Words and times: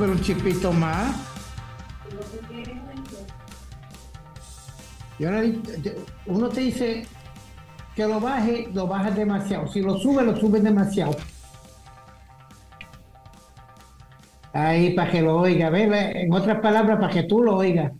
Un 0.00 0.20
chipito 0.22 0.72
más. 0.72 1.14
Di- 5.18 5.60
yo- 5.82 5.92
uno 6.26 6.48
te 6.48 6.60
dice 6.60 7.06
que 7.96 8.06
lo 8.06 8.20
baje, 8.20 8.68
lo 8.72 8.86
bajas 8.86 9.16
demasiado. 9.16 9.66
Si 9.66 9.80
lo 9.80 9.98
sube, 9.98 10.22
lo 10.22 10.36
subes 10.36 10.62
demasiado. 10.62 11.16
Ahí, 14.52 14.94
para 14.94 15.10
que 15.10 15.20
lo 15.22 15.36
oiga. 15.38 15.68
Ve, 15.70 16.12
En 16.22 16.32
otras 16.32 16.60
palabras, 16.60 16.98
para 17.00 17.12
que 17.12 17.24
tú 17.24 17.42
lo 17.42 17.56
oigas. 17.56 17.92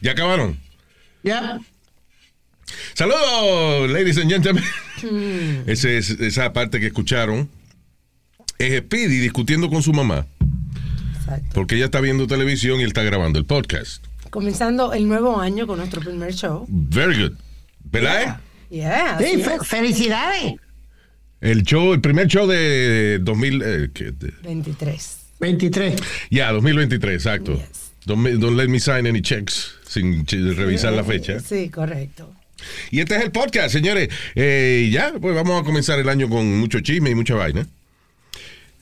¿Ya 0.00 0.12
acabaron? 0.12 0.58
Ya. 1.22 1.58
Saludos, 2.94 3.90
ladies 3.90 4.18
and 4.18 4.30
gentlemen. 4.30 4.64
Ese 5.66 5.98
es- 5.98 6.10
esa 6.10 6.52
parte 6.52 6.80
que 6.80 6.86
escucharon 6.86 7.48
es 8.58 8.78
Speedy 8.80 9.18
discutiendo 9.18 9.68
con 9.70 9.82
su 9.82 9.92
mamá. 9.92 10.26
Exacto. 11.18 11.48
Porque 11.54 11.76
ella 11.76 11.86
está 11.86 12.00
viendo 12.00 12.26
televisión 12.26 12.80
y 12.80 12.82
él 12.82 12.88
está 12.88 13.02
grabando 13.02 13.38
el 13.38 13.44
podcast. 13.46 14.04
Comenzando 14.30 14.92
el 14.92 15.08
nuevo 15.08 15.40
año 15.40 15.66
con 15.66 15.78
nuestro 15.78 16.00
primer 16.00 16.32
show. 16.34 16.66
Very 16.68 17.22
good. 17.22 17.32
¿Verdad? 17.84 18.40
Yeah. 18.70 19.18
Sí, 19.18 19.24
así 19.24 19.42
fe- 19.42 19.54
es. 19.60 19.66
felicidades. 19.68 20.54
El 21.40 21.62
show, 21.62 21.92
el 21.94 22.00
primer 22.00 22.26
show 22.28 22.46
de 22.46 23.18
2000, 23.22 23.62
eh, 23.64 23.90
¿qué? 23.94 24.12
De- 24.12 24.32
23. 24.42 25.16
23. 25.40 26.00
ya, 26.30 26.52
2023, 26.52 27.14
exacto. 27.14 27.54
Yes. 27.56 27.92
Don't, 28.04 28.26
don't 28.40 28.56
let 28.56 28.68
me 28.68 28.78
sign 28.78 29.06
any 29.06 29.20
checks 29.22 29.72
sin 29.86 30.26
revisar 30.26 30.92
la 30.92 31.02
fecha. 31.04 31.40
Sí, 31.40 31.68
correcto. 31.70 32.32
Y 32.90 33.00
este 33.00 33.16
es 33.16 33.22
el 33.22 33.32
podcast, 33.32 33.72
señores. 33.72 34.08
Eh, 34.34 34.88
ya, 34.92 35.12
pues 35.20 35.34
vamos 35.34 35.60
a 35.60 35.64
comenzar 35.64 35.98
el 35.98 36.08
año 36.08 36.28
con 36.28 36.58
mucho 36.58 36.80
chisme 36.80 37.10
y 37.10 37.14
mucha 37.14 37.34
vaina. 37.34 37.66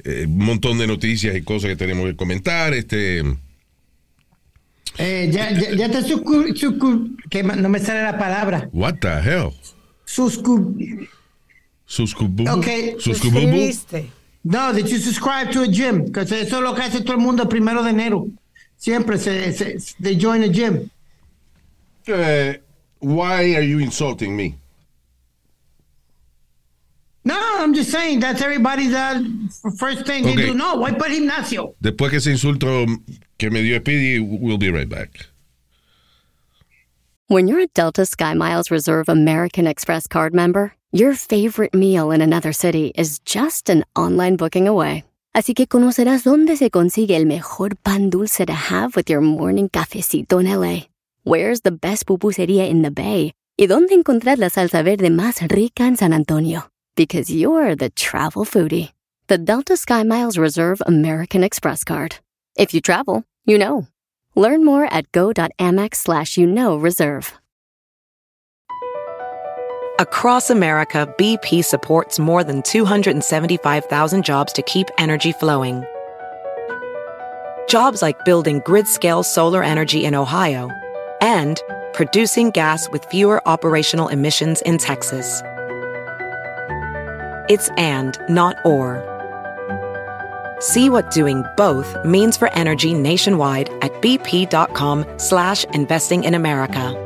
Eh, 0.04 0.24
un 0.26 0.38
montón 0.38 0.78
de 0.78 0.86
noticias 0.86 1.36
y 1.36 1.42
cosas 1.42 1.70
que 1.70 1.76
tenemos 1.76 2.06
que 2.06 2.16
comentar. 2.16 2.72
Este, 2.74 3.22
Eh, 5.00 5.28
ya, 5.32 5.52
ya, 5.52 5.70
ya 5.76 5.88
te 5.90 5.98
suscu- 6.02 6.52
suscu- 6.54 7.16
que 7.30 7.42
no 7.44 7.68
me 7.68 7.78
sale 7.78 8.02
la 8.02 8.18
palabra. 8.18 8.68
what 8.72 8.94
the 9.00 9.08
hell? 9.22 9.50
Suscu 10.04 10.74
Suscububu. 11.86 12.50
Ok, 12.50 12.66
Suscububu. 12.98 13.70
No, 14.44 14.72
did 14.72 14.86
you 14.86 14.98
subscribe 14.98 15.50
to 15.52 15.62
a 15.62 15.66
gym? 15.66 16.10
Que 16.12 16.20
eso 16.22 16.34
es 16.36 16.50
lo 16.52 16.74
que 16.74 16.82
hace 16.82 17.00
todo 17.02 17.14
el 17.14 17.20
mundo 17.20 17.42
el 17.44 17.48
primero 17.48 17.82
de 17.82 17.90
enero. 17.90 18.26
Siempre 18.76 19.18
se, 19.18 19.52
se, 19.52 19.78
they 20.02 20.18
join 20.20 20.42
a 20.42 20.46
gym. 20.48 20.88
Eh, 22.06 22.60
why 23.00 23.54
are 23.54 23.62
you 23.62 23.78
insulting 23.78 24.36
me? 24.36 24.56
No, 27.24 27.36
I'm 27.58 27.74
just 27.74 27.90
saying 27.90 28.20
that's 28.20 28.40
everybody's 28.40 28.94
uh, 28.94 29.22
first 29.78 30.06
thing 30.06 30.24
Okay. 30.24 30.34
they 30.36 30.46
do. 30.46 30.54
No, 30.54 30.76
voy 30.78 30.92
para 30.98 31.12
Ignacio? 31.12 31.74
Después 31.82 32.10
que 32.10 32.16
ese 32.18 32.28
insulto 32.28 32.86
que 33.38 33.50
me 33.50 33.62
dio 33.62 33.78
Speedy, 33.80 34.18
we'll 34.20 34.56
be 34.58 34.70
right 34.70 34.88
back. 34.88 35.26
When 37.26 37.46
you're 37.46 37.60
a 37.60 37.66
Delta 37.66 38.02
SkyMiles 38.02 38.70
Reserve 38.70 39.08
American 39.10 39.66
Express 39.66 40.06
card 40.06 40.32
member, 40.32 40.72
your 40.92 41.12
favorite 41.14 41.74
meal 41.74 42.10
in 42.10 42.22
another 42.22 42.54
city 42.54 42.92
is 42.94 43.18
just 43.18 43.68
an 43.68 43.84
online 43.94 44.36
booking 44.36 44.66
away. 44.66 45.04
Así 45.36 45.54
que 45.54 45.66
conocerás 45.66 46.24
dónde 46.24 46.56
se 46.56 46.70
consigue 46.70 47.10
el 47.14 47.26
mejor 47.26 47.76
pan 47.84 48.08
dulce 48.08 48.46
to 48.46 48.54
have 48.54 48.96
with 48.96 49.10
your 49.10 49.20
morning 49.20 49.68
cafecito 49.68 50.40
en 50.40 50.46
LA. 50.46 50.86
Where's 51.24 51.60
the 51.62 51.72
best 51.72 52.06
pupusería 52.06 52.68
in 52.68 52.82
the 52.82 52.90
Bay? 52.90 53.32
Y 53.58 53.66
dónde 53.66 53.92
encontrar 53.92 54.38
la 54.38 54.48
salsa 54.48 54.84
verde 54.84 55.10
más 55.10 55.40
rica 55.50 55.82
en 55.82 55.96
San 55.96 56.12
Antonio. 56.12 56.70
Because 56.96 57.28
you're 57.28 57.74
the 57.74 57.90
travel 57.90 58.44
foodie. 58.44 58.92
The 59.26 59.36
Delta 59.36 59.74
SkyMiles 59.74 60.38
Reserve 60.38 60.80
American 60.86 61.42
Express 61.42 61.84
card. 61.84 62.16
If 62.56 62.72
you 62.72 62.80
travel, 62.80 63.24
you 63.44 63.58
know. 63.58 63.88
Learn 64.36 64.64
more 64.64 64.84
at 64.84 65.10
go.amex 65.12 65.96
slash 65.96 66.36
you 66.38 66.46
know 66.46 66.76
reserve. 66.76 67.34
Across 69.98 70.50
America, 70.50 71.12
BP 71.18 71.64
supports 71.64 72.20
more 72.20 72.44
than 72.44 72.62
275,000 72.62 74.24
jobs 74.24 74.52
to 74.52 74.62
keep 74.62 74.86
energy 74.96 75.32
flowing. 75.32 75.84
Jobs 77.68 78.00
like 78.00 78.24
building 78.24 78.62
grid 78.64 78.86
scale 78.86 79.24
solar 79.24 79.64
energy 79.64 80.04
in 80.04 80.14
Ohio 80.14 80.70
and 81.20 81.62
producing 81.92 82.50
gas 82.50 82.88
with 82.90 83.04
fewer 83.06 83.46
operational 83.48 84.08
emissions 84.08 84.60
in 84.62 84.78
Texas. 84.78 85.42
It's 87.48 87.70
and, 87.76 88.18
not 88.28 88.56
or. 88.64 89.04
See 90.60 90.90
what 90.90 91.10
doing 91.10 91.44
both 91.56 91.96
means 92.04 92.36
for 92.36 92.52
energy 92.52 92.94
nationwide 92.94 93.70
at 93.82 93.92
bp.com 94.02 95.06
slash 95.18 95.64
investing 95.66 96.24
in 96.24 96.34
America. 96.34 97.04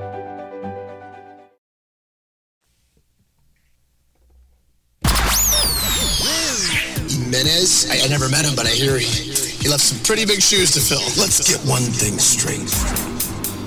Jimenez? 7.08 7.90
I, 7.90 8.04
I 8.04 8.08
never 8.08 8.28
met 8.28 8.44
him, 8.44 8.54
but 8.54 8.66
I 8.66 8.70
hear 8.70 8.98
he, 8.98 9.06
he 9.06 9.68
left 9.68 9.82
some 9.82 10.02
pretty 10.04 10.24
big 10.24 10.40
shoes 10.42 10.72
to 10.72 10.80
fill. 10.80 11.02
Let's 11.20 11.46
get 11.48 11.60
one 11.68 11.82
thing 11.82 12.18
straight. 12.18 13.11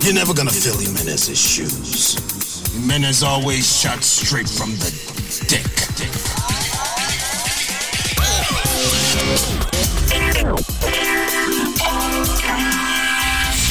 You're 0.06 0.14
never 0.14 0.34
gonna 0.36 0.52
fill 0.52 0.78
Jimenez's 0.78 1.36
shoes. 1.40 2.16
Jimenez 2.74 3.24
always 3.24 3.66
shot 3.82 4.04
straight 4.04 4.48
from 4.48 4.70
the 4.78 4.92
dick. 5.50 5.66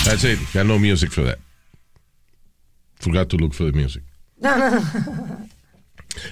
That's 0.05 0.25
it. 0.25 0.39
Got 0.53 0.67
no 0.67 0.79
music 0.79 1.11
for 1.13 1.23
that. 1.23 1.39
Forgot 3.01 3.31
to 3.31 3.37
look 3.37 3.55
for 3.55 3.65
the 3.65 3.73
music. 3.73 4.03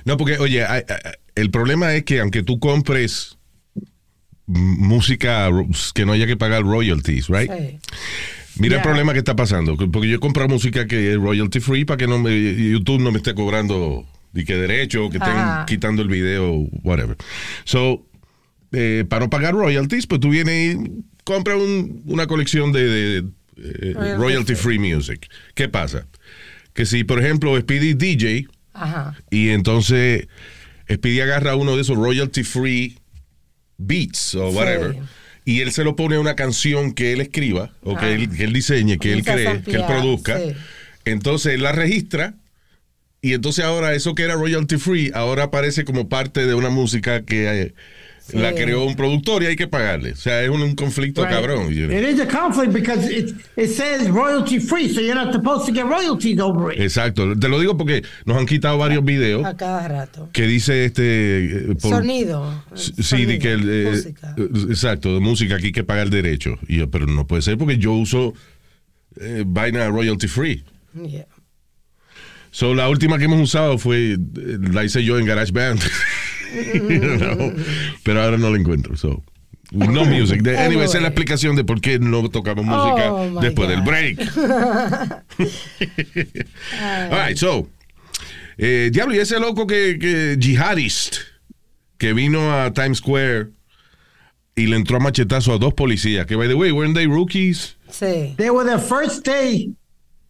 No, 0.04 0.16
porque, 0.16 0.38
oye, 0.38 0.64
hay- 0.64 0.84
hay- 0.88 1.12
el 1.36 1.50
problema 1.50 1.94
es 1.94 2.04
que 2.04 2.20
aunque 2.20 2.42
tú 2.42 2.58
compres 2.60 3.36
música 4.46 5.48
que 5.94 6.04
no 6.04 6.12
haya 6.12 6.26
que 6.26 6.36
pagar 6.36 6.62
royalties, 6.64 7.28
right? 7.28 7.50
Sí. 7.50 7.78
Mira 8.58 8.76
el 8.76 8.82
problema 8.82 9.12
que 9.12 9.18
está 9.20 9.34
pasando. 9.36 9.76
que- 9.76 9.86
Porque 9.88 10.08
yo 10.08 10.16
he 10.16 10.20
comprado 10.20 10.48
música 10.48 10.86
que 10.86 11.12
es 11.12 11.16
royalty 11.18 11.60
free 11.60 11.84
para 11.84 11.96
que 11.98 12.06
no 12.06 12.18
me, 12.18 12.30
YouTube 12.70 13.00
no 13.00 13.10
me 13.10 13.18
esté 13.18 13.34
cobrando 13.34 14.06
ni 14.32 14.44
que 14.44 14.56
derecho, 14.56 15.10
que 15.10 15.18
estén 15.18 15.34
quitando 15.66 16.02
el 16.02 16.08
video, 16.08 16.52
whatever. 16.82 17.16
So, 17.64 18.06
eh, 18.72 19.04
para 19.08 19.24
no 19.26 19.30
pagar 19.30 19.54
royalties, 19.54 20.06
pues 20.06 20.20
tú 20.20 20.30
vienes 20.30 20.76
y 20.76 21.02
compras 21.24 21.58
un- 21.58 22.02
una 22.06 22.26
colección 22.26 22.72
de, 22.72 22.84
de, 22.84 23.18
eh, 23.58 23.92
Royalty 23.94 24.16
royalty 24.18 24.54
free 24.54 24.78
music. 24.78 25.28
¿Qué 25.54 25.68
pasa? 25.68 26.06
Que 26.72 26.86
si, 26.86 27.04
por 27.04 27.20
ejemplo, 27.20 27.58
Speedy 27.60 27.92
DJ 27.94 28.46
Ajá. 28.72 29.14
y 29.30 29.50
entonces 29.50 30.26
Speedy 30.90 31.20
agarra 31.20 31.54
uno 31.54 31.76
de 31.76 31.82
esos 31.82 31.96
royalty 31.96 32.42
free 32.44 32.98
beats 33.78 34.34
o 34.34 34.48
whatever. 34.50 34.94
Sí. 34.94 34.98
Y 35.44 35.60
él 35.60 35.72
se 35.72 35.84
lo 35.84 35.96
pone 35.96 36.16
a 36.16 36.20
una 36.20 36.36
canción 36.36 36.92
que 36.92 37.12
él 37.12 37.20
escriba, 37.20 37.72
o 37.82 37.96
que, 37.96 38.12
él, 38.14 38.30
que 38.30 38.44
él 38.44 38.52
diseñe, 38.52 38.98
que 38.98 39.12
él 39.12 39.24
cree, 39.24 39.62
que 39.62 39.76
él 39.76 39.84
produzca. 39.86 40.38
sí. 40.38 40.54
Entonces 41.04 41.54
él 41.54 41.62
la 41.62 41.72
registra. 41.72 42.34
Y 43.20 43.34
entonces 43.34 43.64
ahora 43.64 43.94
eso 43.94 44.14
que 44.14 44.24
era 44.24 44.34
royalty 44.34 44.78
free, 44.78 45.12
ahora 45.14 45.44
aparece 45.44 45.84
como 45.84 46.08
parte 46.08 46.44
de 46.44 46.54
una 46.54 46.70
música 46.70 47.22
que 47.22 47.72
la 48.32 48.52
creó 48.54 48.84
un 48.84 48.94
productor 48.96 49.42
y 49.42 49.46
hay 49.46 49.56
que 49.56 49.66
pagarle. 49.68 50.12
O 50.12 50.16
sea, 50.16 50.42
es 50.42 50.48
un, 50.48 50.62
un 50.62 50.74
conflicto 50.74 51.22
Right. 51.24 51.32
cabrón. 51.34 51.68
you 51.72 51.86
know. 51.86 51.96
It 51.98 52.04
is 52.08 52.20
a 52.20 52.26
conflict 52.26 52.72
because 52.72 53.10
it, 53.10 53.34
it 53.56 53.68
says 53.70 54.08
royalty 54.08 54.58
free, 54.60 54.88
so 54.92 55.00
you're 55.00 55.14
not 55.14 55.32
supposed 55.32 55.66
to 55.66 55.72
get 55.72 55.84
royalties 55.84 56.38
over 56.40 56.72
it. 56.72 56.80
Exacto. 56.80 57.34
Te 57.38 57.48
lo 57.48 57.58
digo 57.60 57.76
porque 57.76 58.02
nos 58.24 58.36
han 58.36 58.46
quitado 58.46 58.78
varios 58.78 59.04
videos 59.04 59.44
A 59.44 59.56
cada 59.56 59.86
rato. 59.88 60.28
que 60.32 60.46
dice 60.46 60.84
este... 60.84 61.02
eh, 61.72 61.74
por- 61.80 61.90
Sonido. 61.90 62.64
Sí, 62.74 62.92
Sonido, 63.02 63.30
de 63.32 63.38
que 63.38 63.52
el, 63.52 63.68
eh, 63.70 63.90
música. 63.90 64.34
eh, 64.38 64.48
exacto, 64.70 65.14
de 65.14 65.20
música 65.20 65.56
aquí 65.56 65.66
hay 65.66 65.72
que 65.72 65.84
pagar 65.84 66.10
derecho. 66.10 66.58
Y 66.68 66.78
yo, 66.78 66.90
pero 66.90 67.06
no 67.06 67.26
puede 67.26 67.42
ser 67.42 67.58
porque 67.58 67.78
yo 67.78 67.92
uso 67.92 68.34
eh, 69.20 69.44
vaina 69.46 69.88
royalty 69.88 70.26
free. 70.28 70.64
Yeah. 70.94 71.26
So, 72.50 72.74
la 72.74 72.88
última 72.90 73.16
que 73.18 73.24
hemos 73.24 73.40
usado 73.40 73.78
fue, 73.78 74.18
la 74.72 74.84
hice 74.84 75.02
yo 75.02 75.18
en 75.18 75.24
GarageBand. 75.24 75.80
You 76.54 77.18
know, 77.18 77.52
Pero 78.04 78.22
ahora 78.22 78.36
no 78.38 78.50
la 78.50 78.58
encuentro. 78.58 78.96
So, 78.96 79.22
no 79.72 80.04
music. 80.04 80.42
De- 80.42 80.58
Anyway, 80.58 80.84
esa 80.84 80.98
es 80.98 81.02
la 81.02 81.08
explicación 81.08 81.56
de 81.56 81.64
por 81.64 81.80
qué 81.80 81.98
no 81.98 82.28
tocamos 82.28 82.64
música 82.64 83.12
Oh, 83.12 83.40
después 83.40 83.68
del 83.68 83.82
break. 83.82 84.18
All 87.10 87.10
right, 87.10 87.36
so. 87.36 87.68
eh, 88.58 88.90
diablo, 88.92 89.14
y 89.14 89.18
ese 89.18 89.38
loco 89.40 89.66
que, 89.66 89.98
que 89.98 90.36
jihadist 90.40 91.16
que 91.98 92.12
vino 92.12 92.52
a 92.52 92.72
Times 92.72 92.98
Square 92.98 93.48
y 94.54 94.66
le 94.66 94.76
entró 94.76 94.96
a 94.96 95.00
machetazo 95.00 95.54
a 95.54 95.58
dos 95.58 95.72
policías. 95.74 96.26
Que, 96.26 96.36
by 96.36 96.48
the 96.48 96.54
way, 96.54 96.70
weren't 96.72 96.94
they 96.94 97.06
rookies? 97.06 97.76
Sí. 97.90 98.34
They 98.36 98.50
were 98.50 98.64
the 98.68 98.78
first 98.78 99.24
day 99.24 99.70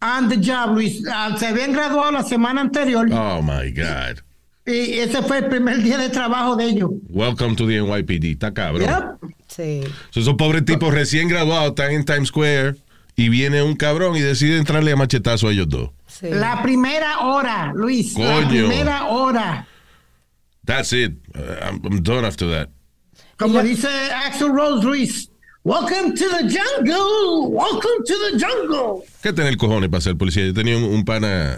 on 0.01 0.29
the 0.29 0.37
job, 0.37 0.75
Luis. 0.75 1.03
Ah, 1.11 1.35
se 1.37 1.47
habían 1.47 1.73
graduado 1.73 2.11
la 2.11 2.23
semana 2.23 2.61
anterior 2.61 3.07
Oh, 3.11 3.41
my 3.41 3.71
God. 3.71 4.21
Y 4.65 4.99
ese 4.99 5.21
fue 5.23 5.39
el 5.39 5.47
primer 5.49 5.81
día 5.83 5.97
de 5.97 6.09
trabajo 6.09 6.55
de 6.55 6.65
ellos. 6.65 6.89
Welcome 7.09 7.55
to 7.55 7.67
the 7.67 7.81
NYPD. 7.81 8.25
Está 8.31 8.53
cabrón. 8.53 8.87
Yep. 9.21 9.31
Sí. 9.47 9.81
So, 10.11 10.19
esos 10.21 10.33
pobres 10.35 10.65
tipos 10.65 10.93
recién 10.93 11.27
graduados 11.27 11.69
están 11.69 11.91
en 11.91 12.05
Times 12.05 12.29
Square 12.29 12.75
y 13.15 13.29
viene 13.29 13.61
un 13.61 13.75
cabrón 13.75 14.15
y 14.15 14.21
decide 14.21 14.57
entrarle 14.57 14.91
a 14.91 14.95
machetazo 14.95 15.47
a 15.47 15.51
ellos 15.51 15.67
dos. 15.69 15.91
Sí. 16.07 16.27
La 16.29 16.61
primera 16.63 17.19
hora, 17.19 17.71
Luis. 17.75 18.17
La 18.17 18.35
Coño. 18.35 18.67
primera 18.67 19.05
hora. 19.05 19.67
That's 20.65 20.93
it. 20.93 21.11
Uh, 21.35 21.39
I'm, 21.61 21.81
I'm 21.83 22.01
done 22.01 22.25
after 22.25 22.49
that. 22.49 22.69
Como 23.37 23.55
la- 23.55 23.63
dice 23.63 23.87
Axel 24.25 24.49
Rose, 24.53 24.85
Luis. 24.85 25.29
Welcome 25.65 26.13
to 26.15 26.25
the 26.29 26.43
jungle. 26.49 27.49
Welcome 27.49 28.03
to 28.05 28.13
the 28.31 28.37
jungle. 28.37 29.03
¿Qué 29.21 29.31
tener 29.31 29.55
cojones 29.55 29.89
para 29.89 30.01
ser 30.01 30.15
policía? 30.17 30.45
Yo 30.45 30.53
tenía 30.53 30.77
un, 30.77 30.83
un 30.83 31.05
pana 31.05 31.57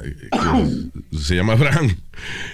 que 1.11 1.17
se 1.17 1.35
llama 1.35 1.53
Abraham. 1.53 1.89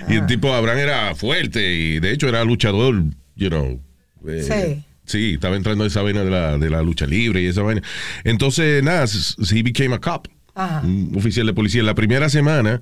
Y 0.08 0.16
el 0.16 0.26
tipo 0.28 0.54
Abraham 0.54 0.78
era 0.80 1.14
fuerte 1.16 1.74
y 1.74 2.00
de 2.00 2.14
hecho 2.14 2.30
era 2.30 2.46
luchador, 2.46 3.04
you 3.36 3.50
know. 3.50 3.82
eh, 4.28 4.44
Sí. 4.78 4.86
Sí, 5.04 5.32
estaba 5.34 5.58
entrando 5.58 5.84
a 5.84 5.88
esa 5.88 6.02
vaina 6.04 6.24
de 6.24 6.30
la, 6.32 6.58
de 6.58 6.70
la 6.70 6.82
lucha 6.82 7.06
libre 7.06 7.42
y 7.42 7.48
esa 7.48 7.64
vaina. 7.64 7.82
Entonces, 8.24 8.82
nada, 8.82 9.06
he 9.52 9.62
became 9.62 9.94
a 9.94 10.00
cop. 10.00 10.28
Ajá. 10.56 10.80
Un 10.86 11.12
oficial 11.18 11.46
de 11.48 11.54
policía. 11.54 11.84
La 11.84 11.96
primera 11.96 12.30
semana 12.30 12.80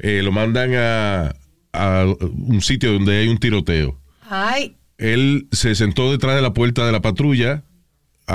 eh, 0.00 0.20
lo 0.24 0.32
mandan 0.32 0.72
a, 0.74 1.32
a 1.72 2.06
un 2.06 2.60
sitio 2.60 2.92
donde 2.92 3.18
hay 3.18 3.28
un 3.28 3.38
tiroteo. 3.38 4.00
Ay, 4.28 4.74
Él 4.98 5.46
se 5.52 5.76
sentó 5.76 6.10
detrás 6.10 6.34
de 6.34 6.42
la 6.42 6.54
puerta 6.54 6.84
de 6.84 6.90
la 6.90 7.02
patrulla 7.02 7.62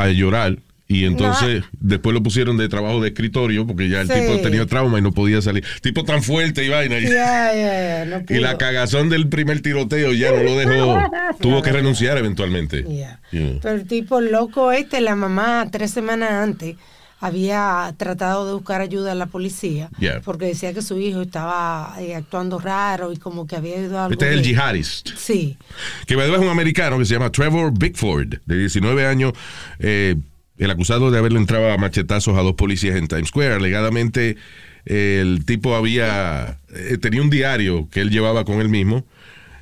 a 0.01 0.07
llorar 0.09 0.57
y 0.87 1.05
entonces 1.05 1.63
después 1.79 2.13
lo 2.13 2.21
pusieron 2.21 2.57
de 2.57 2.69
trabajo 2.69 3.01
de 3.01 3.07
escritorio 3.07 3.65
porque 3.65 3.89
ya 3.89 4.01
el 4.01 4.07
Sí. 4.07 4.13
tipo 4.13 4.39
tenía 4.41 4.67
trauma 4.67 4.99
y 4.99 5.01
no 5.01 5.11
podía 5.11 5.41
salir. 5.41 5.63
Tipo 5.81 6.03
tan 6.03 6.21
fuerte 6.21 6.63
y 6.63 6.69
vaina. 6.69 6.99
Y, 6.99 7.05
no 7.05 8.39
la 8.39 8.57
cagazón 8.59 9.09
del 9.09 9.27
primer 9.27 9.61
tiroteo 9.61 10.13
ya 10.13 10.31
no 10.31 10.43
lo 10.43 10.55
dejó. 10.55 11.01
Tuvo 11.41 11.63
que 11.63 11.71
renunciar 11.71 12.19
eventualmente. 12.19 12.85
Pero 13.31 13.75
el 13.75 13.87
tipo 13.87 14.21
loco 14.21 14.71
este, 14.71 15.01
la 15.01 15.15
mamá, 15.15 15.67
tres 15.71 15.89
semanas 15.89 16.31
antes, 16.31 16.75
había 17.19 17.93
tratado 17.97 18.47
de 18.47 18.53
buscar 18.53 18.81
ayuda 18.81 19.13
a 19.13 19.15
la 19.15 19.25
policía 19.27 19.89
Yeah. 19.99 20.21
porque 20.23 20.45
decía 20.45 20.73
que 20.73 20.81
su 20.81 20.99
hijo 20.99 21.21
estaba 21.21 21.95
eh, 21.99 22.15
actuando 22.15 22.59
raro 22.59 23.11
y 23.13 23.17
como 23.17 23.47
que 23.47 23.55
había 23.55 23.77
ido 23.77 23.99
a 23.99 24.07
Este 24.09 24.27
es 24.29 24.33
el 24.33 24.43
jihadist. 24.43 25.09
Sí, 25.15 25.57
Que 26.05 26.13
es 26.15 26.29
un 26.39 26.49
americano 26.49 26.97
que 26.97 27.05
se 27.05 27.13
llama 27.13 27.31
Trevor 27.31 27.71
Bickford, 27.77 28.35
de 28.45 28.57
19 28.57 29.05
años, 29.05 29.33
eh, 29.79 30.15
el 30.57 30.71
acusado 30.71 31.11
de 31.11 31.17
haberle 31.17 31.39
entrado 31.39 31.71
a 31.71 31.77
machetazos 31.77 32.37
a 32.37 32.41
dos 32.41 32.55
policías 32.55 32.95
en 32.95 33.07
Times 33.07 33.29
Square. 33.29 33.55
Alegadamente, 33.55 34.37
eh, 34.85 35.19
el 35.21 35.45
tipo 35.45 35.75
había, 35.75 36.59
tenía 37.01 37.21
un 37.21 37.29
diario 37.29 37.89
que 37.91 38.01
él 38.01 38.09
llevaba 38.09 38.45
con 38.45 38.61
él 38.61 38.69
mismo, 38.69 39.05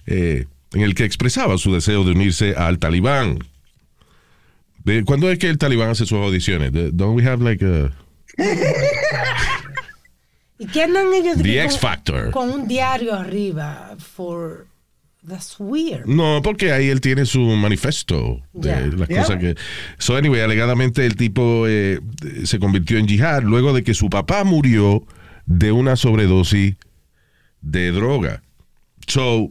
eh, 0.05 0.45
en 0.73 0.81
el 0.81 0.95
que 0.95 1.05
expresaba 1.05 1.57
su 1.57 1.73
deseo 1.73 2.03
de 2.03 2.11
unirse 2.11 2.55
al 2.55 2.79
talibán. 2.79 3.39
De- 4.83 5.03
¿Cuándo 5.03 5.29
es 5.31 5.39
que 5.39 5.49
el 5.49 5.57
talibán 5.57 5.89
hace 5.89 6.05
sus 6.05 6.17
audiciones? 6.19 6.71
Don't 6.73 7.15
we 7.17 7.25
have 7.27 7.43
like 7.43 7.63
a... 7.65 7.91
¿Y 10.59 10.67
qué 10.67 10.83
andan 10.83 11.07
ellos 11.13 11.37
The 11.37 11.41
con- 11.43 11.65
X 11.65 11.79
Factor. 11.79 12.31
con 12.31 12.49
un 12.49 12.67
diario 12.67 13.13
arriba? 13.13 13.95
For 13.97 14.67
that's 15.27 15.55
weird. 15.59 16.05
No, 16.05 16.41
porque 16.43 16.71
ahí 16.71 16.89
él 16.89 17.01
tiene 17.01 17.25
su 17.25 17.39
manifesto 17.41 18.41
de 18.53 18.91
las 18.95 19.07
cosas 19.09 19.39
que. 19.39 19.55
So, 19.97 20.15
anyway, 20.15 20.41
alegadamente 20.41 21.05
el 21.05 21.15
tipo 21.15 21.65
eh, 21.67 21.99
se 22.45 22.59
convirtió 22.59 22.97
en 22.97 23.07
yihad 23.07 23.43
luego 23.43 23.73
de 23.73 23.83
que 23.83 23.93
su 23.93 24.09
papá 24.09 24.43
murió 24.43 25.03
de 25.45 25.71
una 25.71 25.95
sobredosis 25.95 26.75
de 27.61 27.91
droga. 27.91 28.43
So, 29.07 29.49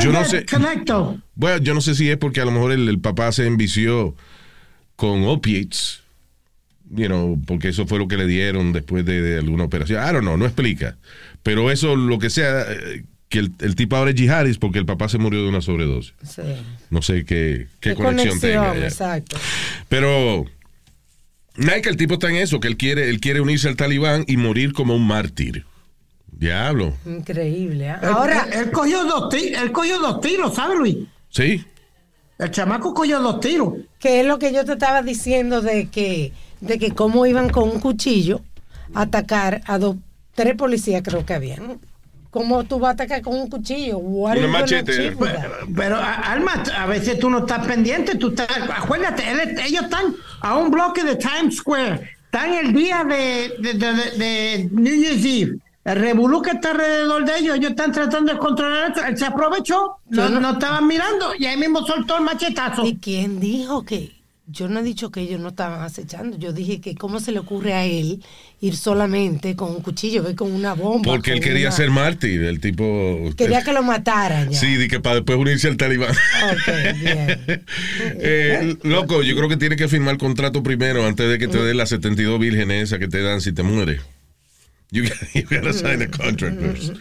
Yo 0.00 0.12
no 0.12 0.24
sé. 0.24 0.46
bueno, 1.34 1.58
yo 1.58 1.74
no 1.74 1.80
sé 1.80 1.94
si 1.94 2.10
es 2.10 2.16
porque 2.18 2.40
a 2.40 2.44
lo 2.44 2.52
mejor 2.52 2.70
el, 2.72 2.88
el 2.88 3.00
papá 3.00 3.32
se 3.32 3.46
envició 3.46 4.14
con 5.02 5.24
opiates, 5.24 6.00
you 6.88 7.06
know, 7.06 7.36
porque 7.44 7.70
eso 7.70 7.88
fue 7.88 7.98
lo 7.98 8.06
que 8.06 8.16
le 8.16 8.24
dieron 8.24 8.72
después 8.72 9.04
de, 9.04 9.20
de 9.20 9.38
alguna 9.38 9.64
operación. 9.64 10.00
I 10.00 10.12
don't 10.12 10.20
know, 10.20 10.36
no 10.36 10.44
explica. 10.44 10.96
Pero 11.42 11.72
eso, 11.72 11.96
lo 11.96 12.20
que 12.20 12.30
sea, 12.30 12.62
eh, 12.70 13.02
que 13.28 13.40
el, 13.40 13.50
el 13.58 13.74
tipo 13.74 13.96
ahora 13.96 14.10
es 14.12 14.16
yihadis 14.16 14.58
porque 14.58 14.78
el 14.78 14.86
papá 14.86 15.08
se 15.08 15.18
murió 15.18 15.42
de 15.42 15.48
una 15.48 15.60
sobredosis. 15.60 16.14
Sí. 16.22 16.42
No 16.90 17.02
sé 17.02 17.24
qué, 17.24 17.66
qué, 17.80 17.96
conexión, 17.96 18.38
tenga. 18.38 18.76
ya. 18.76 18.84
exacto. 18.84 19.36
Pero 19.88 20.46
que 21.56 21.88
el 21.88 21.96
tipo 21.96 22.14
está 22.14 22.30
en 22.30 22.36
eso, 22.36 22.60
que 22.60 22.68
él 22.68 22.76
quiere, 22.76 23.10
él 23.10 23.18
quiere 23.18 23.40
unirse 23.40 23.66
al 23.66 23.74
talibán 23.74 24.24
y 24.28 24.36
morir 24.36 24.72
como 24.72 24.94
un 24.94 25.04
mártir. 25.04 25.64
Diablo. 26.30 26.96
Increíble. 27.04 27.90
¿ah? 27.90 27.98
Ahora, 28.04 28.46
él, 28.52 28.66
él 28.66 28.70
cogió 28.70 29.04
dos 29.04 29.30
tiros, 29.30 29.62
él 29.62 29.72
cogió 29.72 29.98
dos 29.98 30.20
tiros, 30.20 30.54
¿sabes, 30.54 30.78
Luis? 30.78 30.96
Sí. 31.28 31.64
El 32.42 32.50
chamaco 32.50 32.92
cogió 32.92 33.20
dos 33.20 33.40
tiros. 33.40 33.74
que 33.98 34.20
es 34.20 34.26
lo 34.26 34.38
que 34.38 34.52
yo 34.52 34.64
te 34.64 34.72
estaba 34.72 35.02
diciendo 35.02 35.60
de 35.62 35.88
que, 35.88 36.32
de 36.60 36.78
que 36.78 36.90
cómo 36.90 37.24
iban 37.26 37.48
con 37.50 37.68
un 37.70 37.80
cuchillo 37.80 38.40
a 38.94 39.02
atacar 39.02 39.62
a 39.66 39.78
dos, 39.78 39.96
tres 40.34 40.56
policías 40.56 41.02
creo 41.04 41.24
que 41.24 41.34
habían. 41.34 41.78
¿Cómo 42.30 42.64
tú 42.64 42.78
vas 42.78 42.90
a 42.90 42.92
atacar 42.94 43.20
con 43.22 43.34
un 43.34 43.48
cuchillo? 43.50 43.98
Gonna 43.98 44.48
machete. 44.48 45.10
that? 45.12 45.44
Pero, 45.76 45.96
a- 45.96 46.14
Alma, 46.32 46.62
a 46.76 46.86
veces 46.86 47.18
tú 47.18 47.28
no 47.28 47.40
estás 47.40 47.66
pendiente, 47.66 48.16
tú 48.16 48.28
estás, 48.30 48.48
acuérdate, 48.74 49.22
él- 49.30 49.54
ellos 49.66 49.82
están 49.84 50.14
a 50.40 50.56
un 50.56 50.70
bloque 50.70 51.04
de 51.04 51.16
Times 51.16 51.56
Square, 51.58 52.00
están 52.24 52.54
el 52.54 52.72
día 52.72 53.04
de, 53.04 53.52
de, 53.60 53.74
de- 53.74 53.92
de- 53.94 54.10
de 54.18 54.68
New 54.72 54.94
Year's 54.94 55.24
Eve. 55.24 55.58
El 55.84 55.96
revolú 56.00 56.42
que 56.42 56.50
está 56.52 56.70
alrededor 56.70 57.24
de 57.24 57.38
ellos, 57.38 57.56
ellos 57.56 57.70
están 57.70 57.90
tratando 57.92 58.32
de 58.32 58.38
controlar 58.38 58.90
esto. 58.90 59.04
Él 59.04 59.18
se 59.18 59.24
aprovechó, 59.26 59.96
no, 60.10 60.28
no- 60.28 60.40
no 60.40 60.52
estaban 60.52 60.86
mirando 60.86 61.32
y 61.38 61.46
ahí 61.46 61.56
mismo 61.56 61.84
soltó 61.86 62.18
el 62.18 62.22
machetazo. 62.24 62.86
¿Y 62.86 62.96
quién 62.98 63.40
dijo 63.40 63.84
que? 63.84 64.12
Yo 64.48 64.68
no 64.68 64.80
he 64.80 64.82
dicho 64.82 65.10
que 65.10 65.20
ellos 65.22 65.40
no 65.40 65.48
estaban 65.48 65.80
acechando. 65.82 66.36
Yo 66.36 66.52
dije 66.52 66.80
que 66.80 66.94
cómo 66.94 67.20
se 67.20 67.32
le 67.32 67.38
ocurre 67.38 67.72
a 67.74 67.84
él 67.86 68.22
ir 68.60 68.76
solamente 68.76 69.56
con 69.56 69.70
un 69.70 69.80
cuchillo, 69.80 70.22
ve 70.22 70.34
con 70.34 70.52
una 70.52 70.74
bomba. 70.74 71.04
Porque 71.10 71.32
él 71.32 71.40
quería 71.40 71.68
una- 71.68 71.76
ser 71.76 71.90
mártir, 71.90 72.42
el 72.42 72.60
tipo. 72.60 73.30
Quería 73.36 73.62
que 73.64 73.72
lo 73.72 73.82
mataran 73.82 74.50
ya. 74.50 74.58
Sí, 74.58 74.74
de 74.74 74.88
que 74.88 75.00
para 75.00 75.16
después 75.16 75.38
unirse 75.38 75.68
al 75.68 75.76
talibán. 75.76 76.10
Ok, 76.10 77.00
bien. 77.00 77.64
Eh, 78.24 78.76
loco, 78.82 79.22
yo 79.22 79.34
creo 79.36 79.48
que 79.48 79.56
tiene 79.56 79.76
que 79.76 79.88
firmar 79.88 80.18
contrato 80.18 80.62
primero 80.62 81.06
antes 81.06 81.28
de 81.28 81.38
que 81.38 81.48
te 81.48 81.58
den 81.62 81.76
las 81.76 81.88
72 81.88 82.38
vírgenes 82.38 82.84
esas 82.84 82.98
que 82.98 83.08
te 83.08 83.22
dan 83.22 83.40
si 83.40 83.52
te 83.52 83.62
mueres. 83.62 84.00
You, 84.92 85.08
you 85.32 85.42
gotta 85.42 85.72
sign 85.72 86.02
a 86.02 86.06
contract 86.06 86.60
first. 86.60 86.92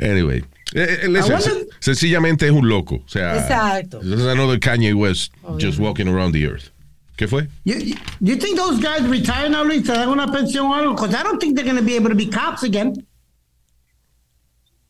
Anyway. 0.00 0.42
Eh, 0.74 0.80
eh, 1.02 1.06
listen, 1.06 1.32
I 1.32 1.34
wonder- 1.38 1.66
sencillamente 1.80 2.42
es 2.42 2.50
un 2.50 2.68
loco. 2.68 2.96
O 2.96 3.02
sea, 3.06 3.36
Exacto. 3.36 4.00
This 4.00 4.18
is 4.18 4.26
another 4.26 4.58
Kanye 4.58 4.94
West 4.94 5.30
just 5.58 5.78
walking 5.78 6.08
around 6.08 6.32
the 6.32 6.46
earth. 6.46 6.70
¿Qué 7.16 7.28
fue? 7.28 7.46
You, 7.62 7.76
you, 7.76 7.96
you 8.20 8.36
think 8.36 8.56
those 8.56 8.80
guys 8.80 9.02
retire 9.02 9.48
now, 9.48 9.62
Luis? 9.62 9.82
¿Te 9.86 9.92
dan 9.92 10.08
una 10.08 10.26
pensión 10.26 10.64
o 10.66 10.74
algo? 10.74 10.96
Because 10.96 11.14
I 11.14 11.22
don't 11.22 11.38
think 11.38 11.54
they're 11.54 11.64
going 11.64 11.76
to 11.76 11.82
be 11.82 11.94
able 11.94 12.08
to 12.08 12.16
be 12.16 12.26
cops 12.26 12.64
again. 12.64 13.06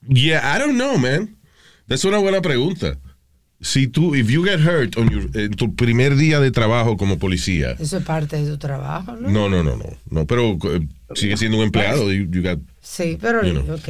Yeah, 0.08 0.40
I 0.42 0.58
don't 0.58 0.78
know, 0.78 0.96
man. 0.96 1.36
That's 1.86 2.04
una 2.06 2.20
buena 2.20 2.40
pregunta. 2.40 2.96
Si 3.60 3.86
tú, 3.86 4.14
if 4.14 4.28
you 4.28 4.44
get 4.44 4.60
hurt 4.60 4.96
on 4.98 5.08
your, 5.08 5.30
en 5.34 5.52
tu 5.52 5.74
primer 5.74 6.16
día 6.16 6.38
de 6.40 6.50
trabajo 6.50 6.96
como 6.98 7.18
policía, 7.18 7.76
Eso 7.78 7.96
es 7.98 8.04
parte 8.04 8.36
de 8.36 8.46
su 8.46 8.58
trabajo, 8.58 9.16
¿no? 9.16 9.30
no, 9.30 9.48
no, 9.48 9.62
no, 9.62 9.76
no, 9.76 9.96
no, 10.10 10.26
pero 10.26 10.58
eh, 10.64 10.86
sigue 11.14 11.36
siendo 11.38 11.56
un 11.58 11.64
empleado. 11.64 12.12
You, 12.12 12.28
you 12.30 12.42
got- 12.42 12.60
Sí, 12.82 13.16
pero, 13.18 13.42
You 13.42 13.62
know. 13.62 13.76
ok. 13.76 13.88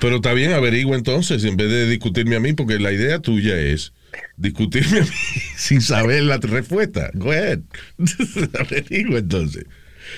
pero 0.00 0.16
está 0.16 0.32
bien, 0.32 0.52
averigua 0.52 0.96
entonces, 0.96 1.44
en 1.44 1.56
vez 1.56 1.70
de 1.70 1.88
discutirme 1.88 2.34
a 2.36 2.40
mí, 2.40 2.52
porque 2.54 2.80
la 2.80 2.90
idea 2.92 3.20
tuya 3.20 3.56
es 3.56 3.92
discutirme 4.36 4.98
a 4.98 5.02
mí 5.02 5.08
sin 5.56 5.80
saber 5.80 6.24
la 6.24 6.38
respuesta. 6.38 7.10
Go 7.14 7.30
ahead. 7.30 7.60
averigua 8.58 9.20
entonces. 9.20 9.66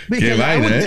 Qué 0.09 0.33
vaina, 0.35 0.79
¿eh? 0.79 0.87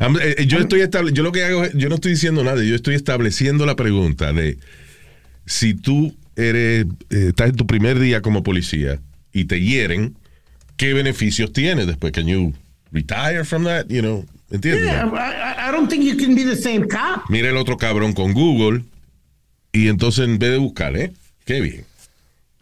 Eh, 0.00 0.34
eh, 0.38 0.46
yo 0.46 0.58
estoy 0.58 0.80
estable, 0.80 1.12
yo 1.12 1.22
lo 1.22 1.30
que 1.30 1.44
hago, 1.44 1.64
es- 1.64 1.74
yo 1.74 1.88
no 1.88 1.94
estoy 1.96 2.12
diciendo 2.12 2.42
nada, 2.42 2.64
yo 2.64 2.74
estoy 2.74 2.96
estableciendo 2.96 3.64
la 3.66 3.76
pregunta 3.76 4.32
de 4.32 4.58
si 5.46 5.74
tú 5.74 6.16
eres, 6.38 6.86
eh, 7.10 7.26
estás 7.28 7.50
en 7.50 7.56
tu 7.56 7.66
primer 7.66 7.98
día 7.98 8.22
como 8.22 8.42
policía 8.42 9.00
y 9.32 9.44
te 9.44 9.60
hieren, 9.60 10.16
¿qué 10.76 10.94
beneficios 10.94 11.52
tienes 11.52 11.86
después? 11.86 12.12
Can 12.12 12.26
you 12.26 12.54
retire 12.92 13.44
from 13.44 13.64
that, 13.64 13.86
you 13.88 14.00
know. 14.00 14.24
¿Entiendes? 14.50 14.84
Yeah, 14.84 15.06
I, 15.12 15.68
I- 15.68 15.72
don't 15.72 15.90
think 15.90 16.04
you 16.04 16.16
can 16.16 16.34
be 16.34 16.42
the 16.42 16.56
same 16.56 16.88
cop. 16.88 17.28
Mira 17.28 17.50
el 17.50 17.56
otro 17.58 17.76
cabrón 17.76 18.14
con 18.14 18.32
Google 18.32 18.82
y 19.72 19.88
entonces 19.88 20.24
en 20.24 20.38
vez 20.38 20.52
de 20.52 20.56
buscar, 20.58 20.96
¿eh? 20.96 21.12
Qué 21.44 21.60
bien. 21.60 21.84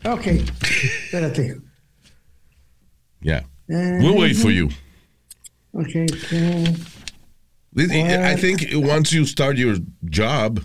Ok. 0.04 0.26
Espérate. 0.26 1.56
Yeah. 3.21 3.45
We'll 3.68 4.16
wait 4.16 4.37
for 4.37 4.50
you. 4.50 4.68
Okay. 5.75 6.06
okay. 6.06 6.75
I 7.76 8.35
think 8.37 8.64
once 8.75 9.12
you 9.12 9.25
start 9.26 9.56
your 9.59 9.76
job, 10.11 10.61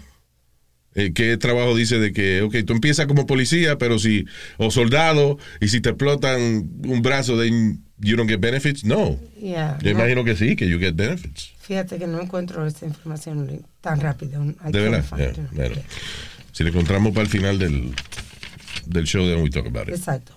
eh, 0.96 1.12
¿qué 1.14 1.38
trabajo 1.38 1.76
dice 1.76 2.00
de 2.00 2.12
que, 2.14 2.42
ok, 2.42 2.56
tú 2.66 2.74
empiezas 2.74 3.06
como 3.06 3.26
policía, 3.26 3.78
pero 3.78 3.98
si, 4.00 4.26
o 4.58 4.72
soldado, 4.72 5.38
y 5.60 5.68
si 5.70 5.82
te 5.82 5.90
explotan 5.90 6.42
un 6.86 7.02
brazo, 7.02 7.38
then 7.40 7.84
you 8.00 8.16
don't 8.18 8.30
get 8.30 8.40
benefits? 8.40 8.84
No. 8.84 9.18
Yeah, 9.40 9.78
Yo 9.82 9.94
no. 9.94 10.00
imagino 10.00 10.24
que 10.24 10.36
sí, 10.36 10.56
que 10.56 10.68
you 10.68 10.80
get 10.80 10.96
benefits. 10.96 11.52
Fíjate 11.62 11.98
que 11.98 12.08
no 12.08 12.22
encuentro 12.22 12.66
esta 12.68 12.86
información 12.86 13.66
tan 13.80 14.00
rápido. 14.02 14.44
I 14.44 14.72
De 14.72 14.82
verdad. 14.82 15.06
Yeah, 15.18 15.50
bueno. 15.54 15.76
Si 16.52 16.64
le 16.64 16.70
encontramos 16.70 17.14
para 17.14 17.24
el 17.24 17.30
final 17.30 17.58
del, 17.58 17.94
del 18.86 19.06
show, 19.06 19.26
then 19.26 19.42
we 19.42 19.50
talk 19.50 19.66
about 19.66 19.88
it. 19.88 19.96
Exacto. 19.96 20.34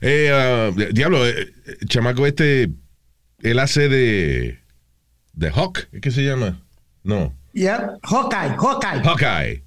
Eh, 0.00 0.30
ah, 0.32 0.70
diablo, 0.92 1.26
eh, 1.28 1.52
eh, 1.66 1.76
chamaco 1.86 2.26
este, 2.26 2.70
él 3.42 3.58
hace 3.58 3.88
de, 3.88 4.58
de 5.34 5.50
Hawk, 5.50 5.88
¿es 5.92 6.00
que 6.00 6.10
se 6.10 6.24
llama? 6.24 6.62
No. 7.02 7.34
Yeah. 7.52 7.92
Hawkeye, 8.02 8.56
Hawkeye. 8.58 9.02
Hawkeye. 9.02 9.62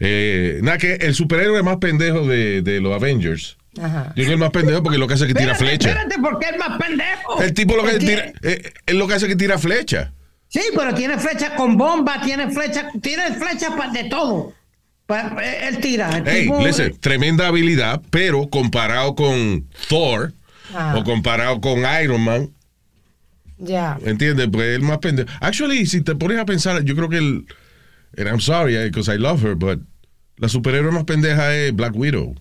Eh, 0.00 0.60
nada, 0.62 0.78
que 0.78 0.94
el 0.94 1.14
superhéroe 1.14 1.62
más 1.62 1.76
pendejo 1.76 2.26
de, 2.26 2.62
de 2.62 2.80
los 2.80 2.94
Avengers. 2.94 3.56
Ajá. 3.80 4.06
Yo 4.16 4.24
creo 4.24 4.26
que 4.26 4.32
el 4.32 4.38
más 4.38 4.50
pendejo 4.50 4.82
porque 4.82 4.98
lo 4.98 5.06
que 5.06 5.14
hace 5.14 5.24
es 5.24 5.28
que 5.28 5.38
tira 5.38 5.52
Espérate, 5.52 5.76
flecha. 5.78 5.88
Espérate, 5.90 6.16
porque 6.22 6.46
es 6.46 6.58
más 6.58 6.78
pendejo. 6.78 7.42
El 7.42 7.54
tipo 7.54 7.76
lo 7.76 7.84
que 7.84 7.90
Es 7.92 7.98
tira, 7.98 8.32
eh, 8.42 8.72
él 8.86 8.98
lo 8.98 9.06
que 9.06 9.14
hace 9.14 9.26
es 9.26 9.30
que 9.30 9.36
tira 9.36 9.58
flecha. 9.58 10.12
Sí, 10.48 10.60
pero 10.74 10.92
tiene 10.94 11.18
flecha 11.18 11.54
con 11.54 11.76
bomba, 11.76 12.20
tiene 12.22 12.50
flecha, 12.50 12.90
tiene 13.00 13.32
flecha 13.34 13.68
de 13.92 14.04
todo. 14.08 14.52
Eh, 15.08 15.68
él 15.68 15.78
tira. 15.80 16.10
El 16.16 16.24
Hey, 16.26 16.42
tipo- 16.44 16.64
listen, 16.64 16.96
tremenda 16.98 17.46
habilidad, 17.46 18.00
pero 18.10 18.48
comparado 18.48 19.14
con 19.14 19.68
Thor 19.88 20.32
o 20.96 21.04
comparado 21.04 21.60
con 21.60 21.80
Iron 22.02 22.22
Man, 22.22 22.50
Ya. 23.60 23.98
¿entiendes? 24.04 24.48
Pues 24.50 24.74
el 24.74 24.82
más 24.82 24.98
pendejo. 24.98 25.28
Actually, 25.40 25.86
si 25.86 26.00
te 26.02 26.14
pones 26.14 26.38
a 26.38 26.44
pensar, 26.44 26.82
yo 26.82 26.94
creo 26.96 27.08
que 27.08 27.18
el. 27.18 27.46
And 28.16 28.26
I'm 28.26 28.40
sorry, 28.40 28.76
because 28.84 29.08
I 29.12 29.18
love 29.18 29.42
her, 29.44 29.54
but 29.54 29.80
la 30.38 30.48
superhéroe 30.48 30.90
más 30.92 31.04
pendeja 31.04 31.54
es 31.54 31.72
Black 31.74 31.94
Widow. 31.94 32.34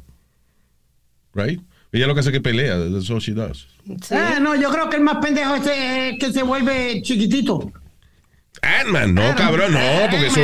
Right? 1.33 1.59
Ella 1.91 2.07
lo 2.07 2.13
que 2.13 2.21
hace 2.21 2.29
es 2.29 2.33
que 2.33 2.41
pelea. 2.41 2.77
That's 2.91 3.09
all 3.09 3.19
she 3.19 3.33
does. 3.33 3.67
Sí. 4.03 4.15
Ah, 4.15 4.39
no, 4.41 4.55
yo 4.55 4.71
creo 4.71 4.89
que 4.89 4.97
el 4.97 5.03
más 5.03 5.17
pendejo 5.17 5.55
es 5.55 5.67
eh, 5.67 6.17
que 6.19 6.31
se 6.31 6.43
vuelve 6.43 7.01
chiquitito. 7.01 7.71
Ant-Man, 8.61 9.13
no, 9.13 9.35
cabrón, 9.35 9.73
no, 9.73 9.79
porque 10.09 10.27
eso. 10.27 10.41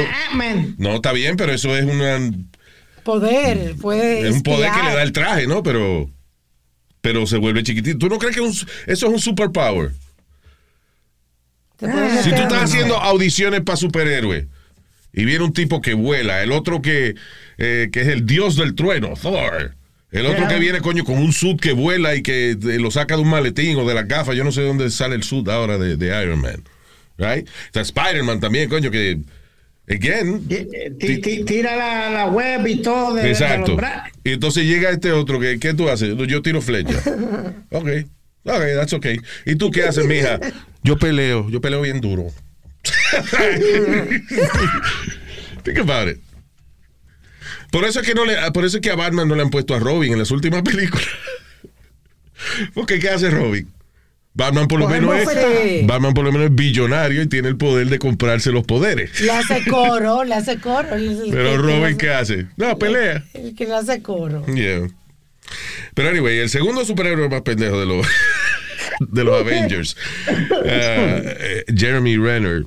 No, 0.77 0.95
está 0.95 1.11
bien, 1.11 1.35
pero 1.37 1.51
eso 1.51 1.75
es 1.75 1.83
una, 1.85 2.19
Poder. 3.03 3.75
Puede 3.75 4.27
es 4.27 4.33
un 4.35 4.41
poder 4.43 4.71
que 4.71 4.83
le 4.83 4.95
da 4.95 5.03
el 5.03 5.11
traje, 5.11 5.47
¿no? 5.47 5.61
Pero. 5.63 6.09
Pero 7.01 7.27
se 7.27 7.37
vuelve 7.37 7.61
chiquitito. 7.61 7.99
¿Tú 7.99 8.09
no 8.09 8.17
crees 8.17 8.35
que 8.35 8.41
un- 8.41 8.49
eso 8.49 8.67
es 8.87 9.03
un 9.03 9.19
superpower? 9.19 9.91
Puede 11.77 12.23
Si 12.23 12.29
tú 12.29 12.35
estás 12.41 12.63
haciendo 12.63 12.97
audiciones 12.97 13.61
para 13.61 13.75
superhéroes 13.75 14.45
y 15.13 15.25
viene 15.25 15.43
un 15.45 15.53
tipo 15.53 15.81
que 15.81 15.93
vuela, 15.93 16.43
el 16.43 16.51
otro 16.51 16.81
que, 16.81 17.15
eh, 17.57 17.89
que 17.91 18.01
es 18.01 18.07
el 18.07 18.25
dios 18.25 18.55
del 18.57 18.75
trueno, 18.75 19.13
Thor. 19.21 19.75
El 20.11 20.25
otro 20.27 20.47
que 20.47 20.59
viene, 20.59 20.79
coño, 20.79 21.03
con 21.03 21.17
un 21.17 21.33
suit 21.33 21.59
que 21.59 21.73
vuela 21.73 22.15
y 22.15 22.21
que 22.21 22.51
eh, 22.51 22.57
lo 22.79 22.89
saca 22.91 23.15
de 23.17 23.21
un 23.21 23.29
maletín 23.29 23.77
o 23.77 23.85
de 23.85 23.93
las 23.93 24.07
gafas. 24.07 24.35
Yo 24.35 24.43
no 24.45 24.51
sé 24.53 24.61
de 24.61 24.67
dónde 24.67 24.89
sale 24.89 25.15
el 25.15 25.23
suit 25.23 25.47
ahora 25.49 25.77
de, 25.77 25.97
de 25.97 26.23
Iron 26.23 26.39
Man. 26.39 26.63
Right? 27.17 27.47
Está 27.65 27.81
Spider-Man 27.81 28.39
también, 28.39 28.69
coño, 28.69 28.91
que. 28.91 29.19
Again. 29.89 30.47
Ti- 30.47 30.67
ti- 30.99 31.17
ti- 31.21 31.43
Tira 31.43 31.75
la, 31.75 32.09
la 32.09 32.27
web 32.27 32.65
y 32.65 32.81
todo. 32.81 33.13
De, 33.13 33.23
de 33.23 33.29
Exacto. 33.31 33.77
Y 34.23 34.31
entonces 34.31 34.65
llega 34.65 34.89
este 34.89 35.11
otro 35.11 35.39
que, 35.39 35.59
¿qué 35.59 35.73
tú 35.73 35.89
haces? 35.89 36.15
Yo 36.27 36.41
tiro 36.41 36.61
flecha. 36.61 37.01
Ok. 37.71 37.89
Ok, 38.45 38.61
that's 38.75 38.93
okay. 38.93 39.19
¿Y 39.45 39.55
tú 39.55 39.71
qué 39.71 39.83
haces, 39.83 40.05
mija? 40.05 40.39
Yo 40.83 40.97
peleo, 40.97 41.49
yo 41.49 41.59
peleo 41.61 41.81
bien 41.81 41.99
duro. 41.99 42.27
Think 45.63 45.79
about 45.79 46.09
it. 46.09 46.19
Por 47.71 47.83
eso 47.85 47.99
es 48.01 48.07
que 48.07 48.13
no 48.13 48.23
le, 48.23 48.35
por 48.51 48.63
eso 48.65 48.77
es 48.77 48.81
que 48.81 48.91
a 48.91 48.95
Batman 48.95 49.27
no 49.27 49.35
le 49.35 49.41
han 49.41 49.49
puesto 49.49 49.73
a 49.73 49.79
Robin 49.79 50.13
en 50.13 50.19
las 50.19 50.31
últimas 50.31 50.61
películas. 50.63 51.07
Porque 52.73 52.99
¿qué 52.99 53.09
hace 53.09 53.31
Robin? 53.31 53.67
Batman 54.35 54.67
por 54.67 54.79
lo 54.79 54.89
menos 54.89 55.15
es 55.15 55.25
bofetadas. 55.25 55.57
Sí. 55.63 55.81
Batman 55.85 56.13
por 56.13 56.25
lo 56.25 56.31
menos 56.31 56.49
es 56.49 56.55
billonario 56.55 57.21
y 57.21 57.27
tiene 57.27 57.47
el 57.47 57.57
poder 57.57 57.87
de 57.87 57.97
comprarse 57.99 58.51
los 58.51 58.63
poderes. 58.65 59.19
Le 59.21 59.31
hace 59.31 59.63
coro, 59.69 60.23
le 60.23 60.35
hace 60.35 60.59
coro. 60.59 60.89
es 60.95 61.19
el 61.19 61.31
Pero 61.31 61.57
Robin 61.57 61.97
¿qué 61.97 62.11
hace? 62.11 62.47
No, 62.57 62.77
pelea. 62.77 63.23
El 63.33 63.55
que 63.55 63.65
le 63.65 63.75
hace 63.75 64.01
coro. 64.01 64.45
Yeah. 64.45 64.87
Pero 65.93 66.09
anyway, 66.09 66.39
el 66.39 66.49
segundo 66.49 66.85
superhéroe 66.85 67.29
más 67.29 67.41
pendejo 67.41 67.79
de 67.79 67.85
los 67.85 68.07
de 68.99 69.23
los 69.23 69.39
Avengers, 69.41 69.95
uh, 70.27 70.53
eh, 70.65 71.63
Jeremy 71.75 72.17
Renner, 72.17 72.65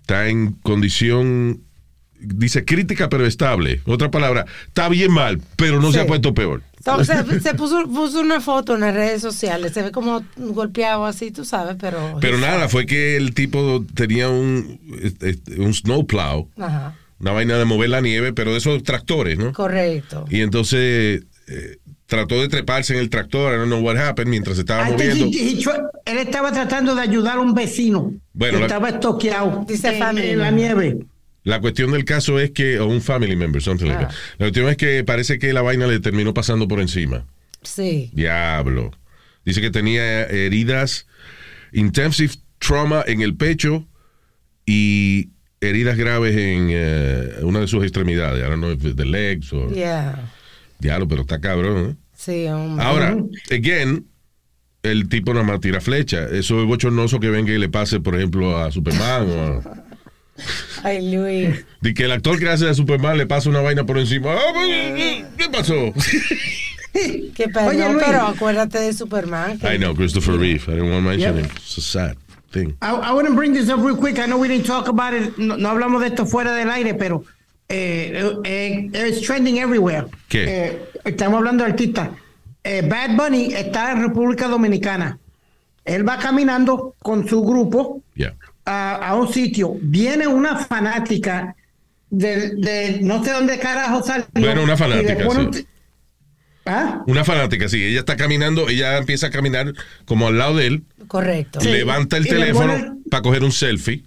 está 0.00 0.28
en 0.28 0.52
condición, 0.62 1.62
dice 2.18 2.64
crítica 2.64 3.08
pero 3.08 3.26
estable. 3.26 3.80
Otra 3.86 4.10
palabra, 4.10 4.46
está 4.66 4.88
bien 4.88 5.12
mal, 5.12 5.40
pero 5.56 5.80
no 5.80 5.92
se 5.92 6.00
ha 6.00 6.06
puesto 6.06 6.34
peor. 6.34 6.62
Se 7.40 7.54
puso, 7.54 7.84
puso 7.88 8.20
una 8.20 8.40
foto 8.40 8.74
en 8.74 8.80
las 8.80 8.94
redes 8.94 9.20
sociales. 9.20 9.72
Se 9.72 9.82
ve 9.82 9.90
como 9.90 10.24
golpeado 10.36 11.04
así, 11.04 11.30
tú 11.30 11.44
sabes, 11.44 11.76
pero. 11.78 12.18
Pero 12.20 12.38
nada, 12.38 12.68
fue 12.68 12.86
que 12.86 13.16
el 13.16 13.34
tipo 13.34 13.84
tenía 13.94 14.28
un, 14.28 14.80
este, 15.02 15.38
un 15.60 15.74
snowplow, 15.74 16.48
Ajá. 16.58 16.94
una 17.18 17.32
vaina 17.32 17.58
de 17.58 17.64
mover 17.64 17.90
la 17.90 18.00
nieve, 18.00 18.32
pero 18.32 18.52
de 18.52 18.58
esos 18.58 18.82
tractores, 18.82 19.38
¿no? 19.38 19.52
Correcto. 19.52 20.24
Y 20.30 20.40
entonces 20.40 21.24
eh, 21.48 21.78
trató 22.08 22.40
de 22.40 22.48
treparse 22.48 22.94
en 22.94 23.00
el 23.00 23.10
tractor, 23.10 23.52
I 23.54 23.58
don't 23.58 23.66
know 23.68 23.80
what 23.80 23.96
happened, 23.96 24.30
mientras 24.30 24.56
se 24.56 24.62
estaba 24.62 24.88
I 24.88 24.92
moviendo. 24.92 25.26
he- 25.26 25.50
he 25.50 25.56
tr- 25.58 25.88
él 26.06 26.18
estaba 26.18 26.50
tratando 26.52 26.94
de 26.94 27.02
ayudar 27.02 27.36
a 27.36 27.40
un 27.40 27.54
vecino. 27.54 28.14
Bueno, 28.32 28.54
que 28.54 28.60
la- 28.60 28.66
estaba 28.66 28.88
estoqueado 28.88 29.64
Dice 29.68 29.88
en, 29.92 29.98
family 29.98 30.30
en 30.30 30.38
la 30.38 30.50
nieve. 30.50 30.98
La 31.44 31.60
cuestión 31.60 31.92
del 31.92 32.04
caso 32.04 32.40
es 32.40 32.50
que, 32.50 32.80
o 32.80 32.86
un 32.86 33.00
family 33.02 33.36
member, 33.36 33.62
something 33.62 33.86
like 33.86 34.04
Ah. 34.04 34.08
that. 34.08 34.14
La 34.38 34.46
cuestión 34.46 34.68
es 34.68 34.76
que 34.78 35.04
parece 35.04 35.38
que 35.38 35.52
la 35.52 35.62
vaina 35.62 35.86
le 35.86 36.00
terminó 36.00 36.32
pasando 36.34 36.66
por 36.66 36.80
encima. 36.80 37.26
Sí. 37.62 38.10
Diablo. 38.14 38.90
Dice 39.44 39.60
que 39.60 39.70
tenía 39.70 40.24
heridas, 40.24 41.06
intensive 41.72 42.32
trauma 42.58 43.04
en 43.06 43.20
el 43.22 43.34
pecho 43.36 43.86
y 44.66 45.28
heridas 45.60 45.96
graves 45.96 46.36
en 46.36 46.68
eh, 46.70 47.28
una 47.42 47.60
de 47.60 47.68
sus 47.68 47.82
extremidades. 47.82 48.40
I 48.44 48.48
don't 48.50 48.58
know 48.62 48.70
if 48.72 48.96
the 48.96 49.04
legs 49.04 49.52
o. 49.52 49.70
Yeah. 49.72 50.30
Diablo, 50.78 51.08
pero 51.08 51.22
está 51.22 51.40
cabrón, 51.40 51.90
¿eh? 51.90 51.96
Sí, 52.16 52.46
hombre. 52.46 52.84
Ahora, 52.84 53.16
again, 53.50 54.06
el 54.82 55.08
tipo 55.08 55.32
nada 55.34 55.44
más 55.46 55.60
tira 55.60 55.80
flecha. 55.80 56.24
Eso 56.30 56.60
es 56.60 56.66
bochornoso 56.66 57.20
que 57.20 57.30
venga 57.30 57.52
y 57.52 57.58
le 57.58 57.68
pase, 57.68 58.00
por 58.00 58.16
ejemplo, 58.16 58.56
a 58.58 58.70
Superman 58.70 59.28
o 59.30 59.42
a. 59.70 59.84
Ay, 60.84 61.10
Luis. 61.12 61.64
De 61.80 61.94
que 61.94 62.04
el 62.04 62.12
actor 62.12 62.38
que 62.38 62.48
hace 62.48 62.66
de 62.66 62.74
Superman 62.74 63.18
le 63.18 63.26
pasa 63.26 63.48
una 63.50 63.60
vaina 63.60 63.84
por 63.84 63.98
encima. 63.98 64.34
Ah, 64.34 64.52
pues, 64.54 65.24
¿Qué 65.36 65.48
pasó? 65.50 65.74
Qué 67.34 67.48
pena, 67.48 67.66
Oye, 67.66 67.92
Luis. 67.92 68.04
pero 68.06 68.22
acuérdate 68.22 68.78
de 68.78 68.92
Superman. 68.92 69.58
que- 69.58 69.74
I 69.74 69.78
know, 69.78 69.94
Christopher 69.94 70.36
Reeve. 70.36 70.62
I 70.68 70.72
didn't 70.76 70.90
want 70.90 71.04
to 71.04 71.10
mention 71.10 71.34
Yeah. 71.36 71.44
him. 71.44 71.50
It's 71.56 71.78
a 71.78 71.80
sad 71.80 72.16
thing. 72.52 72.74
I, 72.80 72.90
I 72.90 73.12
want 73.12 73.26
to 73.28 73.34
bring 73.34 73.52
this 73.52 73.68
up 73.68 73.80
real 73.84 73.96
quick. 73.96 74.18
I 74.18 74.26
know 74.26 74.38
we 74.38 74.48
didn't 74.48 74.66
talk 74.66 74.88
about 74.88 75.12
it. 75.12 75.36
No, 75.38 75.56
no 75.56 75.68
hablamos 75.70 76.00
de 76.00 76.08
esto 76.08 76.24
fuera 76.26 76.52
del 76.54 76.70
aire, 76.70 76.94
pero 76.94 77.24
eh, 77.68 78.22
eh, 78.44 78.90
it's 79.08 79.20
trending 79.20 79.58
everywhere. 79.58 80.06
¿Qué? 80.28 80.44
Eh, 80.46 80.82
estamos 81.04 81.38
hablando 81.38 81.64
de 81.64 81.70
artistas. 81.70 82.08
Eh, 82.64 82.82
Bad 82.86 83.16
Bunny 83.16 83.54
está 83.54 83.92
en 83.92 84.02
República 84.02 84.48
Dominicana. 84.48 85.18
Él 85.84 86.06
va 86.06 86.18
caminando 86.18 86.94
con 86.98 87.26
su 87.28 87.42
grupo 87.42 88.02
Yeah. 88.14 88.34
a, 88.64 88.96
a 89.10 89.14
un 89.14 89.32
sitio. 89.32 89.76
Viene 89.80 90.26
una 90.26 90.56
fanática 90.56 91.54
de, 92.10 92.50
de 92.56 92.98
no 93.02 93.22
sé 93.24 93.30
dónde 93.32 93.58
carajo 93.58 94.02
salió. 94.02 94.26
Bueno, 94.32 94.62
una 94.64 94.76
fanática, 94.76 95.28
sí. 95.52 95.66
¿Ah? 96.66 97.02
Una 97.06 97.24
fanática, 97.24 97.68
sí. 97.68 97.82
Ella 97.82 98.00
está 98.00 98.16
caminando, 98.16 98.68
ella 98.68 98.98
empieza 98.98 99.28
a 99.28 99.30
caminar 99.30 99.72
como 100.04 100.26
al 100.28 100.36
lado 100.36 100.56
de 100.56 100.66
él, 100.66 100.82
Correcto. 101.06 101.60
levanta 101.60 102.18
el 102.18 102.26
teléfono 102.26 102.98
para 103.10 103.22
coger 103.22 103.42
un 103.44 103.52
selfie. 103.52 104.04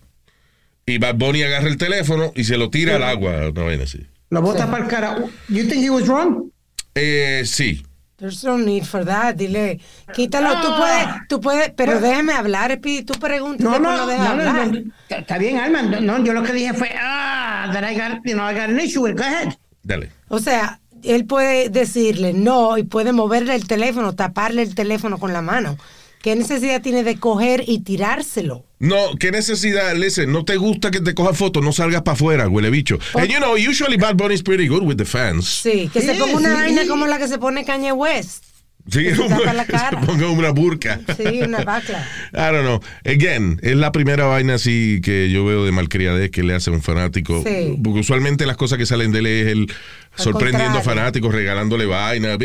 Y 0.85 0.97
Bad 0.97 1.15
Bunny 1.15 1.43
agarra 1.43 1.67
el 1.67 1.77
teléfono 1.77 2.31
y 2.35 2.43
se 2.43 2.57
lo 2.57 2.69
tira 2.69 2.95
al 2.95 3.03
agua. 3.03 3.49
Una 3.49 3.63
vaina 3.63 3.83
así. 3.83 4.05
Lo 4.29 4.41
bota 4.41 4.65
Sí. 4.65 4.71
para 4.71 4.83
el 4.83 4.89
cara. 4.89 5.17
You 5.49 5.67
think 5.67 5.83
he 5.83 5.89
was 5.89 6.07
wrong? 6.07 6.49
Eh, 6.95 7.43
sí. 7.45 7.83
There's 8.17 8.43
no 8.43 8.57
need 8.57 8.83
for 8.83 9.03
that. 9.05 9.35
Dile, 9.35 9.79
quítalo. 10.13 10.61
Tú 10.61 10.67
puedes, 10.77 11.07
tú 11.27 11.41
puedes, 11.41 11.71
pero 11.75 11.99
déjame 11.99 12.33
hablar, 12.33 12.79
Pi. 12.79 13.01
Tú 13.03 13.13
preguntas, 13.19 13.63
No, 13.63 13.79
no, 13.79 14.05
no, 14.05 14.65
no, 14.71 14.91
Está 15.09 15.37
bien, 15.39 15.57
Alma. 15.57 15.81
No, 15.81 15.99
no, 16.01 16.23
yo 16.23 16.33
lo 16.33 16.43
que 16.43 16.53
dije 16.53 16.73
fue, 16.73 16.91
ah, 16.99 17.69
that 17.73 17.83
I 17.83 17.95
got, 17.95 18.19
you 18.23 18.33
know, 18.33 18.47
I 18.47 18.53
got 18.53 18.69
an 18.69 18.79
issue 18.79 19.01
with. 19.01 19.13
it. 19.13 19.17
Go 19.17 19.23
ahead. 19.23 19.53
Dale. 19.83 20.11
O 20.27 20.37
sea, 20.39 20.79
él 21.03 21.25
puede 21.25 21.69
decirle 21.69 22.33
no 22.33 22.77
y 22.77 22.83
puede 22.83 23.11
moverle 23.11 23.55
el 23.55 23.65
teléfono, 23.67 24.13
taparle 24.13 24.61
el 24.61 24.75
teléfono 24.75 25.17
con 25.17 25.33
la 25.33 25.41
mano. 25.41 25.77
¿Qué 26.21 26.35
necesidad 26.35 26.81
tiene 26.81 27.03
de 27.03 27.17
coger 27.17 27.63
y 27.65 27.79
tirárselo? 27.79 28.63
No, 28.77 29.15
qué 29.19 29.31
necesidad, 29.31 29.95
listen, 29.95 30.31
no 30.31 30.45
te 30.45 30.57
gusta 30.57 30.91
que 30.91 31.01
te 31.01 31.15
coja 31.15 31.33
fotos, 31.33 31.63
no 31.63 31.71
salgas 31.71 32.03
para 32.03 32.13
afuera, 32.13 32.47
huele 32.47 32.69
bicho. 32.69 32.99
And 33.15 33.27
you 33.27 33.37
know, 33.37 33.55
usually 33.55 33.97
Bad 33.97 34.17
Bunny 34.17 34.35
is 34.35 34.43
pretty 34.43 34.67
good 34.67 34.83
with 34.83 34.97
the 34.97 35.05
fans. 35.05 35.45
Sí, 35.45 35.89
que 35.91 36.01
se 36.01 36.13
ponga 36.15 36.35
una 36.37 36.49
sí. 36.49 36.55
vaina 36.55 36.87
como 36.87 37.07
la 37.07 37.17
que 37.17 37.27
se 37.27 37.37
pone 37.37 37.65
Kanye 37.65 37.91
West. 37.91 38.50
Sí, 38.91 39.03
Que 39.03 39.15
se 39.15 39.27
tapa 39.29 39.53
la 39.53 39.65
se 39.65 39.71
cara. 39.71 40.01
ponga 40.01 40.29
una 40.29 40.49
burka. 40.51 40.99
Sí, 41.17 41.41
una 41.41 41.63
bacla. 41.63 42.07
I 42.33 42.37
don't 42.53 42.61
know. 42.61 42.79
Again, 43.05 43.59
es 43.63 43.75
la 43.75 43.91
primera 43.91 44.25
vaina 44.25 44.55
así 44.55 44.99
que 45.03 45.29
yo 45.31 45.45
veo 45.45 45.65
de 45.65 45.71
malcriadez 45.71 46.29
que 46.31 46.43
le 46.43 46.53
hace 46.53 46.69
a 46.69 46.73
un 46.73 46.81
fanático. 46.81 47.41
Sí. 47.45 47.77
Porque 47.83 47.99
usualmente 48.01 48.45
las 48.45 48.57
cosas 48.57 48.77
que 48.77 48.85
salen 48.85 49.11
de 49.11 49.19
él 49.19 49.25
es 49.27 49.47
el 49.47 49.71
sorprendiendo 50.15 50.79
a 50.79 50.81
fanáticos, 50.81 51.33
regalándole 51.33 51.85
vaina. 51.85 52.35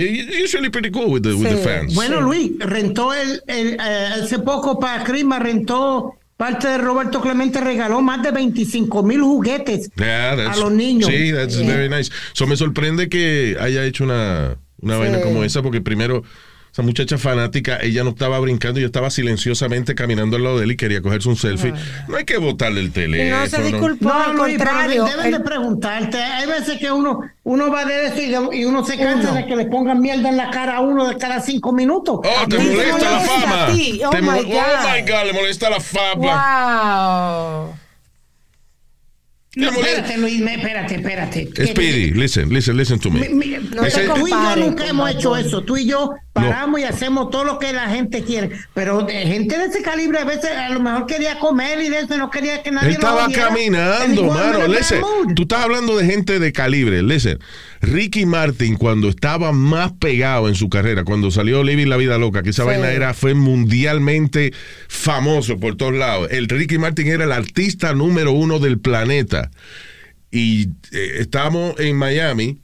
Usually 0.45 0.71
pretty 0.71 0.91
cool 0.91 1.07
with 1.13 1.23
the, 1.23 1.33
with 1.35 1.49
the 1.49 1.57
Sí. 1.57 1.63
fans. 1.65 1.95
Bueno, 1.95 2.21
Luis, 2.21 2.53
rentó 2.61 3.13
el, 3.13 3.43
el, 3.49 3.75
eh, 3.75 3.79
hace 4.23 4.39
poco 4.39 4.79
para 4.79 5.03
Crisma, 5.05 5.39
rentó 5.39 6.15
parte 6.37 6.69
de 6.69 6.79
Roberto 6.79 7.21
Clemente, 7.23 7.61
regaló 7.61 8.03
más 8.03 8.23
de 8.23 8.31
25 8.31 9.03
mil 9.03 9.23
juguetes 9.23 9.91
Yeah, 9.97 10.33
a 10.33 10.57
los 10.57 10.71
niños. 10.71 11.09
Sí, 11.11 11.33
that's 11.33 11.57
Yeah. 11.59 11.67
very 11.75 11.89
nice. 11.89 12.13
So 12.35 12.47
me 12.47 12.57
sorprende 12.57 13.09
que 13.09 13.57
haya 13.59 13.85
hecho 13.85 14.05
una, 14.05 14.57
una 14.81 14.95
Sí. 14.95 15.01
vaina 15.01 15.21
como 15.21 15.43
esa, 15.45 15.63
porque 15.63 15.81
primero, 15.81 16.23
esa 16.73 16.83
muchacha 16.83 17.17
fanática, 17.17 17.79
ella 17.81 18.05
no 18.05 18.11
estaba 18.11 18.39
brincando, 18.39 18.79
ella 18.79 18.87
estaba 18.89 19.09
silenciosamente 19.09 19.95
caminando 19.95 20.37
al 20.37 20.43
lado 20.45 20.59
de 20.59 20.65
él 20.65 20.73
y 20.73 20.77
quería 20.77 21.01
cogerse 21.01 21.27
un 21.31 21.37
selfie. 21.37 21.73
No 22.07 22.19
hay 22.19 22.25
que 22.27 22.37
botarle 22.37 22.81
el 22.81 22.93
teléfono. 22.93 23.41
no 23.41 23.47
se 23.47 23.63
disculpó, 23.63 24.09
No, 24.11 24.15
al 24.15 24.33
pero 24.33 24.37
contrario. 24.59 25.05
de- 25.05 25.11
deben 25.17 25.31
de 25.33 25.41
preguntarte. 25.41 26.19
Hay 26.19 26.47
veces 26.47 26.79
que 26.79 26.93
uno, 26.93 27.21
uno 27.45 27.71
va 27.73 27.87
de 27.87 28.09
eso 28.09 28.21
y, 28.21 28.27
de- 28.27 28.57
y 28.59 28.65
uno 28.67 28.85
se 28.85 28.99
cansa 28.99 29.31
Uno. 29.31 29.41
de 29.41 29.47
que 29.47 29.57
le 29.57 29.65
pongan 29.67 30.01
mierda 30.01 30.29
en 30.29 30.37
la 30.37 30.51
cara 30.51 30.77
a 30.77 30.81
uno 30.83 31.09
de 31.09 31.17
cada 31.17 31.41
cinco 31.41 31.73
minutos. 31.73 32.19
Oh, 32.23 32.47
te 32.47 32.59
Dice, 32.59 32.71
molesta 32.73 32.99
la 33.11 33.17
molesta 33.21 33.41
fama. 33.41 33.65
a 33.65 33.73
ti. 33.73 34.01
Oh, 34.05 34.11
Te 34.11 34.21
mo- 34.21 34.33
my 34.33 34.39
oh 34.41 34.43
my 34.43 34.51
God. 34.53 35.09
God, 35.09 35.27
le 35.29 35.33
molesta 35.33 35.71
la 35.71 35.81
fama. 35.81 37.67
Wow. 37.67 37.76
No, 39.57 39.71
espérate, 39.71 40.19
Luis, 40.19 40.41
me- 40.41 40.55
espérate, 40.55 40.95
espérate. 40.97 41.49
Speedy, 41.67 42.11
listen, 42.11 42.51
listen, 42.53 42.77
listen 42.77 42.99
to 42.99 43.11
me. 43.11 43.21
Mi- 43.21 43.35
mi- 43.35 43.57
No 43.75 43.83
te 43.85 44.07
tú 44.15 44.27
y 44.29 44.31
yo 44.31 44.57
nunca 44.57 44.87
hemos 44.87 45.11
hecho 45.11 45.35
eso. 45.35 45.63
Tú 45.65 45.79
y 45.79 45.87
yo 45.87 46.15
paramos 46.37 46.81
y 46.81 46.85
hacemos 46.85 47.31
todo 47.31 47.45
lo 47.45 47.59
que 47.59 47.73
la 47.73 47.89
gente 47.89 48.23
quiere. 48.23 48.51
Pero 48.75 49.03
de 49.03 49.13
gente 49.27 49.59
de 49.59 49.65
ese 49.67 49.83
calibre 49.83 50.19
a 50.21 50.25
veces 50.25 50.51
a 50.53 50.71
lo 50.71 50.81
mejor 50.81 51.07
quería 51.07 51.39
comer 51.39 51.81
y 51.81 51.89
de 51.89 51.99
eso 52.01 52.17
no 52.17 52.31
quería 52.31 52.63
que 52.63 52.71
nadie 52.71 52.89
Él 52.91 52.95
estaba 52.95 53.29
caminando, 53.31 54.25
mano. 54.25 54.67
Listen, 54.69 55.03
tú 55.35 55.43
estás 55.43 55.63
hablando 55.65 55.97
de 55.97 56.07
gente 56.07 56.39
de 56.39 56.53
calibre. 56.53 57.03
Listen, 57.03 57.39
Ricky 57.81 58.27
Martin, 58.27 58.77
cuando 58.77 59.09
estaba 59.09 59.53
más 59.53 59.93
pegado 59.93 60.49
en 60.49 60.55
su 60.55 60.69
carrera, 60.69 61.05
cuando 61.05 61.31
salió 61.31 61.63
Living 61.65 61.87
la 61.89 61.97
Vida 61.97 62.19
Loca, 62.19 62.43
que 62.43 62.51
esa 62.51 62.63
Sí. 62.63 62.69
vaina 62.69 62.91
era, 62.91 63.15
fue 63.15 63.35
mundialmente 63.35 64.53
famoso 64.89 65.59
por 65.59 65.77
todos 65.77 65.95
lados. 65.95 66.29
El 66.31 66.49
Ricky 66.49 66.79
Martin 66.79 67.09
era 67.09 67.25
el 67.25 67.33
artista 67.33 67.93
número 67.95 68.33
uno 68.33 68.59
del 68.59 68.79
planeta. 68.79 69.51
Y 70.31 70.69
eh, 70.93 71.19
estábamos 71.21 71.79
en 71.79 71.97
Miami 71.97 72.59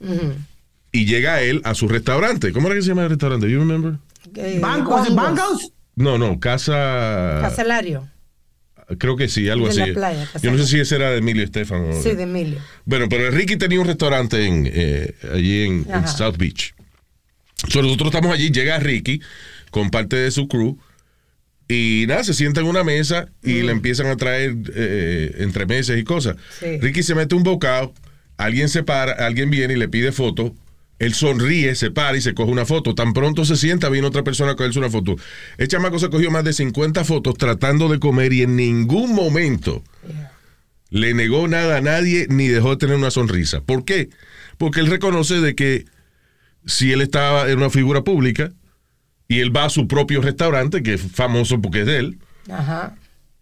y 0.93 1.05
llega 1.05 1.41
él 1.41 1.59
a 1.65 1.73
su 1.75 1.89
restaurante. 1.89 2.53
¿Cómo 2.53 2.67
era 2.67 2.75
que 2.77 2.81
se 2.83 2.87
llama 2.89 3.03
el 3.03 3.09
restaurante? 3.09 3.49
You 3.51 3.59
remember? 3.59 3.95
Eh, 4.35 4.59
Banco, 4.61 4.91
¿was 4.95 5.09
it 5.09 5.13
Bongos. 5.15 5.37
Bongos? 5.39 5.71
No, 5.95 6.17
no, 6.17 6.39
Casa. 6.39 7.39
Caselario. 7.41 8.07
Creo 8.99 9.15
que 9.15 9.27
sí, 9.27 9.49
algo 9.49 9.65
De 9.65 9.71
así. 9.71 9.79
la 9.91 9.93
playa, 9.93 10.29
Yo 10.41 10.51
no 10.51 10.57
sé 10.57 10.67
si 10.67 10.79
ese 10.79 10.95
era 10.95 11.09
de 11.11 11.17
Emilio 11.17 11.43
Estefan. 11.43 11.89
o- 11.89 12.01
Sí, 12.01 12.11
de 12.13 12.23
Emilio. 12.23 12.59
Bueno, 12.85 13.07
pero 13.09 13.29
Ricky 13.31 13.57
tenía 13.57 13.79
un 13.79 13.87
restaurante 13.87 14.45
en, 14.45 14.69
eh, 14.71 15.15
allí 15.33 15.63
en. 15.63 15.85
South 16.07 16.35
Beach. 16.37 16.73
So, 17.69 17.81
nosotros 17.81 18.07
estamos 18.13 18.33
allí, 18.33 18.51
llega 18.51 18.77
Ricky 18.79 19.21
con 19.71 19.89
parte 19.89 20.17
de 20.17 20.31
su 20.31 20.47
crew 20.49 20.77
y 21.69 22.03
nada, 22.07 22.23
se 22.25 22.33
sienta 22.33 22.59
en 22.59 22.67
una 22.67 22.83
mesa 22.83 23.29
y 23.41 23.61
le 23.61 23.71
empiezan 23.71 24.07
a 24.07 24.17
traer 24.17 24.53
eh, 24.75 25.35
entremeses 25.39 25.97
y 25.99 26.03
cosas. 26.03 26.35
Sí. 26.59 26.77
Ricky 26.79 27.03
se 27.03 27.15
mete 27.15 27.35
un 27.35 27.43
bocado, 27.43 27.93
alguien 28.37 28.67
se 28.67 28.83
para, 28.83 29.13
alguien 29.25 29.49
viene 29.49 29.73
y 29.75 29.77
le 29.77 29.87
pide 29.87 30.11
foto. 30.11 30.53
Él 31.03 31.13
sonríe, 31.13 31.75
se 31.75 31.91
para 31.91 32.17
y 32.17 32.21
se 32.21 32.33
coge 32.33 32.49
una 32.49 32.65
foto. 32.65 32.95
Tan 32.95 33.11
pronto 33.11 33.43
se 33.43 33.57
sienta, 33.57 33.89
viene 33.89 34.07
otra 34.07 34.23
persona 34.23 34.53
a 34.53 34.55
cogerse 34.55 34.79
una 34.79 34.89
foto. 34.89 35.17
El 35.57 35.67
chamaco 35.67 35.99
se 35.99 36.09
cogió 36.09 36.31
más 36.31 36.45
de 36.45 36.53
50 36.53 37.03
fotos 37.03 37.37
tratando 37.37 37.89
de 37.89 37.99
comer 37.99 38.31
y 38.31 38.43
en 38.43 38.55
ningún 38.55 39.13
momento 39.13 39.83
le 40.89 41.13
negó 41.13 41.47
nada 41.49 41.77
a 41.77 41.81
nadie 41.81 42.27
ni 42.29 42.47
dejó 42.47 42.69
de 42.69 42.77
tener 42.77 42.95
una 42.95 43.11
sonrisa. 43.11 43.59
¿Por 43.59 43.83
qué? 43.83 44.11
Porque 44.57 44.79
él 44.79 44.87
reconoce 44.87 45.41
de 45.41 45.55
que 45.55 45.85
si 46.65 46.93
él 46.93 47.01
estaba 47.01 47.49
en 47.49 47.57
una 47.57 47.69
figura 47.69 48.03
pública 48.05 48.53
y 49.27 49.39
él 49.39 49.53
va 49.53 49.65
a 49.65 49.69
su 49.69 49.89
propio 49.89 50.21
restaurante, 50.21 50.83
que 50.83 50.93
es 50.93 51.01
famoso 51.01 51.59
porque 51.61 51.81
es 51.81 51.85
de 51.85 51.97
él, 51.97 52.19
Ajá. 52.49 52.95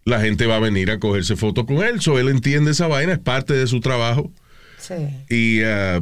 la 0.04 0.20
gente 0.20 0.46
va 0.46 0.56
a 0.56 0.60
venir 0.60 0.90
a 0.90 0.98
cogerse 0.98 1.36
fotos 1.36 1.64
con 1.66 1.76
él. 1.84 2.00
So 2.00 2.18
él 2.18 2.28
entiende 2.28 2.72
esa 2.72 2.88
vaina, 2.88 3.12
es 3.12 3.18
parte 3.20 3.52
de 3.54 3.68
su 3.68 3.78
trabajo. 3.78 4.32
Sí. 4.78 4.94
Y 5.30 5.62
ah, 5.62 6.00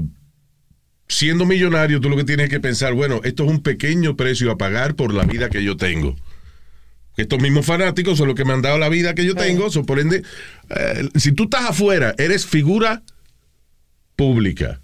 siendo 1.11 1.45
millonario, 1.45 2.01
tú 2.01 2.09
lo 2.09 2.17
que 2.17 2.25
tienes 2.25 2.49
que 2.49 2.61
pensar, 2.61 2.95
bueno, 2.95 3.21
esto 3.25 3.45
es 3.45 3.51
un 3.51 3.63
pequeño 3.63 4.17
precio 4.17 4.51
a 4.51 4.57
pagar 4.57 4.95
por 4.95 5.13
la 5.13 5.25
vida 5.25 5.51
que 5.51 5.63
yo 5.63 5.77
tengo. 5.77 6.17
Estos 7.17 7.41
mismos 7.41 7.67
fanáticos 7.67 8.17
son 8.17 8.29
los 8.29 8.37
que 8.37 8.45
me 8.45 8.53
han 8.53 8.63
dado 8.63 8.79
la 8.79 8.89
vida 8.89 9.15
que 9.15 9.27
yo 9.27 9.35
tengo. 9.35 9.71
So, 9.71 9.85
por 9.85 9.99
ende, 9.99 10.23
eh, 10.71 11.09
si 11.17 11.33
tú 11.33 11.45
estás 11.45 11.71
afuera, 11.71 12.15
eres 12.17 12.47
figura 12.47 13.03
pública. 14.15 14.81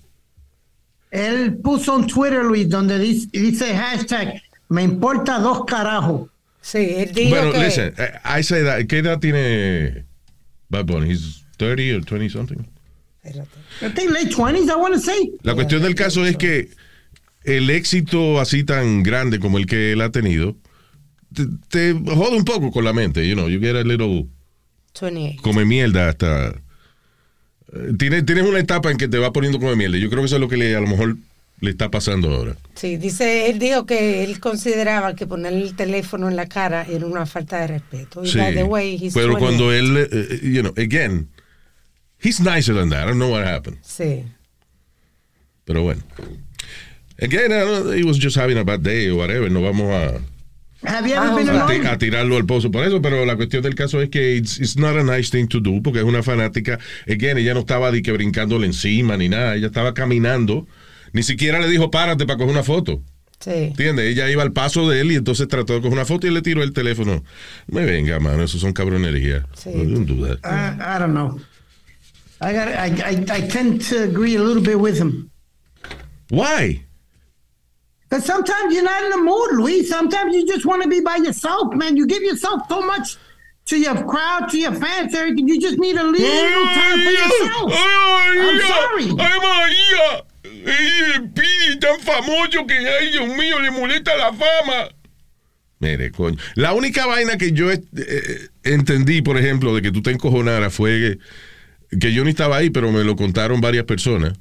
Él 1.13 1.57
puso 1.63 1.99
en 1.99 2.09
Twitter, 2.09 2.45
Luis, 2.45 2.69
donde 2.69 2.99
dice, 2.99 3.29
dice 3.33 3.75
hashtag, 3.75 4.43
me 4.69 4.83
importa 4.83 5.39
dos 5.39 5.65
carajos. 5.65 6.29
Sí, 6.61 6.79
él 6.97 7.13
dijo 7.15 7.37
bueno, 7.37 7.53
que... 7.53 7.65
listen, 7.65 7.95
eh, 7.97 8.13
a 8.25 8.41
esa 8.41 8.59
edad, 8.59 8.85
¿qué 8.87 8.99
edad 8.99 9.21
tiene 9.21 10.05
Bad 10.69 10.87
Bunny? 10.87 11.13
He's 11.13 11.45
30 11.59 11.99
or 11.99 12.05
20 12.05 12.29
something. 12.29 12.76
Espérate. 13.27 13.59
I 13.83 13.89
think 13.95 14.11
late 14.13 14.31
20s, 14.31 14.69
I 14.71 14.77
want 14.77 14.95
to 14.95 15.01
say. 15.01 15.33
La 15.43 15.55
cuestión 15.55 15.83
del 15.83 15.95
caso 15.95 16.25
es 16.25 16.37
que 16.37 16.69
el 17.45 17.71
éxito 17.71 18.41
así 18.41 18.65
tan 18.65 19.03
grande 19.03 19.39
como 19.39 19.59
el 19.59 19.67
que 19.67 19.93
él 19.93 20.01
ha 20.01 20.11
tenido 20.11 20.57
te, 21.35 21.45
te 21.69 21.93
jode 21.93 22.37
un 22.37 22.45
poco 22.45 22.71
con 22.71 22.85
la 22.85 22.93
mente, 22.93 23.27
you 23.29 23.35
know, 23.35 23.49
you 23.49 23.61
get 23.61 23.77
a 23.77 23.83
little 23.85 24.27
28. 25.01 25.43
come 25.43 25.65
mierda 25.65 26.09
hasta 26.09 26.49
eh, 26.49 27.93
tienes, 27.99 28.25
tienes 28.25 28.45
una 28.45 28.59
etapa 28.59 28.91
en 28.91 28.97
que 28.97 29.09
te 29.09 29.19
va 29.19 29.33
poniendo 29.33 29.59
come 29.59 29.77
mierda. 29.77 29.99
Yo 29.99 30.09
creo 30.09 30.23
que 30.23 30.27
eso 30.27 30.37
es 30.37 30.41
lo 30.41 30.49
que 30.49 30.57
le, 30.57 30.75
a 30.75 30.81
lo 30.81 30.87
mejor 30.87 31.17
le 31.61 31.71
está 31.71 31.91
pasando 31.91 32.33
ahora. 32.35 32.57
Sí, 32.75 32.97
dice, 32.97 33.49
él 33.51 33.59
dijo 33.59 33.87
que 33.87 34.25
él 34.25 34.41
consideraba 34.41 35.15
que 35.15 35.27
ponerle 35.27 35.63
el 35.63 35.75
teléfono 35.77 36.29
en 36.29 36.37
la 36.37 36.47
cara 36.47 36.87
era 36.89 37.07
una 37.07 37.27
falta 37.27 37.61
de 37.61 37.67
respeto. 37.67 38.25
Y 38.25 38.29
Sí. 38.29 38.39
by 38.39 38.55
the 38.55 38.63
way, 38.65 38.95
he's 38.97 39.15
Pero 39.15 39.35
28. 39.35 39.39
cuando 39.39 39.73
él, 39.73 39.97
eh, 39.97 40.09
eh, 40.11 40.41
you 40.43 40.61
know, 40.63 40.73
again, 40.77 41.29
he's 42.21 42.41
nicer 42.41 42.75
than 42.75 42.89
that. 42.91 43.05
I 43.05 43.07
don't 43.07 43.19
know 43.19 43.31
what 43.31 43.45
happened. 43.45 43.79
Sí. 43.83 44.25
Pero 45.65 45.83
bueno. 45.83 46.03
Again, 47.21 47.51
I 47.53 47.59
don't 47.61 47.85
know, 47.87 47.93
he 47.93 48.05
was 48.05 48.19
just 48.19 48.37
having 48.37 48.59
a 48.59 48.65
bad 48.65 48.83
day 48.83 49.09
or 49.09 49.17
whatever. 49.17 49.49
No 49.51 49.63
vamos 49.63 49.91
a, 49.91 50.21
Have 50.87 51.09
you 51.09 51.15
ever 51.15 51.31
Ah, 51.31 51.35
been 51.35 51.49
a, 51.49 51.67
ti- 51.67 51.75
alone? 51.77 51.87
a 51.89 51.99
tirarlo 51.99 52.37
al 52.37 52.45
pozo 52.45 52.71
por 52.71 52.85
eso, 52.85 53.01
pero 53.01 53.25
la 53.25 53.35
cuestión 53.37 53.63
del 53.63 53.75
caso 53.75 54.01
es 54.03 54.11
que 54.11 54.37
it's, 54.37 54.61
it's 54.61 54.77
not 54.77 54.97
a 54.97 55.03
nice 55.03 55.31
thing 55.31 55.49
to 55.49 55.59
do 55.59 55.81
porque 55.83 55.99
es 56.01 56.05
una 56.05 56.23
fanática. 56.23 56.79
Again, 57.09 57.39
ella 57.39 57.55
no 57.55 57.61
estaba 57.61 57.91
de 57.91 58.03
que 58.03 58.13
brincándole 58.13 58.67
encima 58.67 59.17
ni 59.17 59.29
nada. 59.29 59.57
Ella 59.57 59.69
estaba 59.69 59.95
caminando. 59.95 60.67
Ni 61.13 61.23
siquiera 61.23 61.59
le 61.61 61.69
dijo 61.69 61.91
párate 61.91 62.27
para 62.27 62.37
coger 62.37 62.53
una 62.53 62.63
foto. 62.63 63.03
Sí. 63.41 63.51
¿Entiendes? 63.51 64.05
Ella 64.13 64.31
iba 64.31 64.43
al 64.43 64.53
paso 64.53 64.89
de 64.89 65.01
él 65.01 65.13
y 65.13 65.15
entonces 65.17 65.49
trató 65.49 65.73
de 65.75 65.81
coger 65.81 65.93
una 65.95 66.05
foto 66.05 66.27
y 66.27 66.31
le 66.31 66.43
tiró 66.43 66.63
el 66.63 66.73
teléfono. 66.75 67.25
Me 67.67 67.85
venga, 67.87 68.21
mano, 68.21 68.43
eso 68.45 68.59
son 68.59 68.73
cabronerías. 68.75 69.45
Sí. 69.57 69.71
No, 69.75 69.85
don't 69.85 70.07
do 70.09 70.27
that. 70.27 70.39
I, 70.45 70.77
I 70.79 70.99
don't 70.99 71.13
know. 71.15 71.41
I, 72.41 72.53
got, 72.53 72.69
I, 72.69 72.87
I, 73.05 73.25
I 73.31 73.41
tend 73.49 73.83
to 73.83 74.05
agree 74.05 74.37
a 74.37 74.43
little 74.43 74.63
bit 74.63 74.79
with 74.79 74.99
him. 74.99 75.31
Why? 76.29 76.83
Because 78.09 78.25
sometimes 78.25 78.75
you're 78.75 78.85
not 78.85 79.03
in 79.05 79.11
the 79.11 79.17
mood, 79.19 79.53
Luis. 79.53 79.89
Sometimes 79.89 80.35
you 80.35 80.47
just 80.47 80.65
want 80.65 80.83
to 80.83 80.89
be 80.89 81.01
by 81.01 81.17
yourself, 81.17 81.75
man. 81.75 81.97
You 81.97 82.07
give 82.07 82.23
yourself 82.23 82.63
so 82.69 82.81
much 82.83 83.17
to 83.67 83.79
your 83.79 84.05
crowd, 84.05 84.49
to 84.51 84.59
your 84.59 84.75
fans, 84.75 85.15
everything. 85.15 85.49
You 85.49 85.61
just 85.61 85.79
need 85.79 85.97
a 85.97 86.05
little 86.05 86.67
time 86.67 86.99
for 87.05 87.11
yourself. 87.11 87.73
I'm 87.73 88.61
sorry. 88.61 89.05
¡Ay, 89.19 89.39
María! 89.41 90.25
¡Ey, 90.45 91.31
Speedy, 91.31 91.79
tan 91.81 92.01
famoso 92.01 92.67
que, 92.67 92.75
ay, 92.75 93.11
Dios 93.11 93.29
mío, 93.37 93.59
le 93.61 93.71
molesta 93.71 94.17
la 94.17 94.33
fama! 94.33 94.89
Mire, 95.81 96.11
coño. 96.11 96.39
La 96.55 96.73
única 96.73 97.07
vaina 97.07 97.37
que 97.37 97.53
yo 97.53 97.71
eh, 97.71 97.83
eh, 97.97 98.49
entendí, 98.63 99.21
por 99.21 99.37
ejemplo, 99.37 99.75
de 99.75 99.83
que 99.83 99.93
tú 99.93 100.01
te 100.01 100.11
encojonaras 100.11 100.73
fue 100.73 100.91
que, 100.91 101.19
que 102.01 102.13
yo 102.13 102.25
ni 102.25 102.31
estaba 102.31 102.57
ahí, 102.57 102.71
pero 102.71 102.91
me 102.93 103.05
lo 103.05 103.17
contaron 103.17 103.61
varias 103.61 103.85
personas 103.85 104.33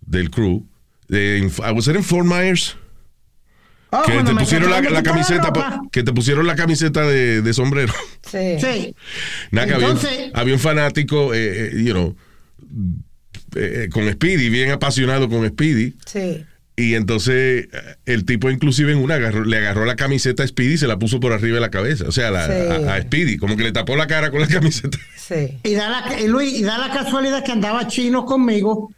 del 0.00 0.30
crew. 0.30 0.66
De, 1.08 1.38
en- 1.38 1.46
I 1.48 1.72
was 1.72 1.86
it 1.88 1.96
in 1.96 2.02
Fort 2.02 2.26
Myers? 2.26 2.76
Oh, 3.90 4.02
Que 4.04 4.24
te 4.24 4.34
pusieron 4.34 4.70
la, 4.70 5.02
camiseta, 5.04 5.52
que 5.92 6.02
te 6.02 6.12
pusieron 6.12 6.46
la 6.48 6.56
camiseta 6.56 7.02
de, 7.06 7.42
de 7.42 7.52
sombrero. 7.54 7.92
Sí. 8.28 8.38
Sí. 8.60 8.96
Nada, 9.52 9.66
que 9.68 9.74
había, 9.74 9.86
un- 9.90 9.96
Entonces- 9.96 10.30
había 10.34 10.54
un 10.54 10.60
fanático, 10.60 11.32
eh, 11.34 11.68
eh, 11.68 11.82
you 11.84 11.92
know, 11.92 12.16
eh, 13.56 13.88
con 13.92 14.10
Speedy, 14.10 14.48
bien 14.48 14.70
apasionado 14.72 15.28
con 15.28 15.46
Speedy. 15.46 15.94
Sí. 16.06 16.44
Y 16.76 16.94
entonces 16.94 17.68
eh, 17.72 17.96
el 18.04 18.24
tipo 18.24 18.50
inclusive 18.50 18.90
en 18.92 18.98
una 18.98 19.14
agarró- 19.16 19.44
le 19.44 19.58
agarró 19.58 19.84
la 19.84 19.94
camiseta 19.96 20.42
a 20.42 20.46
Speedy 20.46 20.74
y 20.74 20.78
se 20.78 20.88
la 20.88 20.98
puso 20.98 21.20
por 21.20 21.32
arriba 21.32 21.54
de 21.54 21.60
la 21.60 21.70
cabeza. 21.70 22.04
O 22.08 22.12
sea, 22.12 22.30
la- 22.32 22.46
Sí. 22.46 22.84
a, 22.88 22.94
a 22.94 23.02
Speedy, 23.02 23.36
como 23.36 23.56
que 23.56 23.62
le 23.62 23.72
tapó 23.72 23.94
la 23.96 24.06
cara 24.08 24.30
con 24.30 24.40
la 24.40 24.48
camiseta. 24.48 24.98
Sí. 25.16 25.58
Y 25.62 25.74
da, 25.74 25.88
la, 25.88 26.20
y 26.20 26.26
Luis, 26.28 26.52
y 26.52 26.62
da 26.62 26.78
la 26.78 26.90
casualidad 26.92 27.44
que 27.44 27.52
andaba 27.52 27.86
Chino 27.86 28.24
conmigo. 28.26 28.92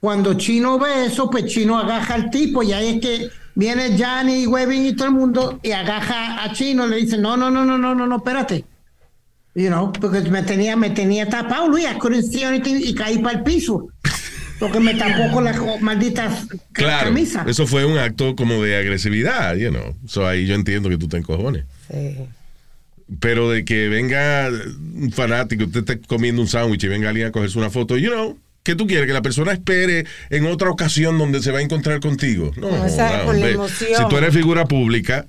Cuando 0.00 0.34
Chino 0.34 0.78
ve 0.78 1.06
eso, 1.06 1.30
pues 1.30 1.44
Chino 1.46 1.78
agaja 1.78 2.14
al 2.14 2.30
tipo 2.30 2.62
y 2.62 2.72
ahí 2.72 2.88
es 2.96 3.00
que 3.00 3.28
viene 3.54 3.96
Johnny, 3.98 4.46
Webin 4.46 4.86
y 4.86 4.92
todo 4.96 5.08
el 5.08 5.14
mundo 5.14 5.60
y 5.62 5.72
agaja 5.72 6.42
a 6.42 6.52
Chino 6.52 6.86
y 6.86 6.90
le 6.90 6.96
dice, 6.96 7.18
no, 7.18 7.36
no, 7.36 7.50
no, 7.50 7.64
no, 7.64 7.76
no, 7.78 7.94
no, 7.94 8.06
no, 8.06 8.16
espérate. 8.16 8.64
You 9.54 9.66
know, 9.68 9.92
porque 9.92 10.20
me 10.30 10.42
tenía, 10.42 10.74
me 10.76 10.90
tenía 10.90 11.28
tapado, 11.28 11.68
Luis, 11.68 11.84
I 11.84 11.98
couldn't 11.98 12.24
see 12.24 12.44
anything, 12.44 12.76
y 12.82 12.94
caí 12.94 13.18
para 13.18 13.38
el 13.38 13.42
piso. 13.44 13.88
Porque 14.60 14.78
me 14.78 14.94
tapó 14.94 15.32
con 15.32 15.42
la 15.44 15.52
co- 15.56 15.78
maldita 15.80 16.28
ca- 16.28 16.56
Claro, 16.72 17.06
camisa. 17.06 17.44
eso 17.48 17.66
fue 17.66 17.84
un 17.84 17.98
acto 17.98 18.36
como 18.36 18.62
de 18.62 18.76
agresividad, 18.76 19.56
you 19.56 19.70
know. 19.70 19.96
So 20.06 20.26
ahí 20.28 20.46
yo 20.46 20.54
entiendo 20.54 20.88
que 20.88 20.98
tú 20.98 21.08
te 21.08 21.16
encojones. 21.16 21.64
Sí. 21.90 22.16
Pero 23.18 23.50
de 23.50 23.64
que 23.64 23.88
venga 23.88 24.48
un 24.94 25.10
fanático, 25.10 25.64
usted 25.64 25.80
esté 25.80 25.98
comiendo 26.06 26.40
un 26.42 26.46
sándwich 26.48 26.84
y 26.84 26.88
venga 26.88 27.08
alguien 27.08 27.26
a 27.26 27.32
cogerse 27.32 27.58
una 27.58 27.70
foto, 27.70 27.96
you 27.96 28.10
know, 28.10 28.38
¿qué 28.62 28.76
tú 28.76 28.86
quieres? 28.86 29.06
Que 29.08 29.12
la 29.12 29.22
persona 29.22 29.50
espere 29.52 30.04
en 30.28 30.46
otra 30.46 30.70
ocasión 30.70 31.18
donde 31.18 31.42
se 31.42 31.50
va 31.50 31.58
a 31.58 31.62
encontrar 31.62 31.98
contigo. 31.98 32.52
No, 32.56 32.84
esa- 32.86 33.18
no, 33.18 33.24
con 33.24 33.40
la 33.40 33.48
emoción. 33.48 33.90
Si 33.96 34.08
tú 34.08 34.16
eres 34.16 34.32
figura 34.32 34.66
pública, 34.66 35.26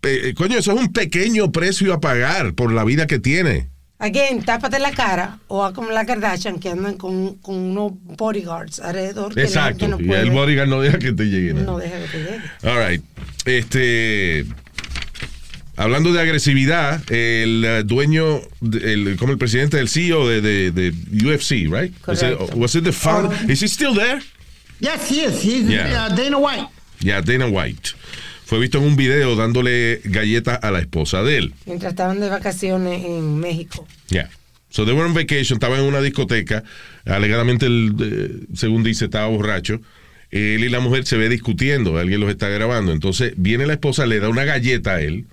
pe- 0.00 0.34
coño, 0.34 0.56
eso 0.58 0.72
es 0.72 0.78
un 0.78 0.92
pequeño 0.92 1.50
precio 1.50 1.92
a 1.94 2.00
pagar 2.00 2.52
por 2.54 2.72
la 2.72 2.84
vida 2.84 3.06
que 3.08 3.18
tiene. 3.18 3.68
Again, 4.02 4.42
tápate 4.44 4.78
la 4.78 4.92
cara 4.92 5.38
o 5.48 5.62
haz 5.62 5.74
como 5.74 5.90
la 5.90 6.06
Kardashian 6.06 6.58
que 6.58 6.70
andan 6.70 6.96
con, 6.96 7.34
con 7.36 7.54
unos 7.54 7.92
bodyguards 8.16 8.80
alrededor. 8.80 9.34
que 9.34 9.42
Exacto. 9.42 9.80
gente 9.86 9.88
no 9.88 10.00
y 10.00 10.06
puede- 10.08 10.22
el 10.22 10.30
bodyguard 10.30 10.68
no 10.68 10.80
deja 10.80 10.98
que 10.98 11.12
te 11.12 11.24
llegue 11.24 11.52
nada. 11.52 11.66
No 11.66 11.78
deja 11.78 11.98
que 12.00 12.06
te 12.08 12.18
llegue. 12.18 12.40
All 12.64 12.88
right. 12.88 13.04
Este. 13.44 14.46
Hablando 15.76 16.12
de 16.12 16.20
agresividad, 16.20 17.00
el 17.10 17.64
eh, 17.64 17.82
dueño, 17.84 18.40
el, 18.62 19.16
como 19.18 19.32
el 19.32 19.38
presidente 19.38 19.78
del 19.78 19.88
CEO 19.88 20.28
de, 20.28 20.40
de, 20.42 20.70
de 20.72 20.90
UFC, 21.26 21.50
right? 21.70 21.92
Was 22.06 22.22
it, 22.22 22.38
was 22.54 22.74
it 22.74 22.84
the 22.84 22.92
found, 22.92 23.32
is 23.50 23.62
he 23.62 23.66
still 23.68 23.94
there? 23.94 24.20
Yes, 24.80 25.08
he 25.10 25.24
is. 25.24 25.42
He's 25.42 25.66
Yeah. 25.68 26.06
uh, 26.10 26.14
Dana 26.14 26.38
White. 26.38 26.68
Yeah, 27.00 27.22
Dana 27.22 27.46
White. 27.48 27.94
Fue 28.50 28.58
visto 28.58 28.78
en 28.78 28.84
un 28.84 28.96
video 28.96 29.36
dándole 29.36 30.00
galletas 30.02 30.58
a 30.60 30.72
la 30.72 30.80
esposa 30.80 31.22
de 31.22 31.38
él. 31.38 31.54
Mientras 31.66 31.92
estaban 31.92 32.18
de 32.18 32.28
vacaciones 32.28 33.04
en 33.04 33.38
México. 33.38 33.86
Yeah. 34.08 34.28
So 34.70 34.84
they 34.84 34.92
were 34.92 35.06
on 35.06 35.14
vacation, 35.14 35.58
estaba 35.58 35.78
en 35.78 35.84
una 35.84 36.00
discoteca. 36.00 36.64
Alegadamente, 37.04 37.66
el, 37.66 37.94
eh, 38.02 38.46
según 38.56 38.82
dice, 38.82 39.04
estaba 39.04 39.28
borracho. 39.28 39.80
Él 40.32 40.64
y 40.64 40.68
la 40.68 40.80
mujer 40.80 41.06
se 41.06 41.16
ve 41.16 41.28
discutiendo, 41.28 41.96
alguien 41.96 42.18
los 42.18 42.28
está 42.28 42.48
grabando. 42.48 42.90
Entonces 42.90 43.34
viene 43.36 43.66
la 43.66 43.74
esposa, 43.74 44.04
le 44.04 44.18
da 44.18 44.28
una 44.28 44.42
galleta 44.42 44.96
a 44.96 45.00
él. 45.00 45.26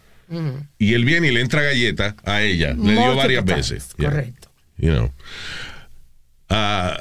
Y 0.77 0.93
él 0.93 1.03
viene 1.03 1.29
y 1.29 1.31
le 1.31 1.41
entra 1.41 1.63
galleta 1.63 2.15
a 2.23 2.43
ella. 2.43 2.75
Le 2.75 2.91
dio 2.91 3.15
varias 3.15 3.45
times, 3.45 3.71
veces. 3.71 3.95
Yeah. 3.97 4.11
Correcto. 4.11 4.49
You 4.77 4.91
know. 4.91 5.11
Ah, 6.49 6.99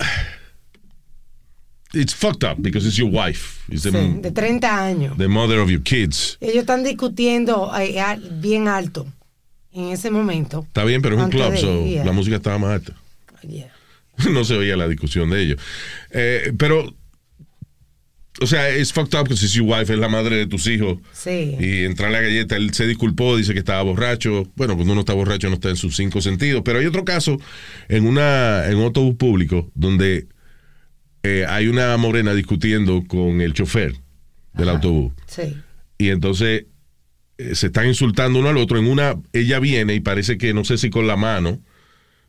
it's 2.01 2.15
fucked 2.15 2.45
up 2.45 2.59
because 2.61 2.87
it's 2.87 2.97
your 2.97 3.11
wife. 3.11 3.61
It's 3.69 3.83
the, 3.83 3.91
Sí, 3.91 4.21
de 4.21 4.31
30 4.31 4.85
años. 4.87 5.17
the 5.19 5.29
mother 5.29 5.59
of 5.59 5.69
your 5.71 5.83
kids. 5.83 6.37
Ellos 6.41 6.57
están 6.59 6.85
discutiendo 6.85 7.71
eh, 7.79 8.01
a- 8.01 8.17
bien 8.41 8.69
alto 8.69 9.07
en 9.73 9.89
ese 9.93 10.11
momento. 10.11 10.65
Está 10.67 10.85
bien, 10.85 11.03
pero 11.03 11.17
es 11.17 11.23
un 11.25 11.31
club, 11.31 11.53
de- 11.53 11.59
so 11.59 11.85
yeah. 11.87 12.05
la 12.05 12.13
música 12.13 12.37
estaba 12.37 12.59
más 12.59 12.71
alta. 12.73 12.95
Yeah. 13.47 13.73
no 14.31 14.45
se 14.45 14.55
oía 14.55 14.77
la 14.77 14.89
discusión 14.89 15.31
de 15.31 15.43
ellos. 15.43 15.61
Eh, 16.11 16.53
pero, 16.59 16.95
o 18.41 18.47
sea, 18.47 18.69
es 18.69 18.93
fucked 18.93 19.15
up 19.19 19.25
because 19.25 19.43
it's 19.45 19.55
your 19.55 19.67
wife, 19.67 19.93
es 19.93 19.99
la 19.99 20.09
madre 20.09 20.37
de 20.37 20.47
tus 20.47 20.67
hijos. 20.67 20.99
Sí. 21.13 21.57
Y 21.59 21.85
entra 21.85 22.11
la 22.11 22.21
galleta, 22.21 22.57
él 22.57 22.73
se 22.75 22.87
disculpó, 22.87 23.37
dice 23.37 23.53
que 23.55 23.61
estaba 23.61 23.83
borracho. 23.83 24.47
Bueno, 24.57 24.75
cuando 24.75 24.93
uno 24.93 25.01
está 25.01 25.15
borracho 25.15 25.49
no 25.49 25.55
está 25.55 25.71
en 25.71 25.77
sus 25.77 25.97
cinco 25.97 26.21
sentidos. 26.21 26.63
Pero 26.65 26.79
hay 26.79 26.87
otro 26.87 27.05
caso 27.05 27.39
en 27.89 28.07
una 28.07 28.67
en 28.67 28.77
un 28.77 28.85
autobús 28.85 29.17
público 29.17 29.71
donde 29.75 30.27
eh, 31.27 31.47
hay 31.47 31.67
una 31.67 31.97
morena 31.97 32.35
discutiendo 32.35 33.05
con 33.07 33.41
el 33.41 33.53
chofer 33.53 33.95
del 34.55 34.69
autobús. 34.69 35.13
Sí. 35.27 35.57
Y 35.99 36.11
entonces 36.11 36.67
eh, 37.39 37.55
se 37.55 37.67
están 37.67 37.87
insultando 37.87 38.39
uno 38.39 38.49
al 38.49 38.57
otro. 38.59 38.79
En 38.79 38.87
una, 38.87 39.17
ella 39.33 39.59
viene 39.59 39.95
y 39.95 40.01
parece 40.01 40.39
que 40.39 40.55
no 40.55 40.65
sé 40.65 40.79
si 40.79 40.89
con 40.89 41.07
la 41.07 41.17
mano, 41.17 41.61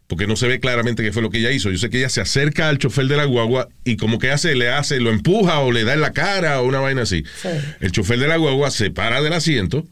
porque 0.08 0.26
no 0.26 0.36
se 0.36 0.48
ve 0.48 0.60
claramente 0.60 1.04
qué 1.04 1.12
fue 1.12 1.22
lo 1.22 1.30
que 1.30 1.40
ella 1.40 1.52
hizo. 1.52 1.70
Yo 1.70 1.78
sé 1.78 1.90
que 1.90 2.00
ella 2.00 2.10
se 2.10 2.22
acerca 2.22 2.70
al 2.70 2.80
chofer 2.80 3.08
de 3.08 3.18
la 3.18 3.26
guagua 3.26 3.68
y 3.84 3.98
como 3.98 4.20
que 4.20 4.32
hace, 4.32 4.56
le 4.56 4.70
hace, 4.70 5.00
lo 5.00 5.12
empuja 5.12 5.60
o 5.60 5.72
le 5.72 5.84
da 5.84 5.94
en 5.94 6.02
la 6.02 6.14
cara 6.14 6.62
o 6.62 6.66
una 6.68 6.80
vaina 6.80 7.04
así. 7.04 7.24
Sí. 7.42 7.50
El 7.80 7.92
chofer 7.92 8.20
de 8.20 8.28
la 8.28 8.38
guagua 8.38 8.72
se 8.72 8.90
para 8.90 9.22
del 9.22 9.34
asiento 9.34 9.86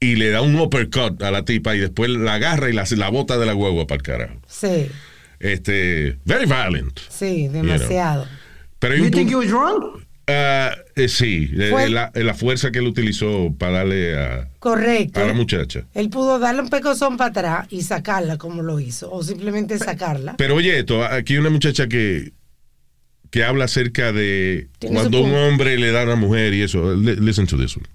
y 0.00 0.16
le 0.16 0.30
da 0.30 0.42
un 0.42 0.58
uppercut 0.58 1.22
a 1.22 1.30
la 1.30 1.44
tipa 1.44 1.74
y 1.74 1.80
después 1.80 2.10
la 2.10 2.34
agarra 2.34 2.70
y 2.70 2.72
la, 2.72 2.84
la 2.88 3.08
bota 3.10 3.36
de 3.38 3.46
la 3.46 3.52
guagua 3.52 3.86
para 3.86 3.96
el 3.96 4.02
carajo. 4.02 4.42
Sí. 4.46 4.90
Este, 5.40 6.18
very 6.24 6.46
violent. 6.46 7.00
Sí, 7.08 7.48
demasiado. 7.48 8.26
Pero 8.78 8.94
hay 8.94 9.00
You 9.00 9.06
un 9.06 9.10
think 9.10 9.30
he 9.30 9.34
was 9.34 9.50
wrong? 9.50 10.04
Ah, 10.26 10.76
eh, 10.94 11.08
sí, 11.08 11.50
eh, 11.58 11.88
la, 11.90 12.12
la 12.14 12.34
fuerza 12.34 12.70
que 12.70 12.78
él 12.78 12.86
utilizó 12.86 13.52
para 13.58 13.78
darle 13.78 14.16
a, 14.16 14.48
Correcto. 14.60 15.18
a 15.18 15.24
la 15.26 15.32
muchacha. 15.32 15.86
Él 15.92 16.08
pudo 16.08 16.38
darle 16.38 16.62
un 16.62 16.68
pecozón 16.68 17.16
para 17.16 17.30
atrás 17.30 17.66
y 17.70 17.82
sacarla 17.82 18.38
como 18.38 18.62
lo 18.62 18.78
hizo. 18.78 19.10
O 19.10 19.24
simplemente 19.24 19.76
sacarla. 19.78 20.36
Pero 20.36 20.54
oye, 20.54 20.78
esto, 20.78 21.04
aquí 21.04 21.32
hay 21.32 21.38
una 21.40 21.50
muchacha 21.50 21.88
que, 21.88 22.32
que 23.30 23.42
habla 23.42 23.64
acerca 23.64 24.12
de 24.12 24.68
cuando 24.86 25.20
un 25.22 25.34
hombre 25.34 25.76
le 25.78 25.90
da 25.90 26.02
a 26.02 26.04
una 26.04 26.16
mujer 26.16 26.54
y 26.54 26.62
eso. 26.62 26.94
Li- 26.94 27.16
Listen 27.16 27.46
to 27.46 27.56
this 27.56 27.76
one. 27.76 27.86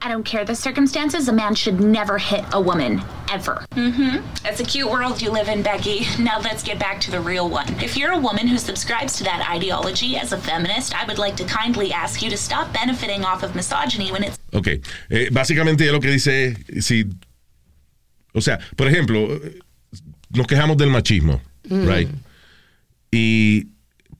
I 0.00 0.08
don't 0.08 0.22
care 0.22 0.44
the 0.44 0.54
circumstances, 0.54 1.28
a 1.28 1.32
man 1.32 1.54
should 1.56 1.80
never 1.80 2.18
hit 2.18 2.44
a 2.52 2.60
woman, 2.60 3.02
ever. 3.32 3.64
Mm-hmm. 3.72 4.24
It's 4.46 4.60
a 4.60 4.64
cute 4.64 4.88
world 4.88 5.20
you 5.20 5.30
live 5.30 5.48
in, 5.48 5.62
Becky. 5.62 6.06
Now 6.22 6.38
let's 6.40 6.62
get 6.62 6.78
back 6.78 7.00
to 7.02 7.10
the 7.10 7.20
real 7.20 7.48
one. 7.48 7.66
If 7.80 7.96
you're 7.96 8.12
a 8.12 8.18
woman 8.18 8.46
who 8.46 8.58
subscribes 8.58 9.16
to 9.18 9.24
that 9.24 9.48
ideology 9.50 10.16
as 10.16 10.32
a 10.32 10.38
feminist, 10.38 10.94
I 10.94 11.04
would 11.04 11.18
like 11.18 11.36
to 11.36 11.44
kindly 11.44 11.92
ask 11.92 12.22
you 12.22 12.30
to 12.30 12.36
stop 12.36 12.72
benefiting 12.72 13.24
off 13.24 13.42
of 13.42 13.54
misogyny 13.56 14.12
when 14.12 14.22
it's 14.22 14.38
Ok. 14.52 14.68
Eh, 15.10 15.30
básicamente 15.32 15.90
lo 15.90 16.00
que 16.00 16.10
dice 16.10 16.56
es, 16.68 16.86
si, 16.86 17.04
o 18.34 18.40
sea, 18.40 18.58
por 18.76 18.86
ejemplo, 18.86 19.40
nos 20.30 20.46
quejamos 20.46 20.76
del 20.76 20.90
machismo, 20.90 21.40
right? 21.68 22.08
Y 23.10 23.66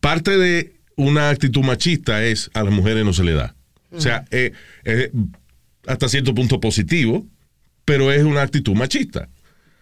parte 0.00 0.36
de 0.36 0.72
una 0.96 1.30
actitud 1.30 1.62
machista 1.62 2.24
es 2.24 2.50
a 2.54 2.64
las 2.64 2.72
mujeres 2.72 3.04
no 3.04 3.12
se 3.12 3.22
le 3.22 3.34
da. 3.34 3.54
O 3.92 4.00
sea, 4.00 4.24
eh, 4.30 4.52
eh, 4.84 5.10
hasta 5.88 6.08
cierto 6.08 6.34
punto 6.34 6.60
positivo, 6.60 7.26
pero 7.84 8.12
es 8.12 8.22
una 8.24 8.42
actitud 8.42 8.74
machista. 8.74 9.28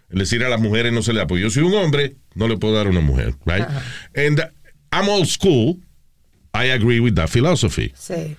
Es 0.08 0.18
decir, 0.18 0.44
a 0.44 0.48
las 0.48 0.60
mujeres 0.60 0.92
no 0.92 1.02
se 1.02 1.12
le 1.12 1.18
da. 1.18 1.26
Porque 1.26 1.42
yo 1.42 1.50
soy 1.50 1.64
un 1.64 1.74
hombre, 1.74 2.16
no 2.34 2.46
le 2.48 2.56
puedo 2.56 2.74
dar 2.74 2.86
a 2.86 2.90
una 2.90 3.00
mujer, 3.00 3.34
right? 3.44 3.64
And 4.16 4.40
I'm 4.92 5.08
old 5.08 5.26
school. 5.26 5.78
I 6.54 6.70
agree 6.70 7.00
with 7.00 7.14
that 7.14 7.28
philosophy. 7.28 7.92
Sí. 7.98 8.36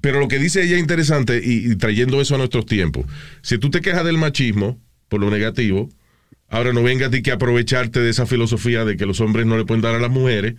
Pero 0.00 0.18
lo 0.18 0.26
que 0.28 0.38
dice 0.38 0.62
ella 0.62 0.74
es 0.76 0.80
interesante 0.80 1.40
y, 1.44 1.70
y 1.72 1.76
trayendo 1.76 2.20
eso 2.20 2.34
a 2.34 2.38
nuestros 2.38 2.66
tiempos. 2.66 3.06
Si 3.42 3.58
tú 3.58 3.70
te 3.70 3.80
quejas 3.80 4.04
del 4.04 4.18
machismo 4.18 4.80
por 5.08 5.20
lo 5.20 5.30
negativo, 5.30 5.90
ahora 6.48 6.72
no 6.72 6.82
vengas 6.82 7.08
a 7.08 7.10
ti 7.10 7.22
que 7.22 7.30
aprovecharte 7.30 8.00
de 8.00 8.10
esa 8.10 8.26
filosofía 8.26 8.84
de 8.84 8.96
que 8.96 9.06
los 9.06 9.20
hombres 9.20 9.46
no 9.46 9.56
le 9.58 9.64
pueden 9.66 9.82
dar 9.82 9.94
a 9.94 10.00
las 10.00 10.10
mujeres 10.10 10.54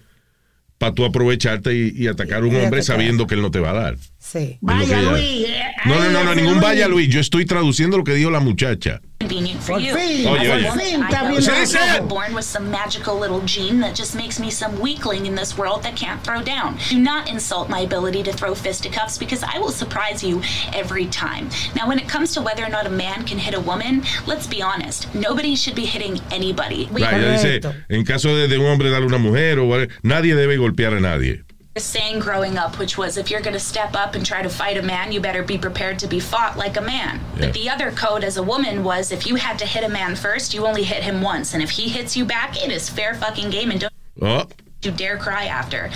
para 0.77 0.93
tú 0.93 1.03
aprovecharte 1.05 1.73
y, 1.75 1.91
y 1.95 2.07
atacar 2.07 2.43
a 2.43 2.45
un 2.45 2.53
Y 2.53 2.57
hombre 2.57 2.79
atacar. 2.81 2.83
sabiendo 2.97 3.25
que 3.27 3.35
él 3.35 3.41
no 3.41 3.51
te 3.51 3.59
va 3.59 3.71
a 3.71 3.73
dar. 3.73 3.97
Sí. 4.25 4.57
Vaya, 4.61 4.99
ella- 4.99 5.11
Luis. 5.11 5.45
eh, 5.49 5.63
No, 5.85 5.95
no, 5.99 6.09
no, 6.09 6.23
no, 6.23 6.33
ningún 6.33 6.53
Luis. 6.53 6.63
vaya 6.63 6.87
Luis. 6.87 7.09
Yo 7.09 7.19
estoy 7.19 7.45
traduciendo 7.45 7.97
lo 7.97 8.05
que 8.05 8.13
dijo 8.13 8.31
la 8.31 8.39
muchacha. 8.39 9.01
Por 9.19 9.29
fin, 9.29 9.45
Oye, 9.69 9.93
oye. 9.93 10.63
woman, 10.65 10.79
Fin, 10.79 11.01
I 11.01 11.03
está 11.03 11.21
know 11.23 11.29
bien 11.31 11.43
that 11.45 11.59
dice. 11.59 11.77
I'm 11.97 12.07
born 12.07 12.33
with 12.33 12.43
some 12.45 12.69
magical 12.71 13.17
little 13.19 13.41
gene 13.45 13.79
that 13.81 13.95
just 13.95 14.15
makes 14.15 14.39
me 14.39 14.49
some 14.49 14.79
weakling 14.81 15.25
in 15.25 15.35
this 15.35 15.57
world 15.57 15.83
that 15.83 15.95
can't 15.95 16.21
throw 16.23 16.41
down. 16.41 16.77
Do 16.89 16.97
not 16.99 17.29
insult 17.29 17.69
my 17.69 17.81
ability 17.81 18.23
to 18.23 18.31
throw 18.33 18.53
fisticuffs 18.55 19.17
because 19.17 19.43
I 19.43 19.59
will 19.59 19.71
surprise 19.71 20.23
you 20.23 20.41
every 20.73 21.05
time. 21.07 21.49
Now, 21.75 21.87
when 21.87 21.99
it 21.99 22.07
comes 22.07 22.33
to 22.33 22.41
whether 22.41 22.63
or 22.63 22.69
not 22.69 22.85
a 22.85 22.89
man 22.89 23.23
can 23.25 23.37
hit 23.37 23.53
a 23.53 23.59
woman, 23.61 24.03
let's 24.25 24.47
be 24.47 24.61
honest. 24.61 25.07
Nobody 25.13 25.55
should 25.55 25.75
be 25.75 25.85
hitting 25.85 26.19
anybody. 26.31 26.87
We 26.91 27.01
Right, 27.03 27.13
ella 27.13 27.31
dice, 27.33 27.59
Correcto. 27.61 27.73
en 27.89 28.03
caso 28.05 28.35
de, 28.35 28.47
de 28.47 28.57
un 28.57 28.65
hombre 28.65 28.89
darle 28.89 29.05
a 29.05 29.07
una 29.09 29.17
mujer 29.19 29.59
o 29.59 29.65
whatever, 29.67 29.89
nadie 30.01 30.33
debe 30.35 30.57
golpear 30.57 30.93
a 30.93 30.99
nadie. 30.99 31.43
A 31.75 31.79
saying 31.79 32.19
growing 32.19 32.55
up, 32.59 32.77
which 32.77 32.99
was 32.99 33.17
if 33.17 33.31
you're 33.31 33.41
going 33.41 33.55
to 33.55 33.59
step 33.59 33.95
up 33.95 34.13
and 34.13 34.23
try 34.23 34.43
to 34.43 34.49
fight 34.49 34.77
a 34.77 34.83
man, 34.83 35.11
you 35.11 35.19
better 35.19 35.41
be 35.41 35.57
prepared 35.57 35.97
to 35.99 36.07
be 36.07 36.19
fought 36.19 36.55
like 36.55 36.77
a 36.77 36.81
man. 36.81 37.19
Yeah. 37.35 37.45
But 37.47 37.53
the 37.55 37.67
other 37.67 37.89
code 37.91 38.23
as 38.23 38.37
a 38.37 38.43
woman 38.43 38.83
was 38.83 39.11
if 39.11 39.25
you 39.25 39.35
had 39.37 39.57
to 39.57 39.65
hit 39.65 39.83
a 39.83 39.89
man 39.89 40.15
first, 40.15 40.53
you 40.53 40.67
only 40.67 40.83
hit 40.83 41.01
him 41.01 41.21
once. 41.23 41.55
And 41.55 41.63
if 41.63 41.71
he 41.71 41.89
hits 41.89 42.15
you 42.15 42.25
back, 42.25 42.63
it 42.63 42.71
is 42.71 42.89
fair 42.89 43.15
fucking 43.15 43.49
game 43.49 43.71
and 43.71 43.79
don't 43.81 43.93
Oh, 44.21 44.45
you 44.83 44.91
dare 44.91 45.17
cry 45.17 45.45
after. 45.45 45.89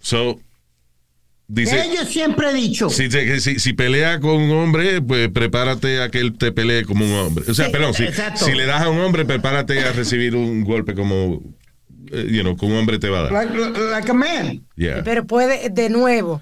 so, 0.00 0.40
dice... 1.52 1.74
Ella 1.74 2.06
siempre 2.06 2.46
ha 2.46 2.52
dicho. 2.52 2.88
Si, 2.88 3.10
si, 3.10 3.40
si- 3.40 3.58
si 3.58 3.72
pelea 3.74 4.20
con 4.20 4.36
un 4.40 4.50
hombre, 4.52 5.02
pues 5.02 5.28
prepárate 5.28 6.00
a 6.02 6.08
que 6.08 6.18
él 6.20 6.38
te 6.38 6.50
pelee 6.50 6.84
como 6.86 7.04
un 7.04 7.12
hombre. 7.12 7.44
O 7.46 7.52
sea, 7.52 7.66
Sí, 7.66 7.72
perdón, 7.72 7.92
si, 7.92 8.04
exacto. 8.04 8.42
si 8.46 8.52
le 8.52 8.64
das 8.64 8.80
a 8.80 8.88
un 8.88 9.00
hombre, 9.00 9.26
prepárate 9.26 9.80
a 9.84 9.92
recibir 9.92 10.34
un 10.34 10.64
golpe 10.64 10.94
como 10.94 11.42
you 12.10 12.42
know, 12.42 12.56
que 12.56 12.66
un 12.66 12.72
hombre 12.76 12.98
te 12.98 13.08
va 13.08 13.20
a 13.20 13.22
dar. 13.22 13.32
Like, 13.32 13.54
like 13.92 14.10
a 14.10 14.14
man. 14.14 14.62
Yeah. 14.76 15.02
Pero 15.04 15.24
puede, 15.26 15.70
de 15.70 15.88
nuevo, 15.90 16.40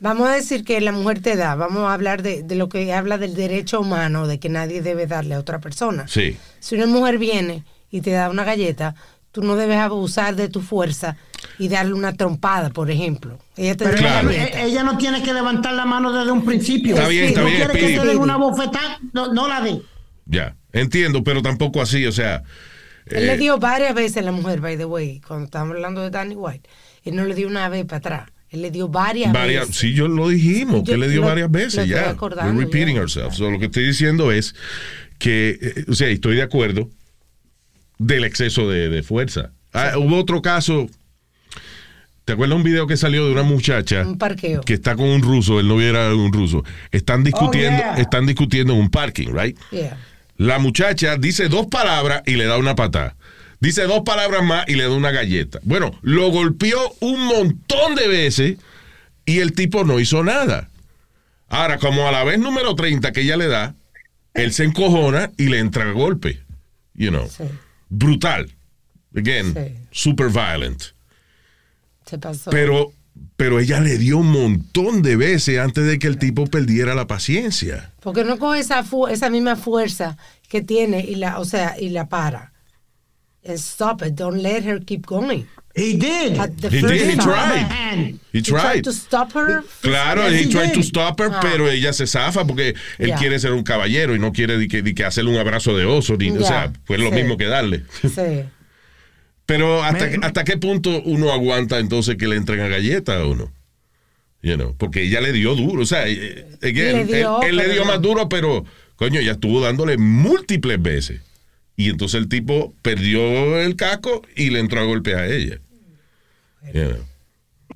vamos 0.00 0.28
a 0.28 0.32
decir 0.32 0.64
que 0.64 0.80
la 0.80 0.92
mujer 0.92 1.20
te 1.20 1.36
da, 1.36 1.54
vamos 1.54 1.88
a 1.88 1.92
hablar 1.94 2.22
de, 2.22 2.42
de 2.42 2.54
lo 2.54 2.68
que 2.68 2.92
habla 2.92 3.18
del 3.18 3.34
derecho 3.34 3.80
humano, 3.80 4.26
de 4.26 4.38
que 4.38 4.48
nadie 4.48 4.82
debe 4.82 5.06
darle 5.06 5.34
a 5.34 5.38
otra 5.40 5.58
persona. 5.60 6.06
Sí. 6.08 6.36
Si 6.60 6.74
una 6.76 6.86
mujer 6.86 7.18
viene 7.18 7.64
y 7.90 8.00
te 8.00 8.10
da 8.12 8.30
una 8.30 8.44
galleta, 8.44 8.94
tú 9.32 9.42
no 9.42 9.56
debes 9.56 9.78
abusar 9.78 10.36
de 10.36 10.48
tu 10.48 10.60
fuerza 10.60 11.16
y 11.58 11.68
darle 11.68 11.94
una 11.94 12.12
trompada, 12.14 12.70
por 12.70 12.90
ejemplo. 12.90 13.38
Ella 13.56 13.76
te 13.76 13.84
da 13.84 13.90
Pero 13.90 14.02
una 14.02 14.10
Claro. 14.10 14.30
ella, 14.30 14.38
galleta. 14.40 14.62
ella 14.62 14.82
no 14.84 14.98
tiene 14.98 15.22
que 15.22 15.32
levantar 15.34 15.74
la 15.74 15.84
mano 15.84 16.12
desde 16.12 16.30
un 16.32 16.44
principio. 16.44 16.94
Está 16.94 17.08
bien, 17.08 17.24
Si 17.24 17.28
está 17.30 17.40
no 17.40 17.46
bien, 17.46 17.58
quiere 17.58 17.74
que 17.80 17.98
te 18.00 18.06
den 18.06 18.18
una 18.18 18.36
bofetada, 18.36 18.98
no, 19.12 19.32
no 19.32 19.48
la 19.48 19.60
dé. 19.60 19.80
Ya. 20.26 20.54
Entiendo, 20.72 21.24
pero 21.24 21.40
tampoco 21.42 21.80
así, 21.80 22.04
o 22.06 22.12
sea. 22.12 22.42
Él 23.10 23.24
eh, 23.24 23.26
le 23.26 23.36
dio 23.36 23.58
varias 23.58 23.94
veces 23.94 24.18
a 24.18 24.22
la 24.22 24.32
mujer, 24.32 24.60
by 24.60 24.76
the 24.76 24.84
way, 24.84 25.20
cuando 25.26 25.44
estábamos 25.46 25.76
hablando 25.76 26.02
de 26.02 26.10
Danny 26.10 26.34
White. 26.34 26.68
Él 27.04 27.16
no 27.16 27.24
le 27.24 27.34
dio 27.34 27.48
una 27.48 27.68
vez 27.68 27.84
para 27.84 27.98
atrás. 27.98 28.30
Él 28.50 28.62
le 28.62 28.70
dio 28.70 28.88
varias, 28.88 29.32
varias, 29.32 29.68
veces. 29.68 29.76
sí, 29.80 29.92
yo 29.92 30.08
lo 30.08 30.28
dijimos, 30.28 30.82
Yo 30.84 30.92
que 30.94 30.98
le 30.98 31.08
dio 31.08 31.20
lo- 31.20 31.26
varias 31.26 31.50
veces, 31.50 31.86
ya. 31.86 32.16
We're 32.18 32.52
repeating 32.64 32.94
ya. 32.96 33.02
ourselves. 33.02 33.36
So, 33.36 33.50
lo 33.50 33.58
que 33.58 33.66
estoy 33.66 33.84
diciendo 33.86 34.32
es 34.32 34.54
que, 35.18 35.58
eh, 35.60 35.84
o 35.88 35.94
sea, 35.94 36.08
estoy 36.08 36.36
de 36.36 36.42
acuerdo 36.42 36.88
del 37.98 38.24
exceso 38.24 38.68
de, 38.68 38.88
de 38.88 39.02
fuerza. 39.02 39.52
Ah, 39.72 39.92
hubo 39.98 40.16
otro 40.16 40.40
caso. 40.40 40.86
¿Te 42.24 42.34
acuerdas 42.34 42.56
un 42.56 42.62
video 42.62 42.86
que 42.86 42.96
salió 42.98 43.24
de 43.26 43.32
una 43.32 43.42
muchacha 43.42 44.02
Un 44.06 44.18
parqueo. 44.18 44.60
que 44.60 44.74
está 44.74 44.96
con 44.96 45.06
un 45.06 45.22
ruso, 45.22 45.60
el 45.60 45.66
novio 45.68 45.88
era 45.88 46.14
un 46.14 46.30
ruso? 46.30 46.62
Están 46.90 47.24
discutiendo, 47.24 47.78
yeah. 47.78 47.94
están 47.96 48.26
discutiendo 48.26 48.74
en 48.74 48.80
un 48.80 48.90
parking, 48.90 49.28
right? 49.32 49.58
Yeah. 49.70 49.96
La 50.38 50.58
muchacha 50.58 51.16
dice 51.16 51.48
dos 51.48 51.66
palabras 51.66 52.22
y 52.26 52.36
le 52.36 52.46
da 52.46 52.56
una 52.58 52.74
patada. 52.74 53.16
Dice 53.60 53.82
dos 53.82 54.02
palabras 54.04 54.42
más 54.44 54.68
y 54.68 54.76
le 54.76 54.84
da 54.84 54.90
una 54.92 55.10
galleta. 55.10 55.58
Bueno, 55.64 55.98
lo 56.02 56.30
golpeó 56.30 56.78
un 57.00 57.20
montón 57.26 57.94
de 57.96 58.06
veces 58.08 58.56
y 59.26 59.40
el 59.40 59.52
tipo 59.52 59.84
no 59.84 59.98
hizo 60.00 60.22
nada. 60.24 60.70
Ahora, 61.48 61.78
como 61.78 62.06
a 62.06 62.12
la 62.12 62.24
vez 62.24 62.38
número 62.38 62.74
30 62.76 63.10
que 63.12 63.22
ella 63.22 63.36
le 63.36 63.48
da, 63.48 63.74
él 64.34 64.52
se 64.52 64.64
encojona 64.64 65.30
y 65.36 65.46
le 65.48 65.58
entra 65.58 65.88
a 65.88 65.92
golpe. 65.92 66.40
You 66.94 67.10
know. 67.10 67.28
Sí, 67.28 67.44
Brutal. 67.88 68.54
Again, 69.16 69.54
Sí. 69.54 69.74
super 69.90 70.28
violent. 70.28 70.82
se 72.06 72.16
pasó. 72.18 72.50
Pero, 72.50 72.92
pero 73.36 73.60
ella 73.60 73.80
le 73.80 73.98
dio 73.98 74.18
un 74.18 74.30
montón 74.32 75.02
de 75.02 75.16
veces 75.16 75.58
antes 75.58 75.86
de 75.86 75.98
que 75.98 76.06
el 76.08 76.18
tipo 76.18 76.46
perdiera 76.46 76.94
la 76.94 77.06
paciencia. 77.06 77.92
Porque 78.00 78.24
no 78.24 78.38
coge 78.38 78.60
esa, 78.60 78.82
fu- 78.84 79.06
esa 79.08 79.30
misma 79.30 79.56
fuerza 79.56 80.16
que 80.48 80.60
tiene 80.62 81.00
y 81.00 81.14
la, 81.16 81.38
o 81.38 81.44
sea, 81.44 81.76
y 81.78 81.90
la 81.90 82.08
para. 82.08 82.52
And 83.46 83.56
stop 83.58 84.02
it. 84.02 84.14
Don't 84.14 84.42
let 84.42 84.64
her 84.64 84.80
keep 84.84 85.06
going. 85.06 85.44
He 85.76 85.94
did. 85.96 86.38
At 86.40 86.56
the 86.60 86.68
He 86.70 86.80
first 86.80 86.92
did, 86.94 87.10
he 87.10 87.16
tried. 87.16 87.68
He 88.32 88.38
He 88.38 88.42
tried 88.42 88.82
tried. 88.82 88.84
to 88.84 88.92
stop 88.92 89.32
her. 89.34 89.62
Claro, 89.80 90.22
Yes, 90.28 90.32
he 90.32 90.44
he 90.46 90.50
tried 90.50 90.66
did. 90.72 90.74
to 90.74 90.82
stop 90.82 91.20
her, 91.20 91.30
Ah. 91.32 91.38
pero 91.40 91.70
ella 91.70 91.92
se 91.92 92.06
zafa 92.08 92.44
porque 92.44 92.74
él 92.98 93.12
quiere 93.14 93.38
ser 93.38 93.52
un 93.52 93.62
caballero 93.62 94.14
y 94.16 94.18
no 94.18 94.32
quiere 94.32 94.58
di 94.58 94.66
que, 94.66 94.82
di 94.82 94.92
que 94.94 95.04
hacerle 95.04 95.30
un 95.30 95.36
abrazo 95.38 95.76
de 95.76 95.84
oso, 95.84 96.16
ni, 96.16 96.30
o 96.30 96.44
sea, 96.44 96.72
pues 96.84 96.98
lo 96.98 97.10
sí. 97.10 97.14
mismo 97.14 97.36
que 97.36 97.44
darle. 97.46 97.84
Sí. 98.02 98.42
Pero 99.48 99.82
hasta, 99.82 100.06
Me- 100.08 100.26
hasta 100.26 100.44
qué 100.44 100.58
punto 100.58 101.00
uno 101.06 101.32
aguanta 101.32 101.78
entonces 101.78 102.16
que 102.16 102.28
le 102.28 102.36
entren 102.36 102.60
a 102.60 102.68
galleta 102.68 103.24
o 103.24 103.34
no? 103.34 103.50
You 104.42 104.56
know, 104.56 104.76
porque 104.76 105.04
ella 105.04 105.22
le 105.22 105.32
dio 105.32 105.54
duro, 105.54 105.82
o 105.82 105.86
sea, 105.86 106.06
eh, 106.06 106.46
again, 106.62 106.96
Le 106.96 107.04
dio, 107.06 107.40
él, 107.40 107.48
él 107.48 107.56
le 107.56 107.72
dio 107.72 107.86
más 107.86 108.02
duro, 108.02 108.28
pero 108.28 108.66
coño, 108.96 109.20
ella 109.20 109.32
estuvo 109.32 109.62
dándole 109.62 109.96
múltiples 109.96 110.80
veces. 110.82 111.22
Y 111.76 111.88
entonces 111.88 112.20
el 112.20 112.28
tipo 112.28 112.74
perdió 112.82 113.58
el 113.58 113.74
casco 113.74 114.20
y 114.36 114.50
le 114.50 114.58
entró 114.58 114.80
a 114.80 114.84
golpear 114.84 115.20
a 115.20 115.26
ella. 115.28 115.58
You 116.74 116.84
know. 116.84 117.04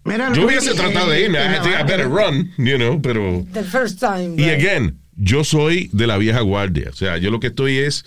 Mira, 0.04 0.30
Yo 0.34 0.44
hubiese 0.44 0.74
tratado 0.74 1.08
de 1.10 1.20
eh, 1.20 1.24
irme, 1.24 1.38
I, 1.38 1.42
eh, 1.42 1.80
I 1.80 1.84
better 1.84 2.08
run, 2.08 2.52
you 2.58 2.76
know, 2.76 3.00
pero... 3.00 3.46
The 3.54 3.64
first 3.64 3.98
time. 3.98 4.34
Y 4.36 4.44
right? 4.44 4.60
again, 4.60 4.98
yo 5.16 5.42
soy 5.42 5.88
de 5.94 6.06
la 6.06 6.18
vieja 6.18 6.40
guardia. 6.40 6.90
O 6.90 6.94
sea, 6.94 7.16
yo 7.16 7.30
lo 7.30 7.40
que 7.40 7.46
estoy 7.46 7.78
es 7.78 8.04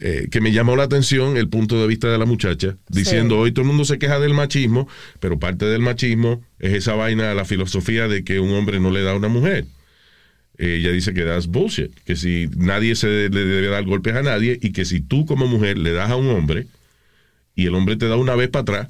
eh, 0.00 0.28
que 0.30 0.40
me 0.40 0.52
llamó 0.52 0.74
la 0.76 0.82
atención 0.84 1.36
el 1.36 1.48
punto 1.48 1.80
de 1.80 1.86
vista 1.86 2.08
de 2.10 2.18
la 2.18 2.24
muchacha, 2.26 2.76
diciendo, 2.88 3.36
Sí. 3.36 3.40
hoy 3.42 3.52
todo 3.52 3.62
el 3.62 3.68
mundo 3.68 3.84
se 3.84 3.98
queja 3.98 4.18
del 4.18 4.34
machismo, 4.34 4.88
pero 5.20 5.38
parte 5.38 5.64
del 5.66 5.80
machismo 5.82 6.42
es 6.58 6.72
esa 6.74 6.94
vaina, 6.94 7.32
la 7.34 7.44
filosofía 7.44 8.08
de 8.08 8.24
que 8.24 8.40
un 8.40 8.52
hombre 8.52 8.80
no 8.80 8.90
le 8.90 9.02
da 9.02 9.12
a 9.12 9.16
una 9.16 9.28
mujer. 9.28 9.66
Eh, 10.58 10.76
ella 10.80 10.90
dice 10.92 11.12
que 11.14 11.24
that's 11.24 11.46
bullshit, 11.46 11.92
que 12.04 12.16
si 12.16 12.48
nadie 12.56 12.94
se 12.96 13.06
le 13.28 13.44
debe 13.44 13.68
dar 13.68 13.84
golpes 13.84 14.14
a 14.14 14.22
nadie 14.22 14.58
y 14.62 14.72
que 14.72 14.84
si 14.84 15.00
tú 15.00 15.26
como 15.26 15.46
mujer 15.46 15.78
le 15.78 15.92
das 15.92 16.10
a 16.10 16.16
un 16.16 16.28
hombre 16.28 16.66
y 17.56 17.66
el 17.66 17.74
hombre 17.74 17.96
te 17.96 18.06
da 18.08 18.16
una 18.16 18.34
vez 18.36 18.48
para 18.50 18.62
atrás, 18.62 18.88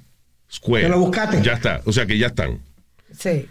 square. 0.53 0.89
Lo 0.89 0.99
buscaste. 0.99 1.41
Ya 1.43 1.53
está, 1.55 1.81
o 1.85 1.93
sea 1.93 2.07
que 2.07 2.19
ya 2.19 2.27
están. 2.29 2.59
Sí. 3.19 3.47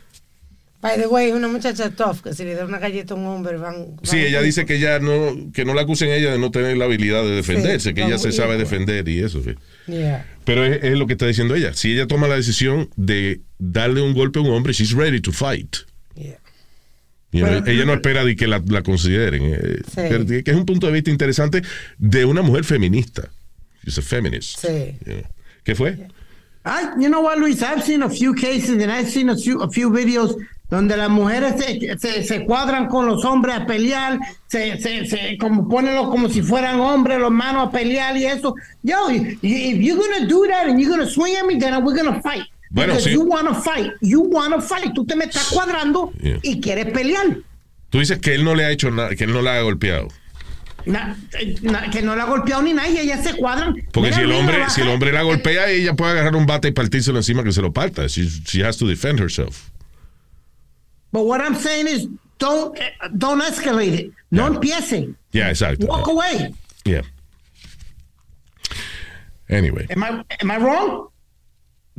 By 0.84 0.98
the 1.00 1.08
way, 1.08 1.32
una 1.32 1.48
muchacha 1.48 1.90
tough 1.92 2.22
que 2.22 2.34
si 2.34 2.44
le 2.44 2.56
da 2.56 2.66
una 2.66 2.78
galleta 2.78 3.14
a 3.14 3.18
un 3.18 3.26
hombre 3.26 3.56
van. 3.58 3.96
Sí, 4.04 4.18
van- 4.18 4.26
ella 4.28 4.42
dice 4.42 4.66
que 4.66 4.80
ya 4.80 5.00
no, 5.00 5.52
que 5.54 5.64
no 5.64 5.74
la 5.74 5.84
acusen 5.84 6.10
a 6.10 6.16
ella 6.16 6.32
de 6.34 6.38
no 6.38 6.52
tener 6.52 6.76
la 6.78 6.86
habilidad 6.86 7.24
de 7.24 7.32
defenderse, 7.32 7.90
Sí, 7.90 7.96
que 7.96 8.04
ella 8.04 8.18
se 8.18 8.34
sabe 8.34 8.58
defender 8.58 9.08
y 9.08 9.20
eso. 9.24 9.42
sí. 9.42 9.56
Yeah. 9.88 10.26
Pero 10.44 10.66
es, 10.66 10.84
es 10.84 10.98
lo 10.98 11.08
que 11.08 11.14
está 11.14 11.26
diciendo 11.26 11.56
ella. 11.56 11.74
Si 11.74 11.94
ella 11.94 12.06
toma 12.06 12.28
la 12.28 12.36
decisión 12.36 12.90
de 12.98 13.40
darle 13.60 14.02
un 14.02 14.14
golpe 14.14 14.40
a 14.40 14.42
un 14.42 14.50
hombre, 14.52 14.74
she's 14.74 14.92
ready 14.92 15.22
to 15.22 15.32
fight. 15.32 15.78
Yeah. 16.16 16.38
You 17.32 17.46
know, 17.46 17.62
Pero- 17.64 17.66
ella 17.72 17.86
no 17.86 17.94
espera 17.94 18.26
de 18.26 18.36
que 18.36 18.46
la, 18.48 18.62
la 18.68 18.84
consideren. 18.84 19.42
eh, 19.54 19.78
Sí. 19.88 20.02
pero 20.10 20.26
que 20.26 20.44
es 20.46 20.56
un 20.56 20.66
punto 20.66 20.88
de 20.88 20.94
vista 20.94 21.10
interesante 21.10 21.62
de 21.98 22.26
una 22.26 22.42
mujer 22.42 22.66
feminista. 22.66 23.30
She's 23.86 23.98
a 23.98 24.02
feminist. 24.02 24.60
Sí. 24.60 24.98
you 25.06 25.14
know. 25.14 25.24
¿Qué 25.64 25.76
fue? 25.76 25.98
I, 26.66 26.94
you 26.98 27.10
know 27.10 27.22
what, 27.22 27.38
Luis? 27.40 27.62
I've 27.62 27.84
seen 27.84 28.04
a 28.04 28.10
few 28.10 28.34
cases 28.34 28.82
and 28.82 28.92
I've 28.92 29.10
seen 29.10 29.30
a 29.30 29.36
few, 29.36 29.62
a 29.62 29.70
few 29.70 29.90
videos 29.90 30.36
donde 30.70 30.96
las 30.98 31.10
mujeres 31.10 31.56
se, 31.64 31.98
se, 32.00 32.24
se 32.24 32.46
cuadran 32.46 32.88
con 32.88 33.06
los 33.06 33.24
hombres 33.26 33.56
a 33.56 33.66
pelear, 33.66 34.18
se, 34.48 34.80
se, 34.80 35.06
se 35.06 35.38
como 35.38 35.68
ponenlos 35.68 36.10
como 36.10 36.30
si 36.30 36.42
fueran 36.42 36.80
hombres, 36.80 37.20
los 37.20 37.32
manos 37.32 37.68
a 37.68 37.72
pelear 37.72 38.16
y 38.18 38.26
eso. 38.26 38.56
Yo, 38.82 39.10
if 39.12 39.42
you're 39.44 39.98
gonna 39.98 40.26
do 40.26 40.48
that 40.48 40.68
and 40.68 40.80
you're 40.80 40.90
gonna 40.90 41.06
swing 41.10 41.36
at 41.36 41.46
me, 41.46 41.60
then 41.60 41.74
we're 41.84 41.96
gonna 41.96 42.20
fight. 42.22 42.44
Bueno, 42.72 42.94
Because 42.94 43.08
sí. 43.10 43.14
you 43.14 43.22
wanna 43.24 43.54
fight, 43.54 43.92
you 44.02 44.22
wanna 44.22 44.60
fight. 44.62 44.94
Tú 44.96 45.06
te 45.06 45.16
me 45.16 45.26
estás 45.26 45.52
cuadrando 45.52 46.12
Yeah. 46.22 46.40
y 46.42 46.60
quieres 46.60 46.92
pelear. 46.92 47.38
Tú 47.92 48.00
dices 48.00 48.18
que 48.20 48.34
él 48.34 48.44
no 48.44 48.56
le 48.56 48.66
ha 48.66 48.72
hecho 48.72 48.90
nada, 48.90 49.16
que 49.16 49.26
él 49.26 49.34
no 49.34 49.44
la 49.44 49.58
ha 49.58 49.62
golpeado. 49.62 50.08
Na- 50.86 51.16
eh, 51.40 51.56
na- 51.62 51.90
que 51.90 52.02
no 52.02 52.16
la 52.16 52.24
ha 52.24 52.26
golpeado 52.28 52.62
ni 52.62 52.74
nadie, 52.74 53.02
ellas 53.02 53.24
se 53.24 53.34
cuadran. 53.36 53.76
Porque 53.92 54.10
Mira, 54.10 54.16
si 54.18 54.22
el 54.24 54.32
hombre, 54.32 54.70
si 54.70 54.82
el 54.82 54.90
hombre 54.90 55.12
la 55.12 55.22
golpea, 55.22 55.70
ella 55.70 55.94
puede 55.94 56.12
agarrar 56.14 56.36
un 56.36 56.46
bate 56.46 56.68
y 56.68 56.72
partírselo 56.72 57.18
encima 57.18 57.44
que 57.44 57.52
se 57.52 57.62
lo 57.62 57.72
parta. 57.72 58.08
She, 58.08 58.28
she 58.46 58.64
has 58.66 58.78
to 58.78 58.88
defend 58.88 59.20
herself. 59.20 59.70
But 61.12 61.26
what 61.26 61.42
I'm 61.42 61.56
saying 61.56 61.88
is, 61.88 62.08
don't 62.40 62.78
eh, 62.80 62.92
don't 63.16 63.42
escalate 63.42 63.94
it. 63.94 64.12
No 64.32 64.48
Yeah. 64.48 64.56
empiecen. 64.56 65.16
Yeah, 65.32 65.50
exacto. 65.50 65.86
Walk 65.86 66.08
away. 66.08 66.54
Yeah. 66.86 67.04
Anyway. 69.50 69.86
Am 69.90 70.04
I, 70.04 70.24
am 70.42 70.52
I 70.52 70.58
wrong? 70.58 71.10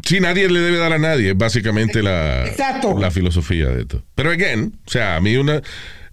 Sí, 0.03 0.19
nadie 0.21 0.49
le 0.49 0.59
debe 0.61 0.77
dar 0.79 0.93
a 0.93 0.99
nadie, 0.99 1.31
es 1.31 1.37
básicamente 1.39 2.03
la, 2.03 2.47
Exacto. 2.47 2.99
la 2.99 3.11
filosofía 3.11 3.69
de 3.69 3.83
esto. 3.83 4.03
Pero 4.15 4.31
again, 4.31 4.77
o 4.87 4.91
sea, 4.91 5.17
a 5.17 5.21
mí 5.21 5.37
una, 5.37 5.63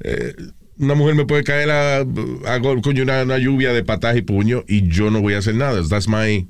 eh, 0.04 0.36
una 0.82 0.96
mujer 0.96 1.16
me 1.16 1.26
puede 1.26 1.44
caer 1.44 1.70
a, 1.70 2.00
a 2.00 2.60
coño, 2.82 3.04
una, 3.04 3.22
una 3.22 3.38
lluvia 3.38 3.72
de 3.72 3.84
patas 3.84 4.18
y 4.18 4.24
puño 4.24 4.64
y 4.68 4.88
yo 4.88 5.12
no 5.12 5.22
voy 5.22 5.36
a 5.36 5.38
hacer 5.38 5.56
nada. 5.56 5.80
That's 5.88 6.08
my, 6.08 6.48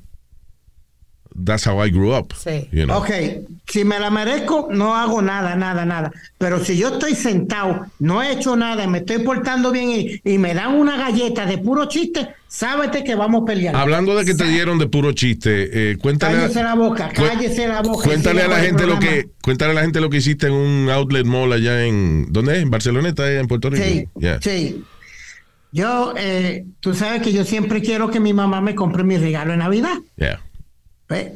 that's 1.35 1.65
how 1.67 1.83
I 1.83 1.89
grew 1.89 2.13
up. 2.13 2.33
Sí. 2.33 2.67
you 2.71 2.85
know. 2.85 2.97
Ok, 2.99 3.09
si 3.67 3.83
me 3.83 3.99
la 3.99 4.09
merezco, 4.09 4.67
no 4.71 4.95
hago 4.95 5.21
nada, 5.21 5.55
nada, 5.55 5.85
nada. 5.85 6.11
Pero 6.37 6.63
si 6.63 6.77
yo 6.77 6.89
estoy 6.93 7.15
sentado, 7.15 7.85
no 7.99 8.21
he 8.21 8.31
hecho 8.33 8.55
nada, 8.55 8.87
me 8.87 8.99
estoy 8.99 9.19
portando 9.19 9.71
bien 9.71 9.91
y, 9.91 10.21
y 10.23 10.37
me 10.37 10.53
dan 10.53 10.75
una 10.75 10.97
galleta 10.97 11.45
de 11.45 11.57
puro 11.57 11.85
chiste, 11.85 12.29
sábete 12.47 13.03
que 13.03 13.15
vamos 13.15 13.43
a 13.43 13.45
pelear. 13.45 13.75
Hablando 13.75 14.15
de 14.15 14.25
que 14.25 14.33
te 14.33 14.45
dieron 14.45 14.77
de 14.79 14.87
puro 14.87 15.13
chiste, 15.13 15.91
eh, 15.91 15.97
cuéntale, 15.97 16.37
Cállese 16.37 16.63
la 16.63 16.75
boca, 16.75 17.09
cállese 17.13 17.67
la 17.67 17.81
boca. 17.81 18.03
cuéntale 18.05 18.41
a 18.41 18.47
la 18.47 18.59
gente 18.59 18.85
lo 18.85 18.99
que, 18.99 19.29
cuéntale 19.41 19.71
a 19.71 19.75
la 19.75 19.81
gente 19.81 20.01
lo 20.01 20.09
que 20.09 20.17
hiciste 20.17 20.47
en 20.47 20.53
un 20.53 20.89
outlet 20.89 21.25
mall 21.25 21.51
allá 21.53 21.85
en, 21.85 22.27
¿dónde 22.31 22.57
es? 22.57 22.61
En 22.63 22.69
Barceloneta, 22.69 23.31
en 23.31 23.47
Puerto 23.47 23.69
Rico. 23.69 23.83
Sí, 23.85 24.07
Yeah. 24.19 24.39
sí. 24.41 24.83
Yo, 25.73 26.13
eh, 26.17 26.65
tú 26.81 26.93
sabes 26.93 27.21
que 27.21 27.31
yo 27.31 27.45
siempre 27.45 27.81
quiero 27.81 28.09
que 28.11 28.19
mi 28.19 28.33
mamá 28.33 28.59
me 28.59 28.75
compre 28.75 29.05
mi 29.05 29.17
regalo 29.17 29.51
de 29.51 29.57
Navidad. 29.57 29.93
Yeah. 30.17 30.41
Ve, 31.11 31.33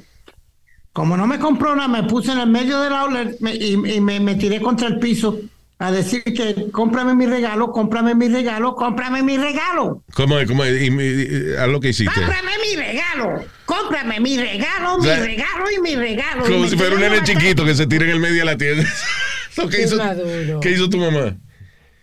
Como 0.94 1.18
no 1.18 1.28
me 1.28 1.38
compró 1.38 1.76
nada, 1.76 1.90
me 1.90 2.04
puse 2.04 2.32
en 2.32 2.40
el 2.40 2.48
medio 2.48 2.80
del 2.80 2.94
outlet 2.94 3.38
me- 3.42 3.54
y, 3.56 3.74
y 3.74 4.00
me, 4.02 4.20
me 4.22 4.36
tiré 4.36 4.62
contra 4.62 4.88
el 4.88 4.98
piso 5.00 5.38
a 5.78 5.92
decir 5.92 6.24
que 6.24 6.72
cómprame 6.72 7.14
mi 7.16 7.26
regalo, 7.26 7.74
cómprame 7.74 8.16
mi 8.16 8.30
regalo, 8.30 8.74
cómprame 8.76 9.22
mi 9.22 9.38
regalo. 9.38 10.02
¿Cómo 10.14 10.40
es? 10.40 10.48
¿Cómo 10.48 10.64
es? 10.64 10.82
Y, 10.82 10.86
y- 10.86 11.52
y- 11.52 11.56
haz 11.58 11.68
lo 11.68 11.82
que 11.82 11.90
hiciste. 11.90 12.14
Cómprame 12.16 12.52
mi 12.64 12.76
regalo, 12.78 13.44
cómprame 13.66 14.20
mi 14.22 14.38
regalo, 14.38 14.98
mi 15.00 15.10
regalo 15.10 15.66
y 15.76 15.82
mi 15.82 15.96
regalo. 15.96 16.46
Como 16.46 16.66
si 16.70 16.78
fuera 16.78 16.96
un 16.96 17.02
nene 17.02 17.22
chiquito 17.24 17.66
que 17.66 17.76
se 17.76 17.86
tira 17.88 18.06
en 18.06 18.12
el 18.12 18.20
medio 18.22 18.40
de 18.40 18.46
la 18.46 18.58
tienda. 18.58 18.86
Qué 19.70 19.82
hizo, 19.84 19.98
maduro. 19.98 20.60
¿Qué 20.62 20.72
hizo 20.72 20.90
tu 20.90 20.98
mamá? 20.98 21.36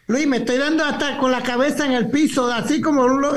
Luis, 0.08 0.26
me 0.26 0.36
estoy 0.38 0.58
dando 0.58 0.84
hasta 0.84 1.16
con 1.16 1.30
la 1.32 1.42
cabeza 1.42 1.86
en 1.86 1.92
el 1.92 2.10
piso, 2.10 2.52
así 2.52 2.82
como... 2.82 3.08
Lo... 3.08 3.32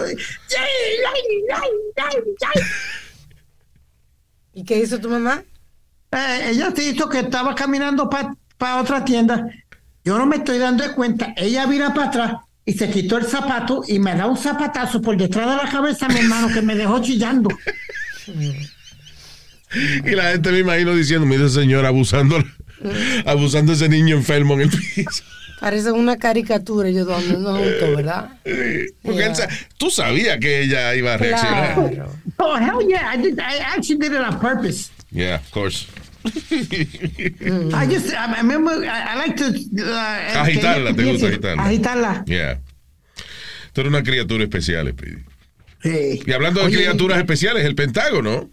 ¿Y 4.56 4.64
qué 4.64 4.80
hizo 4.80 5.00
tu 5.00 5.10
mamá? 5.10 5.44
Eh, 6.12 6.52
ella 6.52 6.74
te 6.74 6.90
hizo 6.90 7.10
que 7.10 7.20
estaba 7.20 7.54
caminando 7.54 8.10
para 8.10 8.82
otra 8.82 9.04
tienda. 9.04 9.50
Yo 10.04 10.18
no 10.18 10.26
me 10.26 10.38
estoy 10.38 10.58
dando 10.58 10.84
de 10.84 10.94
cuenta. 10.94 11.34
Ella 11.36 11.66
vira 11.66 11.94
para 11.94 12.08
atrás 12.08 12.34
y 12.64 12.72
se 12.72 12.90
quitó 12.90 13.18
el 13.18 13.26
zapato 13.26 13.84
y 13.86 14.00
me 14.00 14.16
da 14.16 14.28
un 14.28 14.38
zapatazo 14.38 15.02
por 15.02 15.18
detrás 15.18 15.50
de 15.50 15.58
la 15.66 15.70
cabeza, 15.70 16.08
mi 16.08 16.20
hermano, 16.20 16.48
que 16.48 16.62
me 16.62 16.74
dejó 16.74 17.02
chillando. 17.02 17.50
y 20.06 20.12
la 20.12 20.32
gente 20.32 20.52
me 20.54 20.60
imagino 20.60 20.96
diciendo, 20.96 21.26
mire 21.26 21.50
señor 21.50 21.86
abusando, 21.86 22.42
abusando 23.26 23.74
de 23.74 23.76
ese 23.76 23.90
niño 23.90 24.16
enfermo 24.16 24.54
en 24.54 24.62
el 24.62 24.70
piso. 24.70 25.24
Parece 25.66 25.92
una 25.92 26.16
caricatura, 26.18 26.92
yo 26.92 27.06
no 27.06 27.16
juntos, 27.16 27.96
¿verdad? 27.96 28.30
Porque 29.02 29.32
tú 29.80 29.90
sabías 29.90 30.38
que 30.38 30.62
ella 30.62 30.94
iba 30.94 31.16
a 31.16 31.18
reaccionar. 31.18 32.08
Oh, 32.38 32.56
hell 32.56 32.88
yeah, 32.88 33.12
I, 33.12 33.18
did, 33.18 33.40
I 33.40 33.58
actually 33.76 33.98
did 33.98 34.14
it 34.14 34.22
on 34.22 34.40
purpose. 34.40 34.92
Yeah, 35.10 35.38
of 35.38 35.50
course. 35.50 35.88
I 36.24 37.88
just, 37.90 38.14
I, 38.14 38.42
remember, 38.44 38.74
I, 38.74 39.16
like 39.16 39.36
to... 39.38 39.46
Uh, 39.46 40.38
agitarla, 40.38 40.96
te 40.96 41.04
gusta 41.04 41.30
agitarla. 41.30 41.64
Agitarla. 41.64 42.24
Yeah. 42.28 42.60
Tú 43.74 43.82
eres 43.82 43.90
una 43.90 44.04
criatura 44.04 44.44
especial, 44.44 44.88
Speedy. 44.92 45.24
Sí. 45.82 46.22
Y 46.28 46.32
hablando 46.32 46.64
de 46.64 46.76
criaturas 46.76 47.18
especiales, 47.18 47.66
el 47.66 47.74
Pentágono 47.74 48.52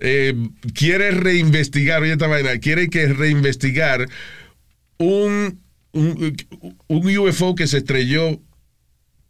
eh, 0.00 0.34
quiere 0.74 1.12
reinvestigar, 1.12 2.02
oye 2.02 2.10
esta 2.10 2.26
vaina, 2.26 2.58
quiere 2.58 2.90
que 2.90 3.06
reinvestigar 3.06 4.08
un 4.98 5.69
un, 5.92 6.36
UFO 6.88 7.54
que 7.54 7.66
se 7.66 7.78
estrelló 7.78 8.40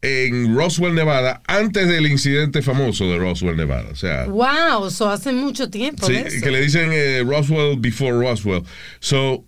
en 0.03 0.57
Roswell, 0.57 0.95
Nevada, 0.95 1.43
antes 1.47 1.87
del 1.89 2.07
incidente 2.07 2.63
famoso 2.63 3.11
de 3.11 3.19
Roswell, 3.19 3.57
Nevada. 3.57 3.91
O 3.91 3.97
sea, 3.97 4.25
wow, 4.27 4.87
eso 4.87 5.11
hace 5.11 5.33
mucho 5.33 5.69
tiempo. 5.69 6.07
Sí, 6.07 6.41
que 6.43 6.51
le 6.51 6.61
dicen 6.61 6.91
eh, 6.93 7.23
Roswell 7.25 7.79
before 7.79 8.13
Roswell. 8.13 8.63
So, 9.01 9.45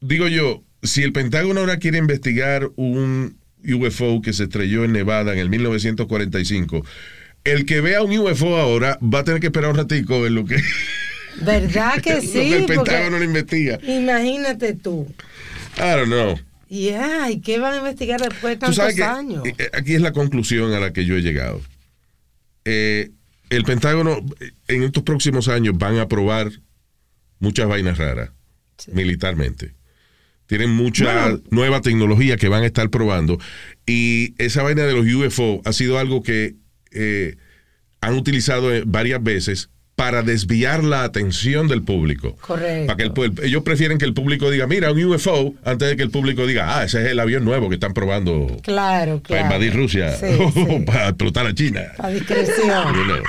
digo 0.00 0.28
yo, 0.28 0.62
si 0.82 1.02
el 1.02 1.12
Pentágono 1.12 1.60
ahora 1.60 1.78
quiere 1.78 1.98
investigar 1.98 2.70
un 2.76 3.38
UFO 3.64 4.22
que 4.22 4.32
se 4.32 4.44
estrelló 4.44 4.84
en 4.84 4.92
Nevada 4.92 5.32
en 5.32 5.40
el 5.40 5.50
1945, 5.50 6.84
el 7.44 7.66
que 7.66 7.80
vea 7.80 8.02
un 8.02 8.16
UFO 8.16 8.56
ahora 8.56 8.98
va 9.02 9.20
a 9.20 9.24
tener 9.24 9.40
que 9.40 9.48
esperar 9.48 9.70
un 9.70 9.76
ratico 9.76 10.26
en 10.26 10.34
lo 10.34 10.44
que. 10.44 10.56
¿Verdad 11.40 12.00
que 12.00 12.20
sí? 12.20 12.52
el 12.52 12.66
Pentágono 12.66 13.18
lo 13.18 13.24
investiga. 13.24 13.78
Imagínate 13.82 14.74
tú. 14.74 15.12
I 15.78 15.96
don't 15.96 16.08
know. 16.08 16.38
Yeah, 16.68 17.30
¿y 17.30 17.40
qué 17.40 17.58
van 17.58 17.74
a 17.74 17.76
investigar 17.78 18.20
después 18.20 18.54
de 18.54 18.56
tantos 18.56 19.00
años? 19.00 19.46
Eh, 19.46 19.54
eh, 19.56 19.70
aquí 19.72 19.94
es 19.94 20.00
la 20.00 20.12
conclusión 20.12 20.72
a 20.72 20.80
la 20.80 20.92
que 20.92 21.04
yo 21.04 21.16
he 21.16 21.22
llegado. 21.22 21.60
Eh, 22.64 23.10
el 23.50 23.62
Pentágono 23.64 24.24
en 24.66 24.82
estos 24.82 25.04
próximos 25.04 25.48
años 25.48 25.78
van 25.78 25.98
a 25.98 26.08
probar 26.08 26.50
muchas 27.38 27.68
vainas 27.68 27.98
raras 27.98 28.30
militarmente. 28.92 29.74
Tienen 30.46 30.70
mucha 30.70 31.38
nueva 31.50 31.80
tecnología 31.80 32.36
que 32.36 32.48
van 32.48 32.64
a 32.64 32.66
estar 32.66 32.90
probando 32.90 33.38
y 33.84 34.34
esa 34.38 34.62
vaina 34.62 34.84
de 34.84 34.94
los 34.94 35.06
UFO 35.06 35.60
ha 35.64 35.72
sido 35.72 35.98
algo 35.98 36.22
que 36.22 36.56
han 38.00 38.14
utilizado 38.14 38.70
varias 38.86 39.22
veces 39.22 39.70
para 39.96 40.22
desviar 40.22 40.84
la 40.84 41.04
atención 41.04 41.68
del 41.68 41.82
público. 41.82 42.36
Correcto. 42.42 42.86
Para 42.86 42.96
que 42.96 43.46
ellos 43.46 43.62
prefieren 43.62 43.96
que 43.96 44.04
el 44.04 44.12
público 44.12 44.50
diga, 44.50 44.66
mira, 44.66 44.92
un 44.92 45.02
UFO, 45.02 45.54
antes 45.64 45.88
de 45.88 45.96
que 45.96 46.02
el 46.02 46.10
público 46.10 46.46
diga, 46.46 46.78
ah, 46.78 46.84
ese 46.84 47.02
es 47.02 47.12
el 47.12 47.18
avión 47.18 47.44
nuevo 47.46 47.70
que 47.70 47.76
están 47.76 47.94
probando 47.94 48.58
claro, 48.62 49.22
para 49.26 49.40
invadir 49.40 49.74
Rusia 49.74 50.14
o 50.38 50.84
para 50.86 51.08
explotar 51.08 51.46
a 51.46 51.54
China. 51.54 51.80
Para 51.96 52.10
discreción. 52.10 53.22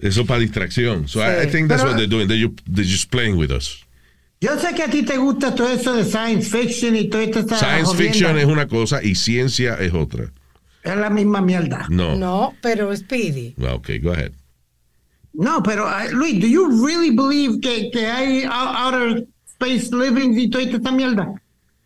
Eso 0.00 0.24
para 0.24 0.38
distracción. 0.38 1.08
So 1.08 1.20
I, 1.20 1.46
think 1.48 1.68
that's 1.68 1.82
what 1.82 1.96
they're 1.96 2.06
doing. 2.06 2.28
They're, 2.28 2.84
just 2.84 3.10
playing 3.10 3.36
with 3.36 3.50
us. 3.50 3.84
Yo 4.40 4.56
sé 4.56 4.72
que 4.76 4.84
a 4.84 4.88
ti 4.88 5.02
te 5.02 5.16
gusta 5.16 5.56
todo 5.56 5.68
eso 5.68 5.92
de 5.92 6.04
science 6.04 6.48
fiction 6.48 6.94
y 6.94 7.08
todo 7.08 7.20
esto. 7.20 7.42
Science 7.56 7.96
fiction 7.96 8.38
es 8.38 8.46
una 8.46 8.68
cosa 8.68 9.02
y 9.02 9.16
ciencia 9.16 9.74
es 9.80 9.92
otra. 9.92 10.30
Es 10.84 10.96
la 10.96 11.10
misma 11.10 11.40
mierda. 11.40 11.86
No. 11.88 12.14
No, 12.14 12.54
pero 12.62 12.94
Speedy. 12.94 13.56
Ok, 13.58 13.90
go 14.00 14.12
ahead. 14.12 14.30
No, 15.38 15.62
pero 15.62 15.86
uh, 15.86 16.10
Luis, 16.10 16.40
do 16.40 16.48
you 16.48 16.84
really 16.84 17.10
believe 17.10 17.60
que, 17.60 17.90
que 17.92 18.06
hay 18.06 18.42
outer 18.44 19.24
space 19.46 19.94
living 19.94 20.36
y 20.36 20.50
toda 20.50 20.64
esta 20.64 20.90
mierda? 20.90 21.40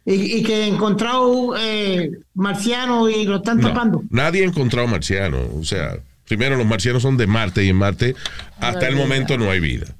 Y, 0.06 0.38
y, 0.38 0.42
que 0.42 0.66
encontrado 0.66 1.54
eh, 1.58 2.10
marciano 2.34 3.10
y 3.10 3.24
lo 3.26 3.36
están 3.36 3.60
tapando. 3.60 4.02
Nadie 4.08 4.42
ha 4.42 4.46
encontrado 4.46 4.88
marciano. 4.88 5.38
O 5.54 5.62
sea, 5.64 5.98
primero 6.26 6.56
los 6.56 6.66
marcianos 6.66 7.02
son 7.02 7.18
de 7.18 7.26
Marte 7.26 7.62
y 7.62 7.68
en 7.68 7.76
Marte 7.76 8.16
hasta 8.58 8.88
el 8.88 8.96
momento 8.96 9.36
no 9.36 9.50
hay 9.50 9.60
vida. 9.60 9.94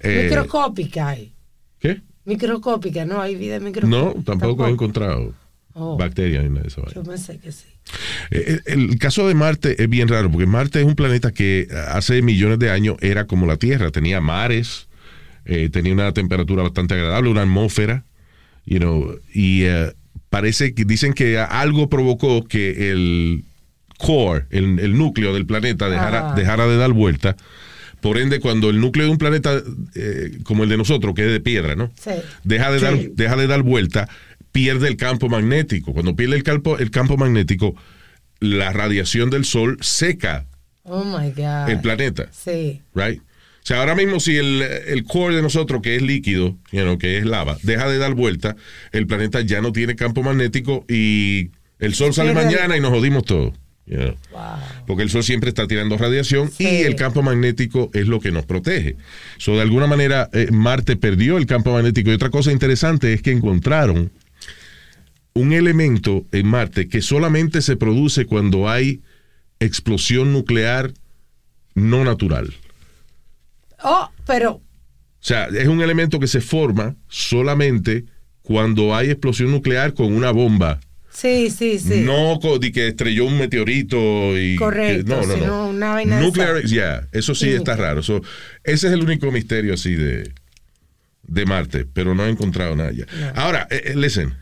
Eh, 0.00 0.24
microscópica 0.24 1.08
hay. 1.08 1.34
¿Qué? 1.78 2.00
Microscópica, 2.24 3.04
no 3.04 3.20
hay 3.20 3.36
vida 3.36 3.60
microscópica. 3.60 4.04
No, 4.04 4.12
tampoco, 4.14 4.24
tampoco. 4.24 4.66
he 4.66 4.70
encontrado 4.70 5.34
oh. 5.74 5.98
bacterias 5.98 6.44
en 6.44 6.56
eso. 6.56 6.82
Yo 6.94 7.02
pensé 7.02 7.38
que 7.38 7.52
sí. 7.52 7.66
Eh, 8.30 8.60
el, 8.66 8.98
caso 8.98 9.26
de 9.26 9.34
Marte 9.34 9.82
es 9.82 9.88
bien 9.88 10.08
raro, 10.08 10.30
porque 10.30 10.46
Marte 10.46 10.80
es 10.80 10.86
un 10.86 10.94
planeta 10.94 11.32
que 11.32 11.68
hace 11.88 12.22
millones 12.22 12.58
de 12.58 12.70
años 12.70 12.96
era 13.00 13.26
como 13.26 13.46
la 13.46 13.56
Tierra, 13.56 13.90
tenía 13.90 14.20
mares, 14.20 14.88
eh, 15.44 15.68
tenía 15.70 15.92
una 15.92 16.12
temperatura 16.12 16.62
bastante 16.62 16.94
agradable, 16.94 17.30
una 17.30 17.42
atmósfera, 17.42 18.04
you 18.66 18.78
know, 18.78 19.18
y 19.32 19.64
eh, 19.64 19.92
parece 20.28 20.74
que 20.74 20.84
dicen 20.84 21.12
que 21.12 21.38
algo 21.38 21.88
provocó 21.88 22.44
que 22.44 22.90
el 22.90 23.44
core, 23.98 24.46
el, 24.50 24.96
núcleo 24.96 25.34
del 25.34 25.46
planeta 25.46 25.90
dejara, 25.90 26.34
dejara, 26.34 26.66
de 26.66 26.76
dar 26.76 26.92
vuelta. 26.92 27.36
Por 28.00 28.16
ende, 28.16 28.40
cuando 28.40 28.70
el 28.70 28.80
núcleo 28.80 29.04
de 29.04 29.12
un 29.12 29.18
planeta 29.18 29.62
como 30.44 30.62
el 30.62 30.70
de 30.70 30.78
nosotros, 30.78 31.14
que 31.14 31.26
es 31.26 31.32
de 31.32 31.40
piedra, 31.40 31.76
¿no? 31.76 31.90
Deja, 32.44 32.70
de 32.70 32.80
dar, 32.80 32.96
deja 32.96 33.36
de 33.36 33.46
dar 33.46 33.62
vuelta, 33.62 34.08
pierde 34.52 34.88
el 34.88 34.96
campo 34.96 35.28
magnético. 35.28 35.92
Cuando 35.92 36.16
pierde 36.16 36.36
el 36.36 36.42
campo, 36.42 36.78
el 36.78 36.90
campo 36.90 37.16
magnético, 37.16 37.74
la 38.40 38.72
radiación 38.72 39.30
del 39.30 39.44
sol 39.44 39.78
seca 39.80 40.46
oh 40.84 41.04
my 41.04 41.30
God. 41.30 41.68
el 41.68 41.80
planeta. 41.80 42.28
Sí. 42.32 42.82
Right? 42.94 43.20
O 43.20 43.66
sea, 43.66 43.80
ahora 43.80 43.94
mismo 43.94 44.20
si 44.20 44.36
el, 44.36 44.62
el 44.62 45.04
core 45.04 45.36
de 45.36 45.42
nosotros, 45.42 45.82
que 45.82 45.94
es 45.96 46.02
líquido, 46.02 46.56
que 46.70 47.18
es 47.18 47.26
lava, 47.26 47.58
deja 47.62 47.88
de 47.88 47.98
dar 47.98 48.14
vuelta, 48.14 48.56
el 48.90 49.06
planeta 49.06 49.42
ya 49.42 49.60
no 49.60 49.72
tiene 49.72 49.96
campo 49.96 50.22
magnético 50.22 50.86
y 50.88 51.50
el 51.78 51.94
sol 51.94 52.14
sale 52.14 52.32
mañana 52.32 52.76
y 52.76 52.80
nos 52.80 52.90
jodimos 52.90 53.24
todos. 53.24 53.52
Porque 54.86 55.02
el 55.02 55.10
sol 55.10 55.24
siempre 55.24 55.48
está 55.48 55.66
tirando 55.66 55.96
radiación 55.96 56.50
y 56.58 56.64
el 56.64 56.94
campo 56.96 57.22
magnético 57.22 57.90
es 57.92 58.06
lo 58.06 58.20
que 58.20 58.30
nos 58.30 58.46
protege. 58.46 58.96
So, 59.38 59.56
de 59.56 59.62
alguna 59.62 59.86
manera, 59.86 60.30
eh, 60.32 60.48
Marte 60.50 60.96
perdió 60.96 61.36
el 61.36 61.46
campo 61.46 61.72
magnético. 61.72 62.10
Y 62.10 62.14
otra 62.14 62.30
cosa 62.30 62.52
interesante 62.52 63.12
es 63.12 63.22
que 63.22 63.32
encontraron 63.32 64.10
un 65.40 65.52
elemento 65.52 66.26
en 66.32 66.46
Marte 66.46 66.88
que 66.88 67.02
solamente 67.02 67.62
se 67.62 67.76
produce 67.76 68.26
cuando 68.26 68.68
hay 68.68 69.00
explosión 69.58 70.32
nuclear 70.32 70.92
no 71.74 72.04
natural. 72.04 72.52
Oh, 73.82 74.10
pero... 74.26 74.52
O 74.52 75.22
sea, 75.22 75.46
es 75.46 75.68
un 75.68 75.82
elemento 75.82 76.18
que 76.18 76.26
se 76.26 76.40
forma 76.40 76.96
solamente 77.08 78.04
cuando 78.42 78.94
hay 78.94 79.10
explosión 79.10 79.50
nuclear 79.50 79.92
con 79.92 80.14
una 80.14 80.30
bomba. 80.30 80.80
Sí, 81.10 81.50
sí, 81.50 81.78
sí. 81.78 82.00
No 82.00 82.38
de 82.58 82.72
que 82.72 82.88
estrelló 82.88 83.26
un 83.26 83.38
meteorito 83.38 84.38
y... 84.38 84.56
Correcto. 84.56 85.20
no, 85.20 85.26
no, 85.26 85.46
no. 85.46 85.68
Una 85.68 85.92
vaina 85.94 86.20
nuclear, 86.20 86.64
ya, 86.64 87.06
eso 87.12 87.34
sí, 87.34 87.50
está 87.50 87.76
raro. 87.76 88.00
ese 88.00 88.22
es 88.64 88.84
el 88.84 89.02
único 89.02 89.30
misterio 89.30 89.74
así 89.74 89.94
de, 89.94 90.32
de 91.24 91.46
Marte, 91.46 91.84
pero 91.84 92.14
no 92.14 92.24
he 92.24 92.30
encontrado 92.30 92.76
nada 92.76 92.92
ya. 92.92 93.06
Ahora, 93.34 93.66
eh, 93.70 93.82
eh, 93.86 93.94
listen. 93.96 94.34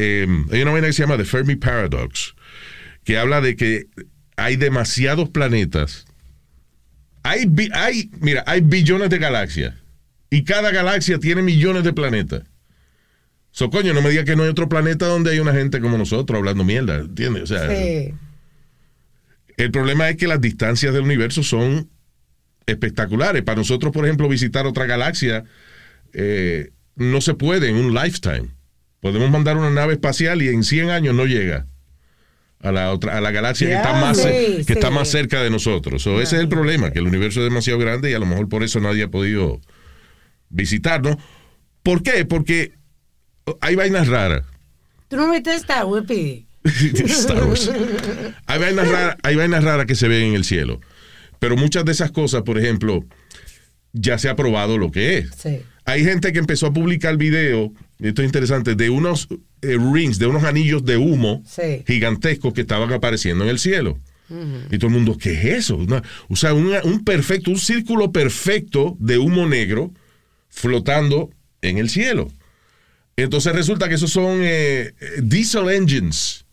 Em, 0.00 0.46
hay 0.50 0.62
una 0.62 0.70
vaina 0.70 0.86
que 0.86 0.94
se 0.94 1.02
llama 1.02 1.18
The 1.18 1.26
Fermi 1.26 1.56
Paradox, 1.56 2.34
que 3.04 3.18
habla 3.18 3.42
de 3.42 3.54
que 3.54 3.86
hay 4.36 4.56
demasiados 4.56 5.28
planetas. 5.28 6.06
Hay, 7.22 7.52
hay, 7.74 8.10
mira, 8.20 8.42
hay 8.46 8.62
billones 8.62 9.10
de 9.10 9.18
galaxias. 9.18 9.74
Y 10.30 10.44
cada 10.44 10.70
galaxia 10.70 11.18
tiene 11.18 11.42
millones 11.42 11.84
de 11.84 11.92
planetas. 11.92 12.44
So, 13.50 13.68
coño, 13.68 13.92
no 13.92 14.00
me 14.00 14.08
diga 14.08 14.24
que 14.24 14.36
no 14.36 14.44
hay 14.44 14.48
otro 14.48 14.70
planeta 14.70 15.06
donde 15.06 15.32
hay 15.32 15.38
una 15.38 15.52
gente 15.52 15.82
como 15.82 15.98
nosotros 15.98 16.38
hablando 16.38 16.64
mierda, 16.64 17.00
¿entiendes? 17.00 17.42
O 17.42 17.46
sea, 17.46 17.70
el 17.70 19.70
problema 19.70 20.08
es 20.08 20.16
que 20.16 20.28
las 20.28 20.40
distancias 20.40 20.94
del 20.94 21.02
universo 21.02 21.42
son 21.42 21.90
espectaculares. 22.64 23.42
Para 23.42 23.58
nosotros, 23.58 23.92
por 23.92 24.06
ejemplo, 24.06 24.28
visitar 24.28 24.66
otra 24.66 24.86
galaxia 24.86 25.44
eh, 26.14 26.70
no 26.96 27.20
se 27.20 27.34
puede 27.34 27.68
en 27.68 27.76
un 27.76 27.92
lifetime. 27.92 28.48
Podemos 29.00 29.30
mandar 29.30 29.56
una 29.56 29.70
nave 29.70 29.94
espacial 29.94 30.42
y 30.42 30.48
en 30.48 30.62
100 30.62 30.90
años 30.90 31.14
no 31.14 31.24
llega 31.26 31.66
a 32.62 32.72
la 32.72 32.92
otra 32.92 33.16
a 33.16 33.20
la 33.20 33.30
galaxia 33.30 33.68
que, 33.68 33.74
está 33.74 33.92
más, 33.94 34.18
que 34.18 34.64
está 34.68 34.90
más 34.90 35.08
cerca 35.08 35.42
de 35.42 35.48
nosotros. 35.48 36.06
ese 36.06 36.20
es 36.20 36.32
el 36.34 36.48
problema, 36.48 36.90
que 36.90 36.98
el 36.98 37.06
universo 37.06 37.40
es 37.40 37.44
demasiado 37.44 37.78
grande 37.78 38.10
y 38.10 38.14
a 38.14 38.18
lo 38.18 38.26
mejor 38.26 38.48
por 38.48 38.62
eso 38.62 38.80
nadie 38.80 39.04
ha 39.04 39.08
podido 39.08 39.60
visitarnos. 40.50 41.16
¿Por 41.82 42.02
qué? 42.02 42.26
Porque 42.26 42.74
hay 43.60 43.74
vainas 43.74 44.08
raras. 44.08 44.44
Tú 45.08 45.16
no 45.16 45.28
metes 45.28 45.56
Star 45.62 45.86
Wars, 45.86 47.70
Hay 48.46 48.60
vainas 48.60 48.88
raras, 48.88 49.16
hay 49.22 49.36
vainas 49.36 49.64
raras 49.64 49.86
que 49.86 49.94
se 49.94 50.08
ven 50.08 50.28
en 50.28 50.34
el 50.34 50.44
cielo. 50.44 50.80
Pero 51.38 51.56
muchas 51.56 51.86
de 51.86 51.92
esas 51.92 52.10
cosas, 52.10 52.42
por 52.42 52.58
ejemplo, 52.58 53.02
ya 53.92 54.18
se 54.18 54.28
ha 54.28 54.36
probado 54.36 54.76
lo 54.76 54.90
que 54.90 55.18
es. 55.18 55.30
Sí. 55.36 55.62
Hay 55.86 56.04
gente 56.04 56.32
que 56.34 56.38
empezó 56.38 56.66
a 56.66 56.72
publicar 56.72 57.16
video, 57.16 57.72
esto 58.08 58.22
es 58.22 58.26
interesante, 58.26 58.74
de 58.74 58.90
unos 58.90 59.28
eh, 59.62 59.76
rings, 59.92 60.18
de 60.18 60.26
unos 60.26 60.44
anillos 60.44 60.84
de 60.84 60.96
humo 60.96 61.42
Sí. 61.46 61.82
gigantescos 61.86 62.52
que 62.54 62.62
estaban 62.62 62.92
apareciendo 62.92 63.44
en 63.44 63.50
el 63.50 63.58
cielo. 63.58 63.98
Y 64.70 64.78
todo 64.78 64.86
el 64.86 64.94
mundo, 64.94 65.18
¿qué 65.18 65.32
es 65.32 65.44
eso? 65.44 65.76
Una- 65.76 66.04
o 66.28 66.36
sea, 66.36 66.54
una- 66.54 66.82
un 66.84 67.02
perfecto, 67.04 67.50
un 67.50 67.58
círculo 67.58 68.12
perfecto 68.12 68.96
de 69.00 69.18
humo 69.18 69.44
negro 69.48 69.92
flotando 70.48 71.30
en 71.62 71.78
el 71.78 71.90
cielo. 71.90 72.30
Entonces 73.16 73.52
resulta 73.54 73.88
que 73.88 73.96
esos 73.96 74.10
son 74.12 74.38
eh, 74.42 74.92
eh, 75.00 75.20
diesel 75.22 75.68
engines 75.70 76.44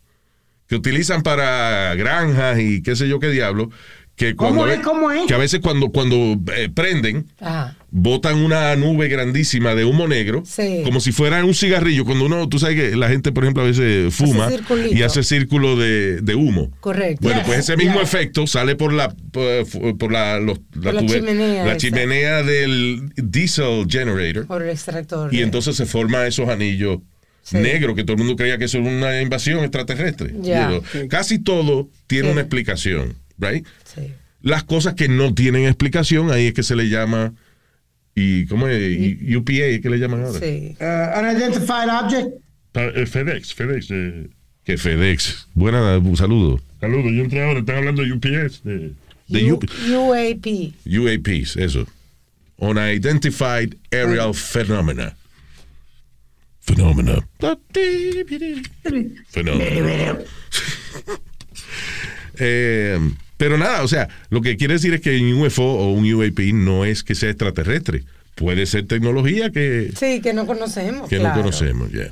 que 0.67 0.75
utilizan 0.75 1.21
para 1.23 1.93
granjas 1.95 2.59
y 2.59 2.81
qué 2.81 2.95
sé 2.95 3.07
yo 3.07 3.19
qué 3.19 3.29
diablo. 3.29 3.69
Que 4.17 4.35
¿Cómo 4.35 4.55
cuando 4.55 4.73
es? 4.73 4.79
¿Cómo 4.79 5.11
es? 5.11 5.27
Que 5.27 5.35
a 5.35 5.37
veces 5.37 5.59
cuando, 5.59 5.89
cuando 5.91 6.15
eh, 6.55 6.69
prenden, 6.73 7.27
Ajá. 7.39 7.77
botan 7.91 8.37
una 8.37 8.75
nube 8.75 9.09
grandísima 9.09 9.75
de 9.75 9.85
humo 9.85 10.07
negro, 10.07 10.41
Sí. 10.43 10.81
como 10.83 10.99
si 10.99 11.11
fuera 11.11 11.45
un 11.45 11.53
cigarrillo. 11.53 12.03
Cuando 12.03 12.25
uno, 12.25 12.49
tú 12.49 12.57
sabes 12.57 12.75
que 12.77 12.95
la 12.95 13.09
gente, 13.09 13.31
por 13.31 13.43
ejemplo, 13.43 13.61
a 13.61 13.67
veces 13.67 14.11
fuma 14.15 14.49
y 14.89 15.03
hace 15.03 15.21
círculo 15.21 15.75
de, 15.75 16.19
de 16.21 16.33
humo. 16.33 16.71
Correcto. 16.79 17.19
Bueno, 17.21 17.41
Yes, 17.41 17.47
pues 17.47 17.59
ese 17.59 17.77
mismo 17.77 17.99
yes. 18.01 18.11
efecto 18.11 18.47
sale 18.47 18.75
por 18.75 18.91
la 18.91 19.09
por, 19.31 19.97
por 19.99 20.11
la, 20.11 20.39
los- 20.39 20.61
la 20.73 21.05
chimenea 21.05 21.65
la 21.65 21.77
chimenea 21.77 22.41
del 22.41 23.11
diesel 23.17 23.85
generator 23.87 24.47
Por 24.47 24.63
el 24.63 24.69
extractor. 24.71 25.31
y 25.31 25.43
entonces 25.43 25.75
se 25.75 25.85
forman 25.85 26.25
esos 26.25 26.49
anillos 26.49 26.97
Sí. 27.43 27.57
negros 27.59 27.95
que 27.95 28.03
todo 28.03 28.13
el 28.13 28.17
mundo 28.17 28.35
creía 28.35 28.57
que 28.57 28.65
eso 28.65 28.79
era 28.79 28.89
una 28.89 29.21
invasión 29.21 29.59
extraterrestre. 29.59 30.33
Casi 31.07 31.39
todo 31.39 31.87
tiene 32.07 32.31
una 32.31 32.41
explicación, 32.41 33.13
right? 33.37 33.65
Sí. 33.83 34.13
Las 34.41 34.63
cosas 34.63 34.93
que 34.93 35.07
no 35.07 35.33
tienen 35.33 35.65
explicación, 35.65 36.31
ahí 36.31 36.47
es 36.47 36.53
que 36.53 36.63
se 36.63 36.75
le 36.75 36.89
llama 36.89 37.33
y 38.15 38.45
¿cómo 38.47 38.67
es? 38.67 38.81
Y- 38.97 39.35
UPA, 39.35 39.81
¿qué 39.81 39.89
le 39.89 39.97
llaman 39.99 40.23
ahora? 40.23 40.39
Sí. 40.39 40.75
Uh, 40.79 41.19
unidentified 41.19 41.89
object. 42.03 42.27
Eh, 42.73 43.05
FedEx, 43.05 43.53
FedEx. 43.53 43.87
eh, 43.91 44.27
Que 44.63 44.77
FedEx. 44.77 45.47
Buena, 45.53 45.97
un 45.97 46.15
saludo. 46.17 46.59
Saludos, 46.79 47.11
yo 47.13 47.23
entré 47.23 47.43
ahora, 47.43 47.59
están 47.59 47.77
hablando 47.77 48.03
de 48.03 48.11
UPS. 48.13 48.61
De, 48.63 48.93
De 49.27 49.51
U- 49.53 49.59
UAP. 49.89 50.73
UAPs, 50.85 51.57
eso. 51.57 51.87
Unidentified 52.57 53.73
Aerial 53.91 54.33
Phenomena. 54.33 55.15
Phenomena. 56.61 57.25
Phenomena. 59.29 60.17
Eh, 62.39 62.99
pero 63.37 63.57
nada, 63.57 63.83
o 63.83 63.87
sea, 63.87 64.09
lo 64.29 64.41
que 64.41 64.57
quiere 64.57 64.73
decir 64.75 64.93
es 64.93 65.01
que 65.01 65.17
un 65.19 65.33
UFO 65.41 65.63
o 65.63 65.91
un 65.91 66.11
UAP 66.11 66.39
no 66.53 66.85
es 66.85 67.03
que 67.03 67.15
sea 67.15 67.29
extraterrestre. 67.29 68.03
Puede 68.35 68.65
ser 68.67 68.85
tecnología 68.87 69.49
que, 69.51 69.91
Sí, 69.97 70.21
que 70.21 70.33
no 70.33 70.45
conocemos. 70.45 71.09
que 71.09 71.17
claro. 71.17 71.35
no 71.37 71.41
conocemos, 71.41 71.91
ya. 71.91 72.07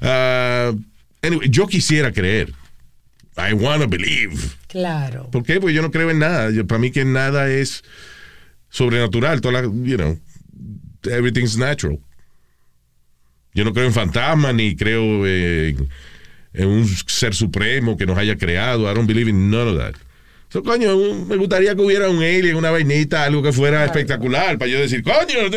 Ah, 0.00 0.72
anyway, 1.22 1.48
yo 1.48 1.66
quisiera 1.66 2.12
creer. 2.12 2.52
I 3.36 3.52
wanna 3.54 3.86
believe. 3.86 4.36
Claro. 4.68 5.30
¿Por 5.30 5.42
qué? 5.42 5.60
Porque 5.60 5.74
yo 5.74 5.82
no 5.82 5.90
creo 5.90 6.10
en 6.10 6.18
nada. 6.20 6.50
Yo- 6.50 6.66
para 6.66 6.78
mí 6.78 6.90
que 6.90 7.04
nada 7.04 7.48
es 7.50 7.82
sobrenatural. 8.70 9.40
Toda 9.40 9.62
la, 9.62 9.68
you 9.68 9.96
know, 9.96 10.18
everything's 11.04 11.56
natural. 11.56 11.98
Yo 13.54 13.64
no 13.64 13.72
creo 13.72 13.86
en 13.86 13.92
fantasmas 13.92 14.54
ni 14.54 14.76
creo 14.76 15.26
en, 15.26 15.88
en 16.54 16.68
un 16.68 16.86
ser 16.88 17.34
supremo 17.34 17.96
que 17.96 18.06
nos 18.06 18.16
haya 18.16 18.36
creado. 18.36 18.90
I 18.90 18.94
don't 18.94 19.06
believe 19.06 19.28
in 19.28 19.50
none 19.50 19.68
of 19.70 19.76
that. 19.78 19.94
So, 20.50 20.62
coño, 20.62 20.96
un- 20.96 21.26
me 21.28 21.36
gustaría 21.36 21.74
que 21.74 21.82
hubiera 21.82 22.08
un 22.08 22.22
alien, 22.22 22.54
una 22.56 22.70
vainita, 22.70 23.24
algo 23.24 23.42
que 23.42 23.52
fuera 23.52 23.84
espectacular 23.84 24.56
para 24.56 24.70
yo 24.70 24.78
decir, 24.80 25.02
coño, 25.02 25.50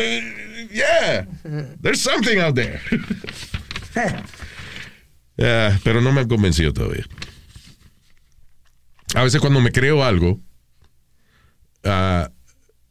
yeah, 0.72 1.24
there's 1.80 2.00
something 2.00 2.38
out 2.38 2.54
there. 2.56 2.80
Pero 5.84 6.00
no 6.00 6.12
me 6.12 6.20
han 6.20 6.28
convencido 6.28 6.72
todavía. 6.72 7.04
A 9.14 9.22
veces 9.22 9.40
cuando 9.40 9.60
me 9.60 9.70
creo 9.70 10.04
algo, 10.04 10.40
ah, 11.84 12.30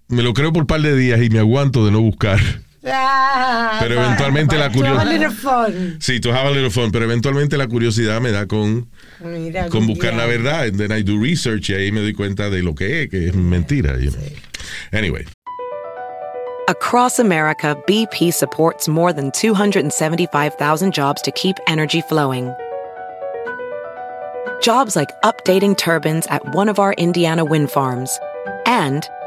me 0.08 0.24
lo 0.24 0.34
creo 0.34 0.54
por 0.54 0.64
un 0.64 0.68
par 0.68 0.82
de 0.82 0.96
días 0.96 1.22
y 1.22 1.30
me 1.30 1.40
aguanto 1.40 1.86
de 1.86 1.92
no 1.92 2.00
buscar. 2.02 2.40
Ah, 2.90 3.78
Pero 3.82 3.96
pa- 3.96 4.06
eventualmente 4.06 4.58
la 4.58 4.70
curiosidad-. 4.72 5.98
Sí, 6.00 6.20
to 6.20 6.32
have 6.34 6.48
a 6.48 6.52
little 6.52 6.70
fun, 6.70 6.92
pero 6.92 7.06
eventualmente 7.06 7.58
la 7.58 7.68
curiosidad 7.68 8.20
me 8.22 8.32
da 8.32 8.46
con, 8.46 8.88
Mira, 9.20 9.68
con 9.70 9.88
buscar 9.88 10.14
la 10.14 10.26
verdad. 10.26 10.66
And 10.68 10.78
then 10.78 10.92
I 10.92 11.02
do 11.04 11.20
research 11.20 11.70
y 11.70 11.74
ahí 11.76 11.92
me 11.92 12.02
doy 12.02 12.14
cuenta 12.14 12.50
de 12.50 12.62
lo 12.64 12.74
que 12.76 13.04
es, 13.04 13.10
que 13.10 13.28
es 13.28 13.36
mentira. 13.36 13.98
you 14.00 14.12
know. 14.12 14.22
Anyway, 14.92 15.26
Across 16.70 17.20
America, 17.20 17.78
BP 17.88 18.32
supports 18.34 18.88
more 18.90 19.14
than 19.14 19.32
275,000 19.32 20.94
jobs 20.94 21.22
to 21.22 21.32
keep 21.32 21.56
energy 21.68 22.02
flowing. 22.02 22.54
Jobs 24.62 24.96
like 24.96 25.10
updating 25.24 25.78
turbines 25.78 26.28
at 26.28 26.44
one 26.54 26.68
of 26.68 26.78
our 26.80 26.94
Indiana 26.98 27.46
wind 27.46 27.70
farms 27.72 28.20
and 28.66 29.08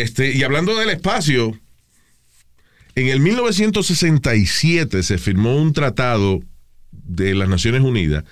Este, 0.00 0.32
y 0.32 0.42
hablando 0.42 0.76
del 0.76 0.90
espacio, 0.90 1.58
en 2.94 3.08
el 3.08 3.20
1967 3.20 5.02
se 5.02 5.18
firmó 5.18 5.56
un 5.56 5.72
tratado 5.72 6.40
de 6.90 7.34
las 7.34 7.48
Naciones 7.48 7.82
Unidas 7.82 8.24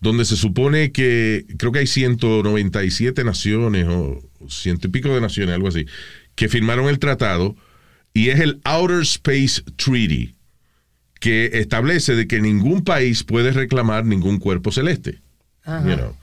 donde 0.00 0.24
se 0.24 0.36
supone 0.36 0.92
que 0.92 1.46
creo 1.56 1.72
que 1.72 1.80
hay 1.80 1.86
197 1.86 3.24
naciones 3.24 3.86
o 3.88 4.22
ciento 4.48 4.88
y 4.88 4.90
pico 4.90 5.14
de 5.14 5.20
naciones, 5.20 5.54
algo 5.54 5.68
así, 5.68 5.86
que 6.34 6.48
firmaron 6.48 6.88
el 6.88 6.98
tratado 6.98 7.56
y 8.12 8.28
es 8.28 8.40
el 8.40 8.60
Outer 8.64 9.02
Space 9.02 9.62
Treaty 9.76 10.34
que 11.18 11.50
establece 11.54 12.14
de 12.14 12.26
que 12.26 12.40
ningún 12.40 12.84
país 12.84 13.24
puede 13.24 13.50
reclamar 13.52 14.04
ningún 14.04 14.38
cuerpo 14.38 14.70
celeste. 14.70 15.20
You 15.66 15.96
know. 15.96 16.16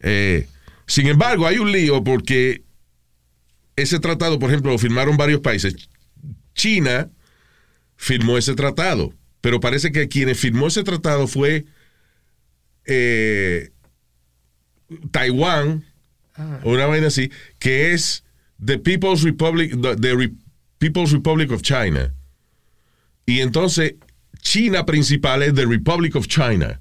Eh, 0.00 0.46
sin 0.86 1.06
embargo, 1.06 1.46
hay 1.46 1.58
un 1.58 1.72
lío 1.72 2.04
porque 2.04 2.62
ese 3.82 3.98
tratado, 4.00 4.38
por 4.38 4.50
ejemplo, 4.50 4.72
lo 4.72 4.78
firmaron 4.78 5.16
varios 5.16 5.40
países. 5.40 5.74
China 6.54 7.08
firmó 7.96 8.36
ese 8.38 8.54
tratado, 8.54 9.12
pero 9.40 9.60
parece 9.60 9.92
que 9.92 10.08
quien 10.08 10.34
firmó 10.34 10.66
ese 10.68 10.82
tratado 10.84 11.26
fue 11.26 11.64
eh, 12.84 13.70
Taiwán, 15.10 15.84
o 16.62 16.72
una 16.72 16.86
vaina 16.86 17.08
así, 17.08 17.30
que 17.58 17.92
es 17.92 18.24
the 18.64 18.78
People's 18.78 19.22
Republic, 19.22 19.72
the, 19.80 19.96
the 19.96 20.14
Re- 20.14 20.32
People's 20.78 21.12
Republic 21.12 21.50
of 21.50 21.62
China. 21.62 22.14
Y 23.26 23.40
entonces, 23.40 23.94
China 24.40 24.86
principal 24.86 25.42
es 25.42 25.54
the 25.54 25.66
Republic 25.66 26.14
of 26.16 26.26
China. 26.28 26.80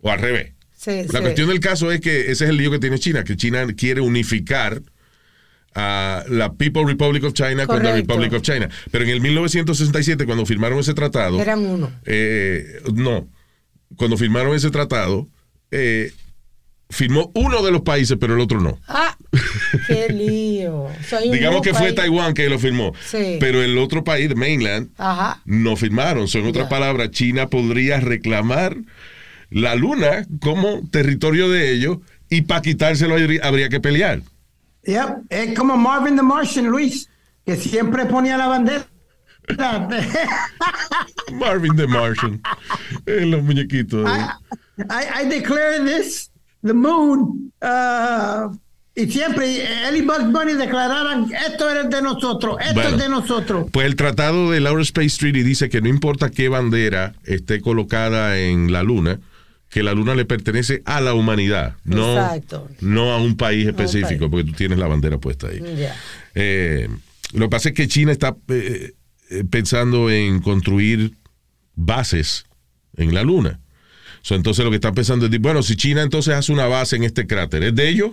O 0.00 0.10
al 0.10 0.18
revés. 0.20 0.52
Sí, 0.76 1.02
La 1.10 1.18
sí. 1.18 1.24
cuestión 1.24 1.48
del 1.48 1.60
caso 1.60 1.90
es 1.90 2.00
que 2.00 2.30
ese 2.30 2.44
es 2.44 2.50
el 2.50 2.56
lío 2.56 2.70
que 2.70 2.78
tiene 2.78 2.98
China, 2.98 3.24
que 3.24 3.36
China 3.36 3.66
quiere 3.76 4.00
unificar 4.00 4.82
a 5.74 6.24
la 6.28 6.52
People 6.52 6.84
Republic 6.86 7.24
of 7.24 7.32
China 7.32 7.66
con 7.66 7.82
la 7.82 7.90
Correcto. 7.90 8.12
Republic 8.14 8.32
of 8.34 8.42
China. 8.42 8.68
Pero 8.90 9.04
en 9.04 9.10
el 9.10 9.20
1967, 9.20 10.26
cuando 10.26 10.44
firmaron 10.46 10.78
ese 10.78 10.94
tratado, 10.94 11.40
Eran 11.40 11.60
uno. 11.64 11.90
eh, 12.04 12.80
no, 12.94 13.28
cuando 13.96 14.16
firmaron 14.16 14.54
ese 14.54 14.70
tratado, 14.70 15.28
eh, 15.70 16.12
firmó 16.90 17.30
uno 17.34 17.62
de 17.62 17.70
los 17.72 17.80
países, 17.82 18.18
pero 18.20 18.34
el 18.34 18.40
otro 18.40 18.60
no. 18.60 18.78
Ah, 18.86 19.16
qué 19.86 20.08
lío. 20.12 20.88
Soy 21.08 21.30
Digamos 21.30 21.62
que 21.62 21.72
fue. 21.72 21.92
Taiwán 21.94 22.34
que 22.34 22.48
lo 22.50 22.58
firmó, 22.58 22.92
Sí. 23.06 23.38
pero 23.40 23.62
el 23.62 23.78
otro 23.78 24.04
país, 24.04 24.34
mainland, 24.36 24.90
Ajá. 24.98 25.40
no 25.46 25.76
firmaron. 25.76 26.28
So, 26.28 26.38
en 26.38 26.46
otras 26.46 26.68
palabras, 26.68 27.10
China 27.10 27.48
podría 27.48 27.98
reclamar 28.00 28.76
la 29.48 29.74
luna 29.74 30.26
como 30.40 30.82
territorio 30.90 31.48
de 31.50 31.72
ellos 31.72 31.98
y 32.30 32.42
para 32.42 32.62
quitárselo 32.62 33.16
habría 33.42 33.68
que 33.70 33.80
pelear. 33.80 34.22
Yep. 34.84 35.08
Es 35.28 35.58
como 35.58 35.76
Marvin 35.76 36.16
the 36.16 36.22
Martian, 36.22 36.66
Luis, 36.66 37.08
que 37.46 37.56
siempre 37.56 38.06
ponía 38.06 38.36
la 38.36 38.46
bandera. 38.48 38.86
Marvin 41.32 41.76
the 41.76 41.86
Martian. 41.86 42.40
Eh, 43.06 43.26
los 43.26 43.42
muñequitos. 43.42 44.08
I, 44.08 44.82
I, 44.90 45.22
I 45.22 45.28
declare 45.28 45.80
this, 45.84 46.30
the 46.62 46.72
moon. 46.74 47.52
uh, 47.62 48.56
y 48.94 49.10
siempre 49.10 49.88
él 49.88 49.96
y 49.96 50.02
Bugs 50.02 50.30
Bunny 50.30 50.52
declararan 50.52 51.26
esto 51.48 51.70
es 51.70 51.88
de 51.88 52.02
nosotros, 52.02 52.58
esto 52.60 52.74
Bueno. 52.74 52.90
es 52.90 52.98
de 52.98 53.08
nosotros. 53.08 53.66
Pues 53.72 53.86
el 53.86 53.96
tratado 53.96 54.50
de 54.50 54.60
Laura 54.60 54.82
Space 54.82 55.16
Treaty 55.18 55.42
dice 55.42 55.70
que 55.70 55.80
no 55.80 55.88
importa 55.88 56.30
qué 56.30 56.50
bandera 56.50 57.14
esté 57.24 57.62
colocada 57.62 58.38
en 58.38 58.70
la 58.70 58.82
luna, 58.82 59.18
que 59.72 59.82
la 59.82 59.94
luna 59.94 60.14
le 60.14 60.26
pertenece 60.26 60.82
a 60.84 61.00
la 61.00 61.14
humanidad, 61.14 61.76
no, 61.84 62.12
Exacto. 62.12 62.68
no 62.80 63.10
a 63.10 63.16
un 63.16 63.38
país 63.38 63.66
específico, 63.66 64.18
país. 64.18 64.30
porque 64.30 64.44
tú 64.44 64.52
tienes 64.52 64.78
la 64.78 64.86
bandera 64.86 65.16
puesta 65.16 65.48
ahí. 65.48 65.62
Eh, 66.34 66.90
lo 67.32 67.46
que 67.46 67.48
pasa 67.48 67.70
es 67.70 67.74
que 67.74 67.88
China 67.88 68.12
está 68.12 68.36
eh, 68.48 68.92
eh, 69.30 69.44
pensando 69.48 70.10
en 70.10 70.42
construir 70.42 71.14
bases 71.74 72.44
en 72.98 73.14
la 73.14 73.22
luna. 73.22 73.60
So, 74.20 74.34
entonces 74.34 74.62
lo 74.62 74.70
que 74.70 74.76
están 74.76 74.94
pensando 74.94 75.24
es, 75.24 75.40
bueno, 75.40 75.62
si 75.62 75.74
China 75.74 76.02
entonces 76.02 76.34
hace 76.34 76.52
una 76.52 76.66
base 76.66 76.96
en 76.96 77.04
este 77.04 77.26
cráter, 77.26 77.62
¿es 77.62 77.74
de 77.74 77.88
ellos? 77.88 78.10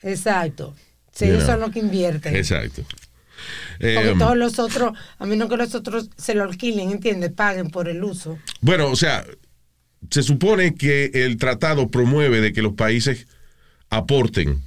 Exacto. 0.00 0.74
Sí, 1.12 1.26
know. 1.26 1.42
son 1.42 1.60
los 1.60 1.72
que 1.72 1.80
invierten. 1.80 2.34
Exacto. 2.34 2.82
Porque 3.78 4.14
todos 4.18 4.36
los 4.38 4.58
otros, 4.58 4.96
a 5.18 5.26
menos 5.26 5.50
que 5.50 5.58
los 5.58 5.74
otros 5.74 6.08
se 6.16 6.34
lo 6.34 6.44
alquilen, 6.44 6.90
¿entiendes? 6.90 7.32
Paguen 7.32 7.68
por 7.68 7.86
el 7.86 8.02
uso. 8.02 8.38
Bueno, 8.62 8.90
o 8.90 8.96
sea, 8.96 9.26
se 10.10 10.22
supone 10.22 10.74
que 10.74 11.10
el 11.14 11.36
tratado 11.36 11.90
promueve 11.90 12.40
de 12.40 12.52
que 12.52 12.62
los 12.62 12.74
países 12.74 13.26
aporten. 13.90 14.60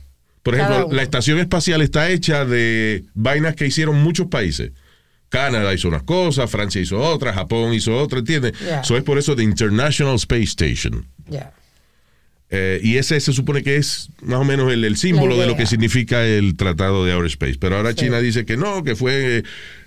Por 0.44 0.56
ejemplo, 0.56 0.90
la 0.92 1.04
estación 1.04 1.38
espacial 1.40 1.82
está 1.82 2.10
hecha 2.10 2.46
de 2.46 3.04
vainas 3.14 3.56
que 3.56 3.68
hicieron 3.68 4.02
muchos 4.02 4.28
países. 4.28 4.72
Canadá 5.30 5.74
hizo 5.74 5.88
unas 5.90 6.04
cosas, 6.04 6.50
Francia 6.50 6.82
hizo 6.82 6.98
otras, 7.00 7.36
Japón 7.36 7.74
hizo 7.74 7.96
otras, 7.96 8.22
¿entiendes? 8.22 8.54
Eso 8.82 8.98
es 8.98 9.04
por 9.04 9.18
eso 9.20 9.36
de 9.36 9.44
International 9.44 10.16
Space 10.16 10.44
Station. 10.44 11.06
Eh, 12.52 12.80
y 12.82 12.98
ese 12.98 13.20
se 13.20 13.32
supone 13.32 13.62
que 13.62 13.76
es 13.76 14.10
más 14.24 14.40
o 14.40 14.44
menos 14.44 14.72
el, 14.74 14.84
el 14.84 14.98
símbolo 14.98 15.38
de 15.38 15.46
lo 15.46 15.56
que 15.56 15.68
significa 15.68 16.26
el 16.26 16.56
tratado 16.58 17.06
de 17.06 17.12
Outer 17.12 17.28
Space. 17.28 17.58
Pero 17.60 17.76
ahora 17.78 17.92
Sí. 17.92 17.98
China 17.98 18.20
dice 18.22 18.44
que 18.44 18.58
no, 18.58 18.84
que 18.84 18.96
fue 18.96 19.44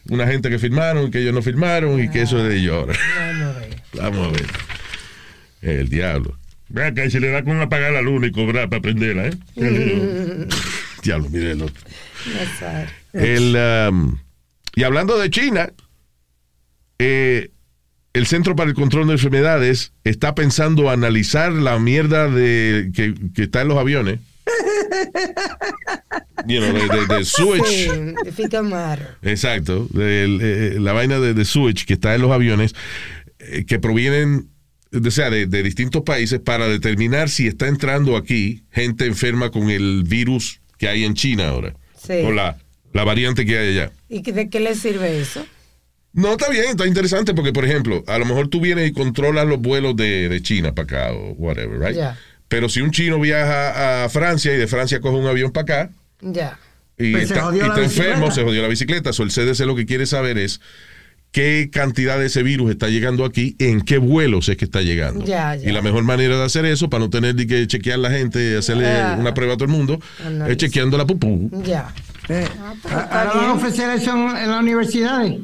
una 0.08 0.28
gente 0.28 0.48
que 0.48 0.60
firmaron, 0.60 1.10
que 1.10 1.18
ellos 1.22 1.34
no 1.34 1.42
firmaron 1.42 2.00
y 2.00 2.08
que 2.08 2.22
eso 2.22 2.38
es 2.40 2.48
de 2.48 2.58
ellos 2.58 2.74
ahora. 2.74 2.94
Vamos 3.18 3.56
a 3.56 3.58
ver. 3.58 3.76
Vamos 3.94 4.28
a 4.28 4.30
ver. 4.30 4.46
El 5.62 5.88
diablo. 5.88 6.36
Ve 6.68 6.84
acá 6.86 7.04
y 7.04 7.10
se 7.10 7.20
le 7.20 7.28
da 7.30 7.42
con 7.44 7.60
apagar 7.60 7.92
la 7.92 8.02
luna 8.02 8.26
y 8.26 8.32
cobrar 8.32 8.68
para 8.68 8.82
prenderla, 8.82 9.28
¿eh? 9.28 9.32
Lío. 9.56 10.46
Diablo, 11.02 11.28
mire 11.30 11.52
el 11.52 11.62
otro. 11.62 11.82
El, 13.12 13.56
um, 13.90 14.18
y 14.74 14.82
hablando 14.84 15.18
de 15.18 15.28
China, 15.30 15.70
eh, 16.98 17.50
el 18.14 18.26
Centro 18.26 18.54
para 18.56 18.68
el 18.70 18.74
Control 18.76 19.06
de 19.06 19.14
Enfermedades 19.14 19.92
está 20.04 20.34
pensando 20.34 20.90
analizar 20.90 21.52
la 21.52 21.78
mierda 21.78 22.28
de, 22.28 22.90
que, 22.94 23.14
que 23.34 23.42
está 23.44 23.62
en 23.62 23.68
los 23.68 23.78
aviones. 23.78 24.18
You 26.46 26.58
know, 26.60 26.72
de, 26.72 27.06
de- 27.06 27.14
de 27.18 27.24
sewage. 27.24 27.64
Sí. 27.66 27.88
Exacto, 29.22 29.88
eh, 29.98 30.76
la 30.80 30.92
vaina 30.92 31.20
de, 31.20 31.34
de 31.34 31.44
sewage 31.44 31.84
que 31.86 31.92
está 31.94 32.14
en 32.16 32.22
los 32.22 32.32
aviones, 32.32 32.74
eh, 33.38 33.64
que 33.64 33.78
provienen, 33.78 34.48
o 34.92 35.10
sea, 35.10 35.30
de, 35.30 35.46
de 35.46 35.62
distintos 35.62 36.02
países 36.02 36.40
para 36.40 36.68
determinar 36.68 37.28
si 37.30 37.46
está 37.46 37.68
entrando 37.68 38.16
aquí 38.16 38.62
gente 38.70 39.06
enferma 39.06 39.50
con 39.50 39.70
el 39.70 40.02
virus 40.04 40.60
que 40.78 40.88
hay 40.88 41.04
en 41.04 41.14
China 41.14 41.48
ahora, 41.48 41.74
Sí. 41.96 42.14
o 42.24 42.32
la, 42.32 42.58
la 42.92 43.04
variante 43.04 43.46
que 43.46 43.56
hay 43.58 43.68
allá. 43.78 43.92
¿Y 44.08 44.22
de 44.22 44.48
qué 44.50 44.60
le 44.60 44.74
sirve 44.74 45.20
eso? 45.20 45.46
No, 46.12 46.32
está 46.32 46.50
bien, 46.50 46.64
está 46.66 46.86
interesante 46.86 47.32
porque, 47.32 47.52
por 47.52 47.64
ejemplo, 47.64 48.04
a 48.06 48.18
lo 48.18 48.26
mejor 48.26 48.48
tú 48.48 48.60
vienes 48.60 48.88
y 48.90 48.92
controlas 48.92 49.46
los 49.46 49.58
vuelos 49.60 49.96
de, 49.96 50.28
de 50.28 50.42
China 50.42 50.74
para 50.74 50.84
acá 50.84 51.12
o 51.14 51.32
whatever, 51.32 51.78
right? 51.80 51.96
Ya. 51.96 52.18
Pero 52.48 52.68
si 52.68 52.82
un 52.82 52.90
chino 52.90 53.18
viaja 53.18 54.04
a 54.04 54.08
Francia 54.10 54.52
y 54.52 54.58
de 54.58 54.66
Francia 54.66 55.00
coge 55.00 55.16
un 55.16 55.26
avión 55.26 55.52
para 55.52 55.62
acá, 55.84 55.90
Ya. 56.20 56.58
y 56.98 57.12
Pues 57.12 57.28
se 57.28 57.34
está, 57.34 57.46
jodió 57.46 57.64
y 57.64 57.68
la 57.68 57.68
está 57.68 57.82
enfermo, 57.84 58.30
se 58.30 58.42
jodió 58.42 58.60
la 58.60 58.68
bicicleta. 58.68 59.14
So, 59.14 59.22
el 59.22 59.30
CDC 59.30 59.60
lo 59.64 59.74
que 59.74 59.86
quiere 59.86 60.04
saber 60.04 60.36
es 60.36 60.60
qué 61.32 61.70
cantidad 61.72 62.18
de 62.18 62.26
ese 62.26 62.42
virus 62.42 62.70
está 62.70 62.88
llegando 62.88 63.24
aquí, 63.24 63.56
en 63.58 63.80
qué 63.80 63.98
vuelos 63.98 64.48
es 64.48 64.56
que 64.56 64.64
está 64.66 64.82
llegando. 64.82 65.24
Ya, 65.24 65.56
ya. 65.56 65.68
Y 65.68 65.72
la 65.72 65.82
mejor 65.82 66.04
manera 66.04 66.36
de 66.36 66.44
hacer 66.44 66.64
eso, 66.66 66.88
para 66.88 67.02
no 67.04 67.10
tener 67.10 67.34
que 67.34 67.66
chequear 67.66 67.98
la 67.98 68.10
gente, 68.10 68.56
hacerle 68.56 68.86
Ah. 68.86 69.16
una 69.18 69.34
prueba 69.34 69.54
a 69.54 69.56
todo 69.56 69.64
el 69.64 69.70
mundo, 69.72 69.98
es 70.46 70.56
chequeando 70.58 70.96
la 70.96 71.06
pupú. 71.06 71.50
Ya. 71.64 71.92
Eh, 72.28 72.46
Ah, 72.88 73.08
ahora 73.10 73.32
van 73.34 73.44
a 73.46 73.52
ofrecer 73.54 73.90
eso 73.90 74.12
en, 74.12 74.36
en 74.36 74.50
las 74.50 74.60
universidades. 74.60 75.40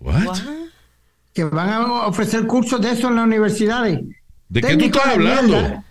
What? 0.00 0.38
Que 1.32 1.42
van 1.44 1.68
a 1.70 2.06
ofrecer 2.06 2.46
cursos 2.46 2.80
de 2.80 2.92
eso 2.92 3.08
en 3.08 3.16
las 3.16 3.24
universidades. 3.24 3.98
¿De 4.48 4.60
qué 4.60 4.76
tú 4.76 4.84
estás 4.84 5.06
hablando? 5.06 5.82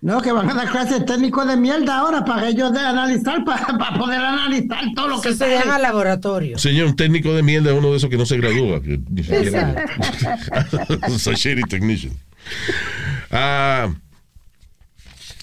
No, 0.00 0.22
que 0.22 0.30
van 0.30 0.48
a 0.48 0.54
dar 0.54 0.70
clases 0.70 1.04
técnicos 1.04 1.46
de 1.48 1.56
mierda 1.56 1.98
ahora 1.98 2.24
para 2.24 2.48
ellos 2.48 2.72
de 2.72 2.78
analizar, 2.78 3.44
para, 3.44 3.66
poder 3.98 4.20
analizar 4.20 4.84
todo 4.94 5.08
lo 5.08 5.20
que 5.20 5.34
se 5.34 5.48
llama 5.50 5.76
laboratorio. 5.78 6.56
Señor, 6.56 6.86
un 6.86 6.96
técnico 6.96 7.34
de 7.34 7.42
mierda 7.42 7.72
es 7.72 7.78
uno 7.78 7.90
de 7.90 7.96
esos 7.96 8.08
que 8.08 8.16
no 8.16 8.24
se 8.24 8.36
gradúa. 8.36 8.80
que 8.80 9.00
ni 9.10 9.24
siquiera- 9.24 9.74
a 10.52 10.64
technician. 11.68 12.12
Ah, 13.32 13.88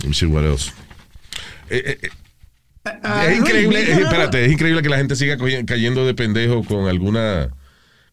let 0.01 0.08
me 0.08 0.14
see 0.14 0.26
what 0.26 0.43
else. 0.45 0.72
Eh, 1.70 1.84
eh, 1.86 1.99
eh, 2.03 2.10
Ah, 3.03 3.26
es 3.26 3.39
increíble, 3.39 3.80
¿viste 3.80 3.93
eh, 3.93 3.99
la- 3.99 4.08
espérate, 4.10 4.45
es 4.45 4.51
increíble 4.51 4.82
que 4.84 4.89
la 4.89 4.97
gente 4.97 5.16
siga 5.16 5.38
cayendo 5.66 6.06
de 6.06 6.14
pendejo 6.14 6.64
con 6.64 6.88
alguna. 6.88 7.49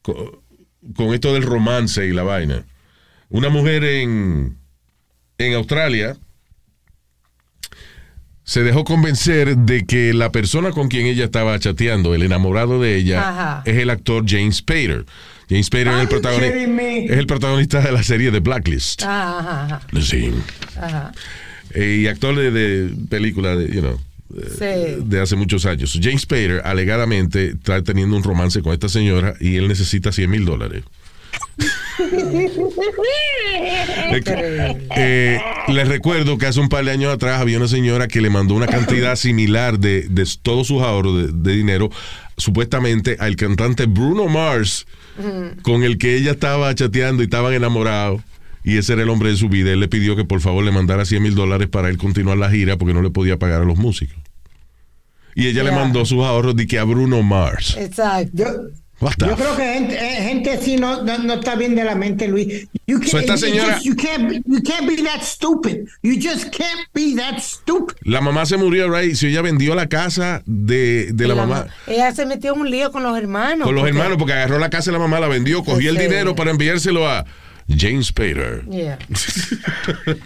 Con, 0.01 0.17
con 0.97 1.15
esto 1.15 1.33
del 1.35 1.43
romance 1.45 2.05
y 2.07 2.11
la 2.13 2.23
vaina. 2.25 2.65
Una 3.29 3.49
mujer 3.51 3.85
en, 3.85 4.57
en 5.39 5.55
Australia 5.55 6.17
se 8.45 8.63
dejó 8.63 8.85
convencer 8.85 9.57
de 9.57 9.85
que 9.85 10.13
la 10.15 10.33
persona 10.33 10.71
con 10.71 10.89
quien 10.89 11.07
ella 11.07 11.25
estaba 11.25 11.59
chateando, 11.59 12.15
el 12.15 12.23
enamorado 12.23 12.81
de 12.81 12.97
ella, 12.97 13.29
Ajá. 13.29 13.63
es 13.65 13.77
el 13.79 13.91
actor 13.91 14.25
James 14.27 14.57
Spader. 14.57 15.05
James 15.49 15.67
Spader 15.67 15.89
es 15.89 16.01
el, 16.03 16.09
protagonista, 16.09 16.53
kidding 16.55 16.75
me? 16.75 17.05
es 17.05 17.11
el 17.19 17.27
protagonista 17.27 17.81
de 17.81 17.93
la 17.93 18.03
serie 18.03 18.31
de 18.31 18.41
Blacklist. 18.41 19.03
Ajá, 19.03 19.65
ajá. 19.65 19.81
Sí. 20.01 20.31
ajá. 20.81 21.13
Eh, 21.75 22.01
y 22.03 22.07
actor 22.07 22.35
de, 22.37 22.51
de 22.51 22.95
película 23.09 23.57
de, 23.57 23.73
you 23.75 23.81
know, 23.81 23.99
Sí. 24.59 24.65
de 25.05 25.21
hace 25.21 25.37
muchos 25.37 25.67
años. 25.67 25.99
James 26.03 26.23
Spader 26.23 26.63
alegadamente 26.65 27.49
está 27.49 27.83
teniendo 27.83 28.17
un 28.17 28.23
romance 28.23 28.63
con 28.63 28.73
esta 28.73 28.89
señora 28.89 29.35
y 29.41 29.57
él 29.57 29.69
necesita 29.69 30.11
100 30.11 30.31
mil 30.31 30.45
dólares. 30.47 30.85
Eh, 34.97 35.39
les 35.69 35.89
recuerdo 35.89 36.39
que 36.39 36.47
hace 36.47 36.61
un 36.61 36.69
par 36.69 36.85
de 36.85 36.91
años 36.91 37.13
atrás 37.13 37.41
había 37.41 37.59
una 37.59 37.69
señora 37.69 38.09
que 38.09 38.21
le 38.21 38.31
mandó 38.31 38.55
una 38.55 38.67
cantidad 38.67 39.17
similar 39.17 39.79
de, 39.79 40.03
de 40.09 40.29
todos 40.43 40.67
sus 40.67 40.83
ahorros 40.83 41.27
de, 41.27 41.51
de 41.51 41.57
dinero, 41.57 41.91
supuestamente 42.37 43.17
al 43.19 43.37
cantante 43.37 43.87
Bruno 43.87 44.27
Mars, 44.27 44.87
con 45.63 45.83
el 45.83 45.99
que 45.99 46.17
ella 46.17 46.33
estaba 46.33 46.75
chateando 46.75 47.23
y 47.23 47.27
estaban 47.27 47.53
enamorados. 47.53 48.23
Y 48.65 48.77
ese 48.77 48.93
era 48.93 49.03
el 49.03 49.09
hombre 49.09 49.31
de 49.31 49.37
su 49.37 49.49
vida. 49.49 49.73
Él 49.73 49.81
le 49.81 49.89
pidió 49.89 50.15
que 50.15 50.25
por 50.25 50.41
favor 50.41 50.65
le 50.65 50.71
mandara 50.71 51.05
100 51.05 51.23
mil 51.23 51.35
dólares 51.35 51.69
para 51.69 51.89
él 51.89 51.99
continuar 51.99 52.39
la 52.39 52.51
gira 52.51 52.77
porque 52.77 52.95
no 52.95 53.03
le 53.03 53.11
podía 53.11 53.39
pagar 53.39 53.63
a 53.63 53.65
los 53.65 53.77
músicos. 53.77 54.17
Y 55.35 55.49
ella 55.49 55.65
le 55.65 55.73
mandó 55.73 56.05
sus 56.05 56.25
ahorros 56.25 56.55
de 56.55 56.67
que 56.67 56.79
a 56.79 56.85
Bruno 56.85 57.23
Mars. 57.23 57.77
Exacto. 57.79 58.45
Yo, 59.19 59.37
creo 59.37 59.57
que 59.57 59.63
gente, 59.65 59.95
eh, 59.97 60.23
gente 60.23 60.51
así 60.53 60.77
no, 60.77 61.03
no, 61.03 61.19
no 61.19 61.35
está 61.35 61.55
bien 61.57 61.75
de 61.75 61.83
la 61.85 61.95
mente, 61.95 62.29
Luis. 62.29 62.69
You 62.87 62.99
can't, 63.01 63.11
So 63.11 63.19
esta 63.19 63.35
you 63.35 63.39
señora- 63.39 63.75
just- 63.75 63.85
you, 63.87 63.97
can't, 63.97 64.29
be- 64.29 64.43
you 64.47 64.63
can't 64.63 64.87
be 64.89 65.03
that 65.03 65.23
stupid. 65.23 65.89
You 66.03 66.15
just 66.15 66.51
can't 66.57 66.89
be 66.95 67.15
that 67.17 67.39
stupid. 67.41 67.97
La 68.03 68.21
mamá 68.21 68.47
se 68.47 68.57
murió, 68.57 68.89
right? 68.91 69.15
Si 69.15 69.27
ella 69.27 69.43
vendió 69.43 69.75
la 69.75 69.89
casa 69.89 70.43
de, 70.47 71.13
de 71.13 71.27
la, 71.29 71.35
mamá. 71.35 71.67
Ella 71.87 72.13
se 72.15 72.27
metió 72.27 72.55
en 72.55 72.61
un 72.61 72.71
lío 72.71 72.93
con 72.93 73.03
los 73.03 73.17
hermanos. 73.19 73.67
Con 73.67 73.75
los 73.75 73.83
porque- 73.83 73.97
hermanos, 73.97 74.19
porque 74.19 74.33
agarró 74.35 74.59
la 74.59 74.71
casa 74.71 74.91
de 74.91 74.99
la 74.99 75.03
mamá, 75.03 75.19
la 75.21 75.29
vendió, 75.29 75.65
cogió 75.65 75.91
el 75.91 75.99
dinero 75.99 76.35
para 76.37 76.51
enviárselo 76.53 77.09
a 77.09 77.25
James 77.69 78.07
Spader. 78.09 78.65
Yeah. 78.71 78.99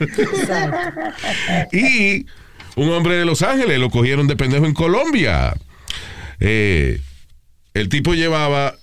Exacto. 0.01 1.01
Y 1.73 2.27
un 2.77 2.91
hombre 2.91 3.15
de 3.17 3.25
Los 3.25 3.43
Ángeles 3.43 3.79
lo 3.79 3.91
cogieron 3.91 4.27
de 4.27 4.37
pendejo 4.37 4.67
en 4.67 4.75
Colombia. 4.75 5.55
Eh, 6.41 7.01
el 7.81 7.89
tipo 7.89 8.15
llevaba 8.15 8.77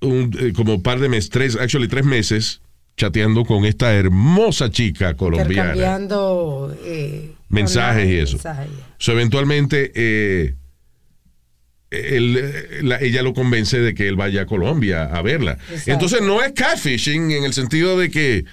un, 0.00 0.36
eh, 0.40 0.52
como 0.54 0.74
un 0.76 0.82
par 0.82 1.00
de 1.00 1.08
meses, 1.08 1.30
tres, 1.30 1.56
actually 1.56 1.88
tres 1.88 2.04
meses, 2.04 2.60
chateando 2.96 3.44
con 3.44 3.64
esta 3.64 3.94
hermosa 3.94 4.70
chica 4.70 5.14
colombiana. 5.14 5.70
Intercambiando 5.72 6.76
eh, 6.84 7.32
Mensajes 7.48 8.06
y 8.08 8.16
eso. 8.16 8.32
mensajes. 8.36 8.68
So, 8.98 9.12
eventualmente, 9.12 9.92
eh, 9.94 10.54
él, 11.90 12.36
eh, 12.38 12.80
la- 12.82 13.00
ella 13.00 13.22
lo 13.22 13.32
convence 13.32 13.78
de 13.80 13.94
que 13.94 14.08
él 14.08 14.16
vaya 14.16 14.42
a 14.42 14.46
Colombia 14.46 15.04
a 15.04 15.22
verla. 15.22 15.52
Exacto. 15.70 15.92
Entonces, 15.92 16.20
no 16.22 16.42
es 16.42 16.52
catfishing 16.52 17.30
en 17.30 17.44
el 17.44 17.54
sentido 17.54 17.98
de 17.98 18.10
que 18.10 18.44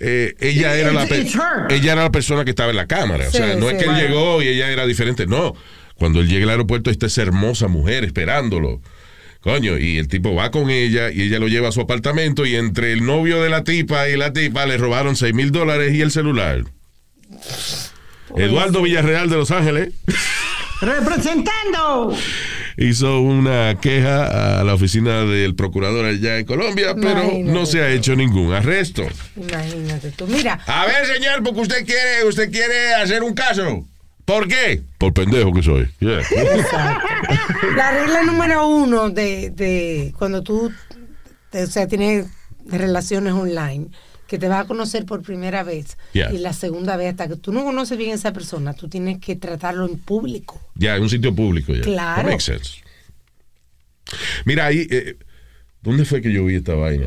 eh, 0.00 0.34
ella, 0.40 0.76
era 0.76 0.92
la 0.92 1.04
ella 1.04 1.92
era 1.92 2.02
la 2.02 2.10
persona 2.12 2.44
que 2.44 2.50
estaba 2.50 2.70
en 2.70 2.76
la 2.76 2.86
cámara. 2.86 3.24
Sí, 3.30 3.38
o 3.38 3.44
sea, 3.44 3.56
no 3.56 3.70
sí, 3.70 3.76
es 3.76 3.82
que 3.82 3.88
él 3.88 3.96
llegó 3.96 4.42
y 4.42 4.48
ella 4.48 4.70
era 4.70 4.86
diferente. 4.86 5.26
No. 5.26 5.54
Cuando 5.94 6.20
él 6.20 6.28
llega 6.28 6.44
al 6.44 6.50
aeropuerto, 6.50 6.90
está 6.90 7.06
esa 7.06 7.22
hermosa 7.22 7.68
mujer 7.68 8.04
esperándolo. 8.04 8.82
Coño, 9.44 9.78
y 9.78 9.98
el 9.98 10.08
tipo 10.08 10.34
va 10.34 10.50
con 10.50 10.70
ella 10.70 11.10
y 11.10 11.20
ella 11.20 11.38
lo 11.38 11.48
lleva 11.48 11.68
a 11.68 11.72
su 11.72 11.82
apartamento 11.82 12.46
y 12.46 12.56
entre 12.56 12.92
el 12.92 13.04
novio 13.04 13.42
de 13.42 13.50
la 13.50 13.62
tipa 13.62 14.08
y 14.08 14.16
la 14.16 14.32
tipa 14.32 14.64
le 14.64 14.78
robaron 14.78 15.16
6 15.16 15.34
mil 15.34 15.52
dólares 15.52 15.92
y 15.92 16.00
el 16.00 16.10
celular. 16.10 16.64
Eduardo 18.34 18.80
Villarreal 18.80 19.28
de 19.28 19.36
Los 19.36 19.50
Ángeles 19.50 19.92
Representando. 20.80 22.16
hizo 22.78 23.20
una 23.20 23.78
queja 23.82 24.60
a 24.60 24.64
la 24.64 24.72
oficina 24.74 25.24
del 25.24 25.54
procurador 25.54 26.06
allá 26.06 26.38
en 26.38 26.46
Colombia, 26.46 26.94
pero 26.94 27.22
Imagínate 27.24 27.52
no 27.52 27.66
se 27.66 27.82
ha 27.82 27.90
hecho 27.90 28.16
ningún 28.16 28.54
arresto. 28.54 29.06
Imagínate 29.36 30.10
tú. 30.12 30.26
Mira, 30.26 30.58
A 30.66 30.86
ver, 30.86 31.04
señor, 31.06 31.42
porque 31.42 31.60
usted 31.60 31.84
quiere, 31.84 32.24
usted 32.26 32.50
quiere 32.50 32.94
hacer 32.94 33.22
un 33.22 33.34
caso. 33.34 33.86
¿Por 34.24 34.48
qué? 34.48 34.82
Por 34.98 35.12
pendejo 35.12 35.52
que 35.52 35.62
soy. 35.62 35.88
Yeah. 36.00 36.22
la 37.76 37.90
regla 37.92 38.22
número 38.24 38.66
uno 38.66 39.10
de, 39.10 39.50
de 39.50 40.14
cuando 40.18 40.42
tú, 40.42 40.72
te- 41.50 41.64
o 41.64 41.66
sea, 41.66 41.86
tienes 41.86 42.26
relaciones 42.66 43.34
online, 43.34 43.88
que 44.26 44.38
te 44.38 44.48
vas 44.48 44.64
a 44.64 44.66
conocer 44.66 45.04
por 45.04 45.22
primera 45.22 45.62
vez 45.62 45.98
Yeah. 46.14 46.32
y 46.32 46.38
la 46.38 46.52
segunda 46.54 46.96
vez, 46.96 47.10
hasta 47.10 47.28
que 47.28 47.36
tú 47.36 47.52
no 47.52 47.64
conoces 47.64 47.98
bien 47.98 48.12
a 48.12 48.14
esa 48.14 48.32
persona, 48.32 48.72
tú 48.72 48.88
tienes 48.88 49.18
que 49.20 49.36
tratarlo 49.36 49.84
en 49.86 49.98
público. 49.98 50.58
Ya, 50.76 50.96
en 50.96 51.02
un 51.02 51.10
sitio 51.10 51.34
público 51.34 51.74
ya. 51.74 51.82
Claro. 51.82 52.22
That 52.22 52.30
makes 52.30 52.44
sense. 52.44 52.82
Mira, 54.46 54.66
ahí, 54.66 54.86
eh, 54.90 55.16
¿dónde 55.82 56.04
fue 56.04 56.20
que 56.22 56.32
yo 56.32 56.44
vi 56.46 56.54
esta 56.56 56.74
vaina? 56.74 57.06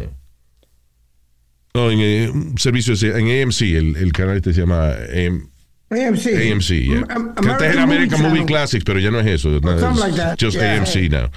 No, 1.74 1.92
en 1.92 2.00
eh, 2.00 2.30
un 2.30 2.58
servicio, 2.58 2.94
en 3.16 3.44
AMC, 3.44 3.62
el, 3.62 3.96
el 3.98 4.12
canal 4.12 4.38
este 4.38 4.54
se 4.54 4.62
llama 4.62 4.92
AM, 4.92 5.50
AMC. 5.90 6.28
AMC, 6.52 6.70
yeah. 6.70 7.04
Que 7.08 7.50
antes 7.50 7.62
era 7.74 7.84
American 7.84 8.22
Movie 8.22 8.46
Classics, 8.46 8.84
pero 8.84 9.00
ya 9.00 9.10
no 9.12 9.20
es 9.22 9.28
eso. 9.28 9.50
no, 9.50 9.80
something 9.80 9.94
es 9.94 10.00
like 10.00 10.18
that, 10.18 10.38
Just 10.40 10.58
yeah. 10.58 10.78
AMC 10.82 11.10
now. 11.10 11.30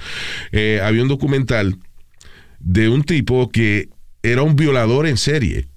Eh, 0.51 0.81
había 0.83 1.01
un 1.03 1.07
documental 1.07 1.77
de 2.59 2.89
un 2.89 3.03
tipo 3.03 3.49
que 3.49 3.89
era 4.23 4.41
un 4.43 4.55
violador 4.55 5.07
en 5.07 5.17
serie. 5.17 5.67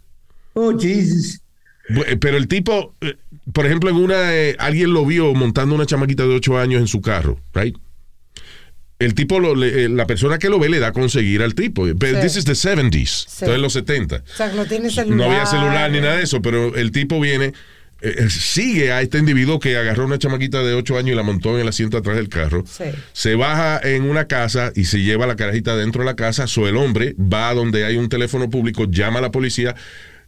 Oh, 0.54 0.76
Jesus. 0.78 1.40
Eh, 2.06 2.16
Pero 2.18 2.36
el 2.36 2.48
tipo, 2.48 2.94
eh, 3.00 3.16
por 3.52 3.66
ejemplo, 3.66 3.90
en 3.90 3.96
una, 3.96 4.34
eh, 4.34 4.56
alguien 4.58 4.92
lo 4.92 5.04
vio 5.04 5.34
montando 5.34 5.74
una 5.74 5.86
chamaquita 5.86 6.22
de 6.24 6.34
8 6.34 6.58
años 6.58 6.80
en 6.80 6.86
su 6.88 7.00
carro, 7.00 7.38
right? 7.54 7.76
El 8.98 9.14
tipo, 9.14 9.38
lo- 9.40 9.54
le- 9.54 9.88
la 9.88 10.06
persona 10.06 10.38
que 10.38 10.48
lo 10.48 10.58
ve 10.58 10.68
le 10.68 10.78
da 10.78 10.88
a 10.88 10.92
conseguir 10.92 11.42
al 11.42 11.54
tipo. 11.54 11.84
Pero 11.98 12.20
Sí. 12.20 12.26
this 12.26 12.36
is 12.36 12.44
the 12.44 12.54
70s, 12.54 13.26
Sí. 13.28 13.38
entonces 13.40 13.60
los 13.60 13.72
70. 13.72 14.16
O 14.16 14.36
sea, 14.36 14.48
no 14.52 14.64
tiene 14.66 14.88
celular. 14.90 15.16
No 15.16 15.24
había 15.24 15.46
celular 15.46 15.90
ni 15.90 16.00
nada 16.00 16.16
de 16.16 16.22
eso, 16.22 16.40
pero 16.40 16.74
el 16.76 16.90
tipo 16.92 17.20
viene, 17.20 17.52
eh, 18.04 18.28
sigue 18.30 18.92
a 18.92 19.00
este 19.02 19.18
individuo 19.18 19.58
que 19.58 19.76
agarró 19.76 20.04
una 20.04 20.18
chamaquita 20.18 20.62
de 20.62 20.74
8 20.74 20.98
años 20.98 21.12
y 21.12 21.16
la 21.16 21.22
montó 21.22 21.54
en 21.54 21.62
el 21.62 21.68
asiento 21.68 21.96
atrás 21.96 22.16
del 22.16 22.28
carro. 22.28 22.64
Sí. 22.66 22.84
Se 23.12 23.34
baja 23.34 23.80
en 23.82 24.02
una 24.08 24.26
casa 24.26 24.72
y 24.76 24.84
se 24.84 25.00
lleva 25.02 25.26
la 25.26 25.36
carajita 25.36 25.74
dentro 25.76 26.02
de 26.02 26.06
la 26.06 26.16
casa. 26.16 26.46
So 26.46 26.68
el 26.68 26.76
hombre 26.76 27.14
va 27.18 27.48
a 27.50 27.54
donde 27.54 27.84
hay 27.84 27.96
un 27.96 28.08
teléfono 28.08 28.50
público, 28.50 28.84
llama 28.90 29.18
a 29.18 29.22
la 29.22 29.30
policía, 29.30 29.74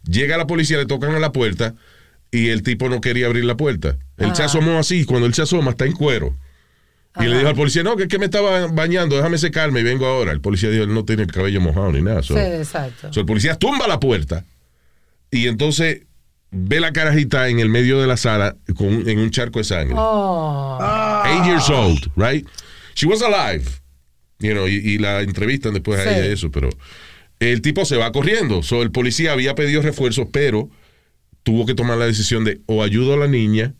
llega 0.03 0.35
a 0.35 0.37
la 0.37 0.47
policía, 0.47 0.77
le 0.77 0.85
tocan 0.85 1.13
a 1.15 1.19
la 1.19 1.31
puerta 1.31 1.75
y 2.31 2.49
el 2.49 2.61
tipo 2.63 2.89
no 2.89 2.99
quería 3.01 3.27
abrir 3.27 3.45
la 3.45 3.55
puerta. 3.57 3.97
Él 4.17 4.35
se 4.35 4.43
asomó 4.43 4.79
así, 4.79 5.05
cuando 5.05 5.27
él 5.27 5.33
se 5.33 5.43
asoma 5.43 5.71
está 5.71 5.85
en 5.85 5.93
cuero. 5.93 6.35
Y 7.19 7.23
le 7.23 7.37
dijo 7.37 7.47
al 7.49 7.55
policía, 7.55 7.81
no, 7.81 7.95
que 7.95 8.03
es 8.03 8.09
que 8.09 8.19
me 8.19 8.25
estaba 8.25 8.67
bañando, 8.67 9.15
déjame 9.15 9.39
secarme 9.39 9.79
y 9.79 9.83
vengo 9.83 10.05
ahora. 10.05 10.31
El 10.31 10.39
policía 10.41 10.69
dijo, 10.69 10.83
él 10.83 10.93
no 10.93 11.03
tiene 11.03 11.23
el 11.23 11.31
cabello 11.31 11.59
mojado 11.61 11.91
ni 11.91 12.01
nada. 12.01 12.21
So- 12.21 12.35
Sí, 12.35 12.39
exacto. 12.41 13.11
So, 13.11 13.21
el 13.21 13.25
policía 13.25 13.55
tumba 13.55 13.87
la 13.87 13.99
puerta 13.99 14.43
y 15.31 15.47
entonces 15.47 16.01
ve 16.51 16.79
la 16.79 16.91
carajita 16.93 17.49
en 17.49 17.59
el 17.59 17.69
medio 17.69 17.99
de 17.99 18.07
la 18.07 18.17
sala 18.17 18.55
con, 18.75 19.07
en 19.09 19.19
un 19.19 19.31
charco 19.31 19.59
de 19.59 19.65
sangre. 19.65 19.95
Oh. 19.97 21.23
Eight 21.25 21.45
years 21.45 21.69
old, 21.69 22.09
right? 22.15 22.47
She 22.95 23.05
was 23.07 23.21
alive. 23.21 23.65
You 24.39 24.51
know, 24.53 24.67
y, 24.67 24.75
y 24.75 24.97
la 24.99 25.21
entrevistan 25.21 25.73
después 25.73 25.99
Sí. 26.01 26.07
a 26.09 26.17
ella 26.17 26.25
eso, 26.31 26.51
pero 26.51 26.69
el 27.39 27.61
tipo 27.61 27.85
se 27.85 27.97
va 27.97 28.11
corriendo. 28.11 28.61
So, 28.63 28.81
el 28.83 28.91
policía 28.91 29.31
había 29.31 29.55
pedido 29.55 29.81
refuerzos, 29.81 30.27
pero 30.31 30.69
tuvo 31.43 31.65
que 31.65 31.73
tomar 31.73 31.97
la 31.97 32.05
decisión 32.05 32.43
de 32.43 32.61
o 32.67 32.83
ayudo 32.83 33.13
a 33.13 33.17
la 33.17 33.27
niña 33.27 33.73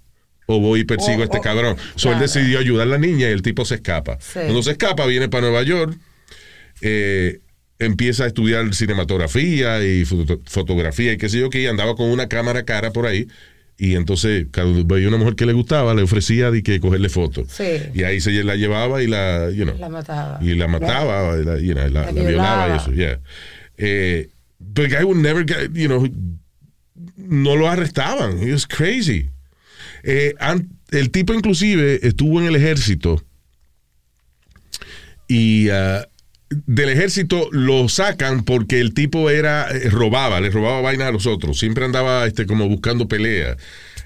o 0.47 0.59
voy 0.59 0.79
y 0.79 0.83
persigo 0.83 1.21
a 1.21 1.25
este 1.25 1.37
o- 1.37 1.41
cabrón. 1.41 1.77
So, 1.95 2.11
él 2.11 2.19
decidió 2.19 2.57
ayudar 2.59 2.87
a 2.87 2.91
la 2.91 2.97
niña 2.97 3.29
y 3.29 3.31
el 3.33 3.41
tipo 3.43 3.65
se 3.65 3.75
escapa. 3.75 4.17
Sí. 4.19 4.39
Cuando 4.39 4.63
se 4.63 4.71
escapa, 4.71 5.05
viene 5.05 5.29
para 5.29 5.41
Nueva 5.47 5.61
York, 5.63 5.95
eh, 6.81 7.39
empieza 7.79 8.23
a 8.23 8.27
estudiar 8.27 8.73
cinematografía 8.73 9.83
y 9.85 10.03
foto- 10.05 10.41
fotografía 10.45 11.13
y 11.13 11.17
qué 11.17 11.29
sé 11.29 11.39
yo 11.39 11.49
qué, 11.49 11.61
y 11.61 11.67
andaba 11.67 11.95
con 11.95 12.09
una 12.09 12.27
cámara 12.27 12.63
cara 12.63 12.91
por 12.91 13.05
ahí. 13.05 13.27
Y 13.79 13.93
entonces, 13.93 14.47
cuando 14.51 14.83
veía 14.85 15.07
una 15.07 15.17
mujer 15.17 15.35
que 15.35 15.45
le 15.45 15.53
gustaba, 15.53 15.93
le 15.93 16.01
ofrecía 16.01 16.49
de 16.49 16.63
que 16.63 16.79
cogerle 16.79 17.09
fotos. 17.09 17.47
Sí. 17.51 17.63
Y 17.93 18.01
ahí 18.03 18.19
se 18.19 18.31
la 18.43 18.55
llevaba 18.55 19.03
y 19.03 19.07
la, 19.07 19.51
you 19.51 19.65
know, 19.65 19.77
La 19.77 19.89
mataba. 19.89 20.39
y 20.41 20.55
la 20.55 20.67
mataba, 20.67 21.37
y 21.39 21.43
la, 21.45 21.59
you 21.59 21.73
know, 21.73 21.87
la- 21.87 22.05
La 22.05 22.11
la 22.11 22.23
violaba 22.23 22.73
y 22.73 22.77
eso, 22.77 22.91
yeah. 22.93 23.19
Eh, 23.77 24.29
but 24.59 24.89
the 24.89 24.95
guy 24.97 25.03
would 25.03 25.17
never 25.21 25.45
get, 25.45 25.71
you 25.75 25.87
know, 25.87 26.07
no 27.17 27.55
lo 27.55 27.69
arrestaban. 27.69 28.39
He 28.41 28.51
was 28.51 28.65
crazy. 28.65 29.29
Eh, 30.03 30.33
el 30.89 31.11
tipo 31.11 31.33
inclusive 31.35 31.99
estuvo 32.01 32.39
en 32.41 32.47
el 32.47 32.55
ejército 32.55 33.21
y 35.27 35.69
ah, 35.69 36.07
del 36.49 36.89
ejército 36.89 37.49
lo 37.51 37.89
sacan 37.89 38.43
porque 38.43 38.79
el 38.79 38.93
tipo 38.93 39.29
era 39.29 39.67
eh, 39.69 39.89
robaba, 39.89 40.39
le 40.39 40.49
robaba 40.49 40.81
vaina 40.81 41.07
a 41.07 41.11
los 41.11 41.25
otros. 41.25 41.59
Siempre 41.59 41.83
andaba 41.85 42.25
este 42.25 42.45
como 42.45 42.67
buscando 42.69 43.07
pelea. 43.07 43.57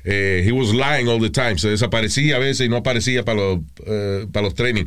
Eh, 0.03 0.43
he 0.45 0.51
was 0.51 0.69
lying 0.73 1.07
all 1.07 1.21
the 1.21 1.29
time. 1.29 1.59
Se 1.59 1.69
desaparecía 1.69 2.37
a 2.37 2.39
veces 2.39 2.65
y 2.65 2.69
no 2.69 2.77
aparecía 2.77 3.23
para 3.23 3.39
los 3.39 3.59
eh, 3.85 4.25
para 4.31 4.45
los 4.45 4.55
training. 4.55 4.85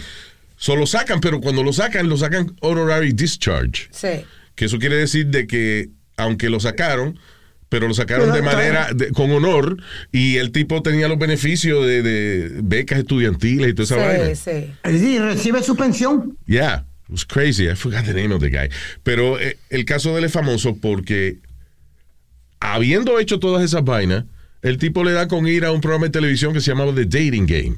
Solo 0.57 0.87
sacan, 0.87 1.21
pero 1.21 1.41
cuando 1.41 1.63
lo 1.63 1.73
sacan, 1.73 2.09
lo 2.09 2.17
sacan 2.17 2.55
honorary 2.61 3.13
discharge. 3.13 3.89
Sí. 3.93 4.25
Que 4.55 4.65
eso 4.67 4.79
quiere 4.79 4.97
decir 4.97 5.27
de 5.27 5.47
que 5.47 5.91
aunque 6.17 6.49
lo 6.49 6.59
sacaron, 6.61 7.19
pero 7.69 7.89
lo 7.89 7.95
sacaron 7.95 8.33
de 8.33 8.41
manera 8.43 8.89
de- 8.95 9.11
con 9.11 9.31
honor 9.33 9.77
y 10.13 10.37
el 10.37 10.53
tipo 10.53 10.81
tenía 10.83 11.09
los 11.09 11.19
beneficios 11.19 11.85
de, 11.87 12.03
de 12.03 12.51
becas 12.63 13.01
estudiantiles 13.01 13.69
y 13.71 13.75
toda 13.75 13.85
esa 13.85 13.97
vaina. 13.97 14.35
Sí, 14.35 14.43
sí. 14.45 14.73
Es 14.85 14.93
decir, 14.93 15.23
recibe 15.23 15.63
su 15.63 15.75
pensión. 15.77 16.37
Yeah, 16.47 16.87
it 17.05 17.11
was 17.11 17.25
crazy. 17.25 17.69
I 17.71 17.75
forgot 17.75 18.05
the 18.05 18.15
name 18.15 18.33
of 18.33 18.41
the 18.41 18.51
guy. 18.51 18.69
Pero 19.03 19.39
eh, 19.39 19.57
el 19.71 19.85
caso 19.85 20.13
de 20.13 20.19
él 20.21 20.25
es 20.25 20.33
famoso 20.33 20.77
porque 20.81 21.39
habiendo 22.61 23.19
hecho 23.19 23.39
todas 23.39 23.63
esas 23.63 23.85
vainas, 23.85 24.25
el 24.63 24.79
tipo 24.79 25.05
le 25.05 25.13
da 25.13 25.29
con 25.29 25.47
ir 25.47 25.65
a 25.65 25.73
un 25.73 25.81
programa 25.81 26.07
de 26.07 26.11
televisión 26.11 26.53
que 26.53 26.61
se 26.61 26.71
llamaba 26.71 26.95
The 26.95 27.05
Dating 27.05 27.47
Game. 27.47 27.77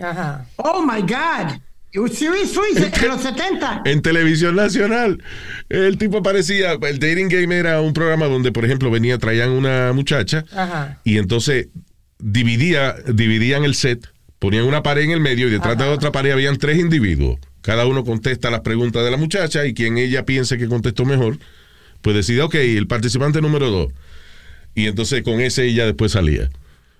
Ajá. 0.00 0.46
Oh 0.56 0.82
my 0.84 1.00
God. 1.00 1.58
It 1.92 2.00
was 2.00 2.12
serious 2.18 2.52
Swiss 2.52 2.76
en 2.76 3.08
los 3.08 3.22
70. 3.22 3.82
En 3.86 4.02
televisión 4.02 4.54
nacional. 4.54 5.22
El 5.70 5.96
tipo 5.96 6.18
aparecía, 6.18 6.72
el 6.72 6.98
Dating 6.98 7.28
Game 7.28 7.56
era 7.56 7.80
un 7.80 7.94
programa 7.94 8.26
donde, 8.26 8.52
por 8.52 8.66
ejemplo, 8.66 8.90
venía, 8.90 9.16
traían 9.16 9.50
una 9.50 9.94
muchacha 9.94 10.44
Ajá. 10.54 11.00
y 11.04 11.16
entonces 11.16 11.68
dividía, 12.18 12.96
dividían 13.14 13.64
el 13.64 13.74
set, 13.74 14.06
ponían 14.38 14.64
una 14.64 14.82
pared 14.82 15.04
en 15.04 15.12
el 15.12 15.20
medio 15.20 15.48
y 15.48 15.50
detrás 15.52 15.78
de 15.78 15.84
Ajá. 15.84 15.92
otra 15.92 16.12
pared 16.12 16.32
habían 16.32 16.58
tres 16.58 16.78
individuos. 16.78 17.38
Cada 17.66 17.84
uno 17.84 18.04
contesta 18.04 18.48
las 18.48 18.60
preguntas 18.60 19.02
de 19.02 19.10
la 19.10 19.16
muchacha 19.16 19.66
y 19.66 19.74
quien 19.74 19.98
ella 19.98 20.24
piense 20.24 20.56
que 20.56 20.68
contestó 20.68 21.04
mejor, 21.04 21.40
pues 22.00 22.14
decide, 22.14 22.42
ok, 22.42 22.54
el 22.54 22.86
participante 22.86 23.40
número 23.40 23.68
dos. 23.72 23.92
Y 24.76 24.86
entonces 24.86 25.24
con 25.24 25.40
ese 25.40 25.64
ella 25.64 25.84
después 25.84 26.12
salía. 26.12 26.48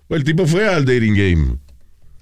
Pues 0.08 0.18
el 0.18 0.24
tipo 0.24 0.44
fue 0.44 0.66
al 0.66 0.84
dating 0.84 1.14
game. 1.14 1.58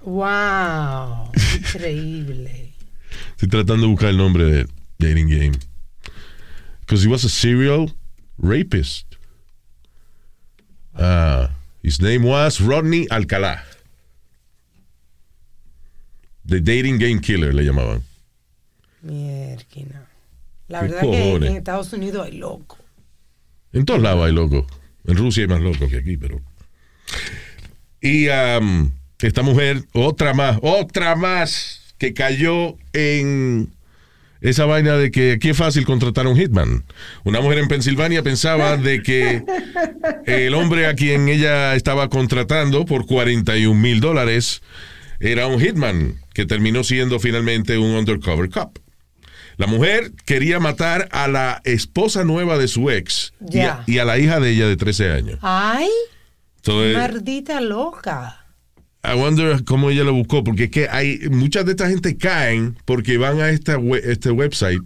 Wow. 0.01 1.31
Increíble. 1.57 2.75
Estoy 3.31 3.49
tratando 3.49 3.87
de 3.87 3.87
buscar 3.87 4.09
el 4.09 4.17
nombre 4.17 4.45
de 4.45 4.67
dating 4.99 5.27
game. 5.27 5.57
Because 6.81 7.03
he 7.03 7.09
was 7.09 7.25
a 7.25 7.29
serial 7.29 7.95
rapist. 8.37 9.15
Ah, 10.93 11.49
his 11.81 11.99
name 11.99 12.23
was 12.23 12.61
Rodney 12.61 13.07
Alcalá. 13.09 13.63
The 16.45 16.61
dating 16.61 16.99
game 16.99 17.21
killer 17.21 17.51
le 17.51 17.63
llamaban. 17.63 18.03
Mierquina. 19.05 20.09
La 20.67 20.81
¿Qué 20.81 20.87
verdad 20.87 21.01
que 21.01 21.35
en 21.35 21.55
Estados 21.57 21.93
Unidos 21.93 22.25
hay 22.25 22.37
loco. 22.37 22.77
En 23.71 23.85
todos 23.85 24.01
lados 24.01 24.25
hay 24.25 24.33
locos. 24.33 24.65
En 25.05 25.15
Rusia 25.15 25.43
hay 25.43 25.47
más 25.47 25.61
locos 25.61 25.89
que 25.89 25.97
aquí, 25.97 26.17
pero. 26.17 26.41
Y 28.01 28.25
esta 28.25 29.41
mujer, 29.43 29.83
otra 29.93 30.33
más, 30.33 30.57
otra 30.61 31.15
más, 31.15 31.93
que 31.97 32.13
cayó 32.13 32.77
en 32.93 33.69
esa 34.41 34.65
vaina 34.65 34.97
de 34.97 35.11
que 35.11 35.33
aquí 35.33 35.49
es 35.49 35.57
fácil 35.57 35.85
contratar 35.85 36.25
a 36.25 36.29
un 36.29 36.37
hitman. 36.37 36.83
Una 37.23 37.41
mujer 37.41 37.59
en 37.59 37.67
Pensilvania 37.67 38.23
pensaba 38.23 38.77
de 38.77 39.01
que 39.01 39.43
el 40.25 40.53
hombre 40.53 40.87
a 40.87 40.95
quien 40.95 41.29
ella 41.29 41.75
estaba 41.75 42.09
contratando 42.09 42.85
por 42.85 43.05
41 43.05 43.79
mil 43.79 43.99
dólares 44.01 44.61
era 45.19 45.47
un 45.47 45.59
hitman 45.59 46.15
que 46.33 46.45
terminó 46.45 46.83
siendo 46.83 47.19
finalmente 47.19 47.77
un 47.77 47.91
undercover 47.91 48.49
cop. 48.49 48.77
La 49.57 49.67
mujer 49.67 50.11
quería 50.25 50.59
matar 50.59 51.07
a 51.11 51.27
la 51.27 51.61
esposa 51.63 52.23
nueva 52.23 52.57
de 52.57 52.67
su 52.67 52.89
ex 52.89 53.33
y 53.49 53.59
a- 53.59 53.63
Ya. 53.63 53.83
y, 53.87 53.97
a, 53.99 54.05
la 54.05 54.17
hija 54.17 54.39
de 54.39 54.49
ella 54.51 54.67
de 54.67 54.75
13 54.77 55.11
años. 55.11 55.39
Ay, 55.41 55.87
Entonces, 56.57 56.97
maldita 56.97 57.61
loca. 57.61 58.41
I 59.03 59.15
wonder 59.15 59.63
cómo 59.65 59.91
ella 59.91 60.03
lo 60.03 60.13
buscó, 60.13 60.43
porque 60.43 60.63
es 60.65 60.69
que 60.71 60.89
hay 60.89 61.19
muchas 61.29 61.63
de 61.65 61.71
esta 61.71 61.87
gente 61.87 62.17
caen 62.17 62.75
porque 62.85 63.17
van 63.17 63.39
a 63.39 63.49
esta 63.49 63.77
we- 63.77 64.01
este 64.03 64.31
website 64.31 64.81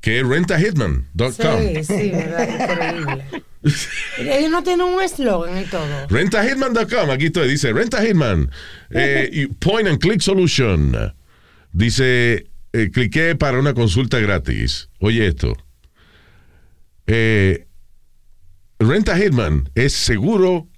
que 0.00 0.20
es 0.20 0.26
rentahitman.com. 0.26 1.32
Sí, 1.34 1.84
sí, 1.84 2.10
verdad, 2.10 2.48
increíble. 2.48 3.24
Ellos 4.18 4.50
no 4.52 4.62
tienen 4.62 4.86
un 4.86 5.02
eslogan 5.02 5.58
y 5.60 5.64
todo. 5.64 6.06
Rentahitman.com, 6.08 7.10
aquí 7.10 7.26
estoy, 7.26 7.48
dice 7.48 7.72
Renta 7.72 8.00
Hitman, 8.06 8.48
eh, 8.90 9.48
Point 9.58 9.88
and 9.88 9.98
Click 9.98 10.20
Solution. 10.20 10.94
Dice, 11.72 12.46
eh, 12.72 12.90
cliqué 12.90 13.34
para 13.34 13.58
una 13.58 13.74
consulta 13.74 14.18
gratis. 14.18 14.88
Oye 14.98 15.26
esto. 15.26 15.56
Eh, 17.06 17.66
Renta 18.78 19.16
Hitman 19.16 19.70
es 19.74 19.92
seguro, 19.92 20.68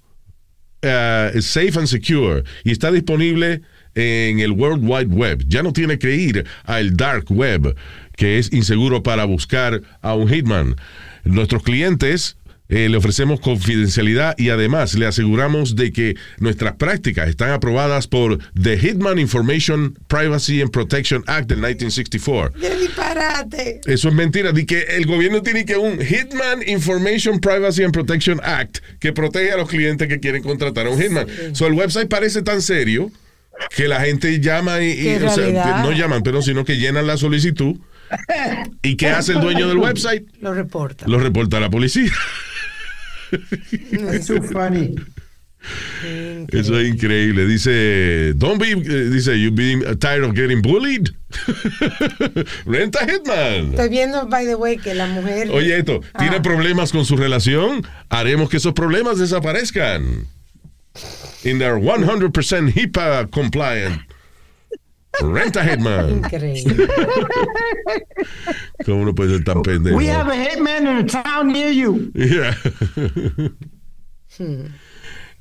es 0.81 1.45
safe 1.45 1.77
and 1.77 1.87
secure 1.87 2.43
y 2.63 2.71
está 2.71 2.91
disponible 2.91 3.61
en 3.95 4.39
el 4.39 4.51
World 4.51 4.83
Wide 4.83 5.13
Web. 5.13 5.43
Ya 5.47 5.63
no 5.63 5.73
tiene 5.73 5.99
que 5.99 6.15
ir 6.15 6.45
al 6.63 6.95
Dark 6.95 7.25
Web, 7.29 7.75
que 8.15 8.39
es 8.39 8.51
inseguro 8.53 9.03
para 9.03 9.25
buscar 9.25 9.81
a 10.01 10.15
un 10.15 10.27
hitman. 10.27 10.75
Nuestros 11.23 11.63
clientes 11.63 12.37
eh, 12.71 12.87
le 12.87 12.95
ofrecemos 12.95 13.41
confidencialidad 13.41 14.33
y 14.37 14.49
además 14.49 14.95
le 14.95 15.05
aseguramos 15.05 15.75
de 15.75 15.91
que 15.91 16.15
nuestras 16.39 16.75
prácticas 16.75 17.27
están 17.27 17.51
aprobadas 17.51 18.07
por 18.07 18.39
The 18.59 18.77
Hitman 18.79 19.19
Information 19.19 19.99
Privacy 20.07 20.61
and 20.61 20.71
Protection 20.71 21.21
Act 21.27 21.49
del 21.49 21.57
1964. 21.57 22.53
¡Qué 22.61 22.75
disparate! 22.77 23.81
Eso 23.85 24.07
es 24.07 24.13
mentira. 24.13 24.53
Di 24.53 24.65
que 24.65 24.83
el 24.83 25.05
gobierno 25.05 25.43
tiene 25.43 25.65
que 25.65 25.75
un 25.75 25.99
Hitman 25.99 26.65
Information 26.65 27.41
Privacy 27.41 27.83
and 27.83 27.93
Protection 27.93 28.39
Act 28.41 28.77
que 29.01 29.11
protege 29.11 29.51
a 29.51 29.57
los 29.57 29.67
clientes 29.67 30.07
que 30.07 30.21
quieren 30.21 30.41
contratar 30.41 30.87
a 30.87 30.91
un 30.91 31.01
Hitman. 31.01 31.27
So, 31.53 31.67
el 31.67 31.73
website 31.73 32.07
parece 32.07 32.41
tan 32.41 32.61
serio 32.61 33.11
que 33.75 33.89
la 33.89 33.99
gente 33.99 34.39
llama 34.39 34.81
y, 34.81 35.09
y, 35.09 35.15
o 35.15 35.29
sea, 35.29 35.81
no 35.83 35.91
llaman, 35.91 36.23
pero 36.23 36.41
sino 36.41 36.63
que 36.63 36.77
llenan 36.77 37.05
la 37.05 37.17
solicitud. 37.17 37.75
¿Y 38.81 38.95
qué 38.95 39.09
hace 39.09 39.33
el 39.33 39.41
dueño 39.41 39.67
del 39.67 39.77
website? 39.77 40.23
Lo 40.39 40.53
reporta. 40.53 41.05
Lo 41.05 41.19
reporta 41.19 41.57
a 41.57 41.59
la 41.59 41.69
policía. 41.69 42.11
It's 43.31 44.51
funny. 44.51 44.95
Eso 46.51 46.79
es 46.79 46.87
increíble. 46.87 47.45
Dice, 47.45 48.33
don't 48.35 48.57
be, 48.59 48.71
eh, 48.71 49.09
dice, 49.11 49.39
you 49.39 49.51
being 49.51 49.81
tired 49.99 50.23
of 50.23 50.33
getting 50.33 50.61
bullied. 50.61 51.11
Renta 52.65 52.99
Hitman. 53.05 53.71
Estoy 53.73 53.89
viendo, 53.89 54.25
by 54.27 54.45
the 54.45 54.55
way, 54.55 54.77
que 54.77 54.93
la 54.95 55.05
mujer. 55.07 55.49
Oye, 55.51 55.77
esto, 55.77 56.01
¿tiene 56.17 56.37
Ah. 56.37 56.41
problemas 56.41 56.91
con 56.91 57.05
su 57.05 57.15
relación? 57.15 57.85
Haremos 58.09 58.49
que 58.49 58.57
esos 58.57 58.73
problemas 58.73 59.19
desaparezcan. 59.19 60.25
In 61.43 61.59
their 61.59 61.75
100% 61.79 62.73
HIPAA 62.73 63.27
compliant. 63.29 64.01
Renta 65.19 65.63
Hitman. 65.63 66.09
Increíble. 66.09 66.87
¿Cómo 68.85 69.01
uno 69.01 69.13
puede 69.13 69.35
ser 69.35 69.43
tan 69.43 69.61
pendejo? 69.61 69.97
We 69.97 70.09
have 70.09 70.31
a 70.31 70.35
hitman 70.35 70.83
in 70.83 70.87
a 70.87 71.05
town 71.23 71.51
near 71.51 71.71
you. 71.71 72.11
Yeah. 72.15 72.55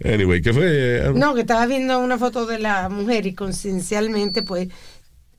Anyway, 0.02 0.40
¿qué 0.42 0.52
fue? 0.52 1.12
No, 1.14 1.34
que 1.34 1.42
estaba 1.42 1.66
viendo 1.66 1.98
una 1.98 2.18
foto 2.18 2.46
de 2.46 2.58
la 2.58 2.88
mujer 2.88 3.26
y 3.26 3.34
conciencialmente, 3.34 4.42
pues, 4.42 4.68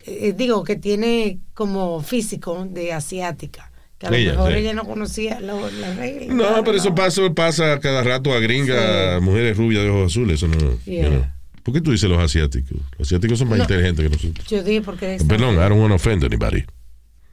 eh, 0.06 0.34
digo 0.38 0.64
que 0.64 0.76
tiene 0.76 1.40
como 1.54 2.02
físico 2.02 2.66
de 2.70 2.94
asiática. 2.94 3.72
Que 3.98 4.08
a 4.08 4.10
lo 4.12 4.16
Ella, 4.16 4.32
mejor 4.32 4.52
sí. 4.54 4.58
ella 4.60 4.74
no 4.74 4.84
conocía 4.86 5.40
lo- 5.42 5.70
la 5.70 5.94
regla. 5.96 6.34
No, 6.34 6.64
pero 6.64 6.78
eso 6.78 6.96
pasa, 6.96 7.22
pasa 7.36 7.80
cada 7.80 8.04
rato 8.04 8.34
a 8.34 8.40
gringas, 8.40 9.22
mujeres 9.22 9.58
rubias 9.58 9.84
de 9.84 9.90
ojos 9.90 10.12
azules. 10.12 10.36
Eso 10.42 10.48
no, 10.48 10.80
Yeah. 10.86 11.04
you 11.04 11.10
know. 11.10 11.26
¿Por 11.64 11.74
qué 11.74 11.82
tú 11.82 11.92
dices 11.92 12.10
los 12.10 12.20
asiáticos? 12.20 12.78
Los 12.98 13.08
asiáticos 13.08 13.40
son 13.40 13.50
más 13.50 13.58
No. 13.60 13.64
inteligentes 13.66 14.04
que 14.06 14.10
nosotros. 14.16 14.48
Yo 14.48 14.64
dije 14.64 14.82
porque. 14.82 15.18
Perdón, 15.28 15.56
I 15.56 15.60
don't 15.70 15.80
want 15.80 15.90
to 15.92 15.96
offend 15.96 16.24
anybody. 16.24 16.64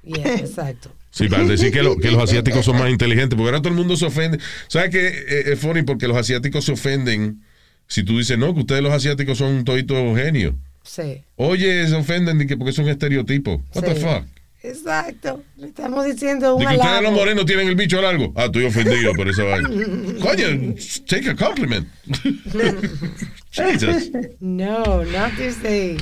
Yeah, 0.04 0.34
exacto. 0.38 0.90
Sí, 1.10 1.28
para 1.28 1.44
decir 1.44 1.72
que, 1.72 1.82
lo- 1.82 1.96
que 1.96 2.10
los 2.10 2.22
asiáticos 2.22 2.64
son 2.64 2.78
más 2.78 2.90
inteligentes, 2.90 3.36
porque 3.36 3.48
ahora 3.48 3.60
todo 3.62 3.70
el 3.70 3.78
mundo 3.78 3.96
se 3.96 4.06
ofende. 4.06 4.38
¿Sabes 4.68 4.90
qué? 4.90 5.06
Eh, 5.08 5.52
Es 5.52 5.58
funny 5.58 5.82
porque 5.82 6.06
los 6.06 6.16
asiáticos 6.16 6.64
se 6.64 6.72
ofenden 6.72 7.42
si 7.86 8.02
tú 8.04 8.18
dices, 8.18 8.38
no, 8.38 8.52
que 8.54 8.60
ustedes 8.60 8.82
los 8.82 8.92
asiáticos 8.92 9.38
son 9.38 9.64
toditos 9.64 10.16
genios. 10.16 10.54
Sí. 10.84 11.22
Oye, 11.36 11.86
se 11.88 11.94
ofenden 11.94 12.38
de 12.38 12.46
que 12.46 12.56
porque 12.56 12.72
son 12.72 12.88
estereotipos. 12.88 13.60
What 13.74 13.82
the 13.84 13.94
Sí. 13.94 14.00
fuck? 14.02 14.24
Exacto. 14.62 15.42
Le 15.56 15.68
estamos 15.68 16.04
diciendo 16.04 16.56
un 16.56 16.62
De 16.64 16.68
que 16.70 16.76
ustedes 16.76 17.02
los 17.02 17.12
morenos 17.12 17.46
tienen 17.46 17.68
el 17.68 17.76
bicho 17.76 18.00
largo. 18.02 18.32
Ah, 18.36 18.46
estoy 18.46 18.64
ofendido 18.66 19.12
por 19.14 19.28
esa 19.28 19.44
vaina. 19.44 19.68
Coño, 20.20 20.74
take 21.06 21.30
a 21.30 21.36
compliment. 21.36 21.86
Jesus. 23.52 24.10
No, 24.40 25.04
not 25.04 25.36
these 25.36 25.56
days. 25.62 26.00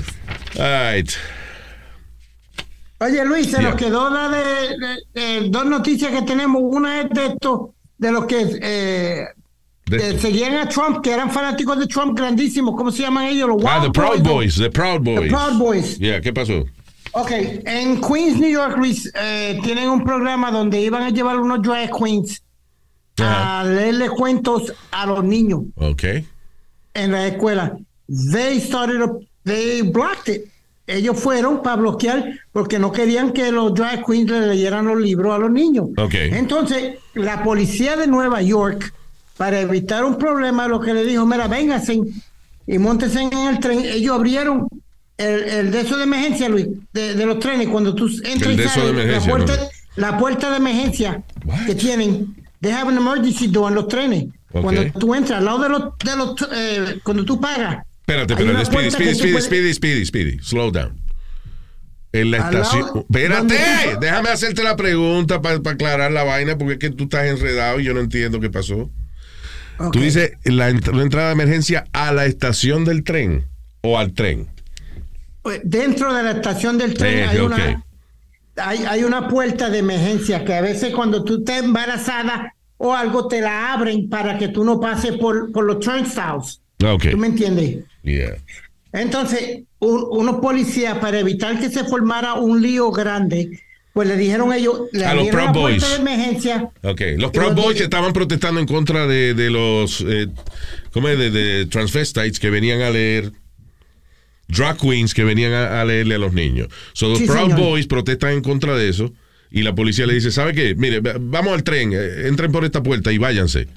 All 0.58 0.94
right. 0.94 1.10
Oye, 3.00 3.24
Luis, 3.26 3.50
se 3.50 3.58
Yeah. 3.60 3.70
nos 3.70 3.76
quedó 3.76 4.08
la 4.10 4.28
de, 4.30 4.42
de- 4.78 5.40
de 5.42 5.48
dos 5.50 5.66
noticias 5.66 6.10
que 6.12 6.22
tenemos. 6.22 6.62
Una 6.64 7.02
es 7.02 7.10
de 7.10 7.26
esto, 7.26 7.74
de 7.98 8.10
los 8.12 8.24
que 8.24 8.58
eh, 8.62 9.26
De 9.84 10.18
seguían 10.18 10.54
a 10.54 10.66
Trump, 10.68 11.02
que 11.02 11.10
eran 11.12 11.30
fanáticos 11.30 11.78
de 11.78 11.86
Trump 11.86 12.16
grandísimos. 12.18 12.74
¿Cómo 12.74 12.90
se 12.90 13.02
llaman 13.02 13.26
ellos? 13.26 13.48
Los 13.48 13.62
Ah, 13.66 13.80
Wild 13.80 13.92
the 13.92 14.00
Proud 14.00 14.18
¿no? 14.22 14.30
Boys, 14.32 14.56
the 14.56 14.70
Proud 14.70 15.02
Boys. 15.02 15.30
Proud 15.30 15.58
Boys. 15.58 15.98
Yeah, 15.98 16.22
¿qué 16.22 16.32
pasó? 16.32 16.64
Ok, 17.18 17.30
en 17.32 17.98
Queens, 18.02 18.38
New 18.38 18.50
York, 18.50 18.76
Luis, 18.76 19.10
eh, 19.18 19.58
tienen 19.64 19.88
un 19.88 20.04
programa 20.04 20.50
donde 20.50 20.78
iban 20.82 21.02
a 21.02 21.08
llevar 21.08 21.38
unos 21.40 21.62
drag 21.62 21.90
queens 21.90 22.42
a 23.18 23.64
leerle 23.64 24.10
cuentos 24.10 24.70
a 24.90 25.06
los 25.06 25.24
niños 25.24 25.62
Ok. 25.76 26.04
en 26.92 27.12
la 27.12 27.26
escuela. 27.28 27.74
They 28.32 28.60
started, 28.60 29.00
a- 29.00 29.16
they 29.44 29.80
blocked 29.80 30.28
it. 30.34 30.42
Ellos 30.86 31.18
fueron 31.18 31.62
para 31.62 31.76
bloquear 31.76 32.38
porque 32.52 32.78
no 32.78 32.92
querían 32.92 33.32
que 33.32 33.50
los 33.50 33.72
drag 33.72 34.04
queens 34.04 34.30
le 34.30 34.46
leyeran 34.48 34.86
los 34.86 34.98
libros 35.00 35.34
a 35.34 35.38
los 35.38 35.50
niños. 35.50 35.88
Ok. 35.96 36.14
Entonces, 36.14 36.98
la 37.14 37.42
policía 37.42 37.96
de 37.96 38.06
Nueva 38.06 38.42
York, 38.42 38.92
para 39.38 39.58
evitar 39.60 40.04
un 40.04 40.16
problema, 40.18 40.68
lo 40.68 40.80
que 40.80 40.92
le 40.92 41.02
dijo, 41.04 41.24
mira, 41.24 41.48
vénganse 41.48 41.98
y 42.66 42.78
montense 42.78 43.22
en 43.22 43.32
el 43.32 43.58
tren. 43.58 43.80
Ellos 43.80 44.14
abrieron 44.14 44.68
el, 45.18 45.42
el 45.44 45.70
de 45.70 45.80
eso 45.80 45.96
de 45.96 46.04
emergencia, 46.04 46.48
Luis, 46.48 46.66
de, 46.92 47.14
de 47.14 47.26
los 47.26 47.38
trenes, 47.38 47.68
cuando 47.68 47.94
tú 47.94 48.06
entras 48.24 48.52
y 48.54 48.58
sales, 48.68 49.06
la 49.06 49.20
puerta, 49.20 49.56
¿no? 49.56 49.62
la 49.96 50.18
puerta 50.18 50.50
de 50.50 50.56
emergencia 50.56 51.22
que 51.66 51.74
tienen, 51.74 52.34
they 52.60 52.70
have 52.72 52.88
an 52.90 52.96
emergency 52.96 53.46
door 53.48 53.68
en 53.70 53.74
los 53.76 53.88
trenes. 53.88 54.26
Cuando 54.50 54.84
tú 54.98 55.14
entras, 55.14 55.38
al 55.40 55.44
lado 55.44 55.58
de 55.58 55.68
los, 55.68 55.82
de 56.04 56.16
los 56.16 56.34
eh, 56.54 56.98
cuando 57.02 57.24
tú 57.24 57.40
pagas. 57.40 57.84
Espérate, 58.00 58.34
espérate, 58.34 58.64
Speedy, 58.64 58.90
Speedy, 58.90 59.14
Speedy, 59.14 59.32
puedes- 59.32 59.44
Speedy, 59.46 59.74
Speedy, 59.74 60.04
Speedy, 60.06 60.38
slow 60.42 60.70
down. 60.70 61.00
En 62.12 62.30
la 62.30 62.38
estación. 62.38 62.86
Espérate, 63.00 63.56
déjame 64.00 64.28
hacerte 64.30 64.62
la 64.62 64.76
pregunta 64.76 65.42
para 65.42 65.56
aclarar 65.56 66.12
la 66.12 66.24
vaina, 66.24 66.56
porque 66.56 66.74
es 66.74 66.78
que 66.78 66.90
tú 66.90 67.04
estás 67.04 67.26
enredado 67.26 67.80
y 67.80 67.84
yo 67.84 67.92
no 67.94 68.00
entiendo 68.00 68.40
qué 68.40 68.48
pasó. 68.48 68.90
Ok. 69.78 69.92
Tú 69.92 70.00
dices 70.00 70.32
la 70.44 70.68
entrada 70.70 71.26
de 71.26 71.32
emergencia 71.32 71.84
a 71.92 72.12
la 72.12 72.24
estación 72.24 72.84
del 72.86 73.02
tren 73.02 73.44
o 73.82 73.98
al 73.98 74.12
tren. 74.14 74.46
Pues, 75.46 75.60
Dentro 75.62 76.12
de 76.12 76.24
la 76.24 76.32
estación 76.32 76.76
del 76.76 76.94
tren 76.94 77.28
hay, 77.28 77.38
una, 77.38 77.84
hay, 78.56 78.78
hay 78.84 79.04
una 79.04 79.28
puerta 79.28 79.70
de 79.70 79.78
emergencia 79.78 80.44
que 80.44 80.54
a 80.54 80.60
veces 80.60 80.92
cuando 80.92 81.22
tú 81.22 81.36
estás 81.38 81.62
embarazada 81.62 82.52
o 82.78 82.92
algo 82.92 83.28
te 83.28 83.40
la 83.40 83.72
abren 83.72 84.08
para 84.08 84.38
que 84.38 84.48
tú 84.48 84.64
no 84.64 84.80
pases 84.80 85.12
por, 85.18 85.52
por 85.52 85.64
los 85.64 85.78
turnstiles. 85.78 86.60
¿Tú 86.78 87.16
me 87.16 87.28
entiendes? 87.28 87.84
Yeah. 88.02 88.38
Entonces, 88.92 89.60
un- 89.78 90.06
unos 90.10 90.40
policías, 90.40 90.98
para 90.98 91.20
evitar 91.20 91.60
que 91.60 91.68
se 91.70 91.84
formara 91.84 92.34
un 92.34 92.60
lío 92.60 92.90
grande, 92.90 93.60
pues 93.92 94.08
le 94.08 94.16
dijeron 94.16 94.52
ellos, 94.52 94.80
le 94.90 95.06
A 95.06 95.14
los 95.14 95.28
Proud 95.28 95.52
Boys. 95.52 95.88
de 95.88 95.94
emergencia. 95.96 96.68
Ok, 96.82 97.02
los 97.18 97.30
Proud 97.30 97.54
Boys 97.54 97.80
estaban 97.80 98.12
protestando 98.12 98.58
en 98.58 98.66
contra 98.66 99.06
de, 99.06 99.32
de 99.34 99.48
los, 99.48 100.00
eh, 100.00 100.26
¿cómo 100.92 101.08
es? 101.08 101.16
De, 101.16 101.30
de 101.30 101.66
transvestites 101.66 102.40
que 102.40 102.50
venían 102.50 102.82
a 102.82 102.90
leer, 102.90 103.30
drag 104.48 104.76
queens 104.78 105.12
que 105.14 105.24
venían 105.24 105.52
a, 105.52 105.80
a 105.80 105.84
leerle 105.84 106.14
a 106.14 106.18
los 106.18 106.32
niños. 106.32 106.68
So, 106.92 107.08
los 107.08 107.18
Sí, 107.18 107.26
Proud 107.26 107.50
señor. 107.50 107.58
Boys 107.60 107.86
protestan 107.86 108.32
en 108.32 108.42
contra 108.42 108.76
de 108.76 108.88
eso 108.88 109.12
y 109.50 109.62
la 109.62 109.74
policía 109.74 110.06
le 110.06 110.14
dice, 110.14 110.30
¿sabe 110.30 110.52
qué? 110.54 110.74
Mire, 110.74 111.00
va- 111.00 111.16
vamos 111.18 111.52
al 111.54 111.62
tren, 111.62 111.92
eh, 111.92 112.26
entren 112.28 112.50
por 112.52 112.64
esta 112.64 112.82
puerta 112.82 113.12
y 113.12 113.18
váyanse. 113.18 113.68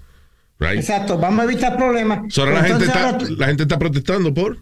Right? 0.59 0.77
Exacto, 0.79 1.17
vamos 1.17 1.39
a 1.41 1.43
evitar 1.45 1.77
problemas. 1.77 2.33
So, 2.33 2.41
ahora 2.41 2.61
la, 2.61 2.67
gente 2.67 2.85
está, 2.85 3.17
la 3.37 3.47
gente 3.47 3.63
está 3.63 3.79
protestando 3.79 4.33
por... 4.33 4.57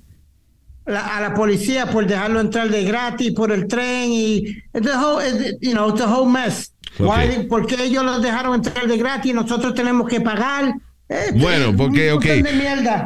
la- 0.85 1.17
a 1.17 1.21
la 1.21 1.33
policía 1.33 1.87
por 1.87 2.05
dejarlo 2.05 2.39
entrar 2.39 2.69
de 2.69 2.83
gratis 2.83 3.31
por 3.31 3.51
el 3.51 3.67
tren 3.67 4.11
y 4.11 4.43
the 4.73 4.91
whole, 4.95 5.57
you 5.59 5.71
know, 5.71 5.91
the 5.93 6.03
whole 6.03 6.29
mess. 6.31 6.71
Ok. 6.99 7.07
Why- 7.09 7.47
¿Por 7.47 7.65
qué 7.67 7.83
ellos 7.85 8.05
los 8.05 8.21
dejaron 8.21 8.53
entrar 8.55 8.87
de 8.87 8.95
gratis 8.97 9.31
y 9.31 9.33
nosotros 9.33 9.73
tenemos 9.73 10.07
que 10.07 10.21
pagar? 10.21 10.73
Eh, 11.09 11.31
Bueno, 11.33 11.69
eh, 11.69 11.73
porque, 11.75 12.11
ok, 12.11 12.25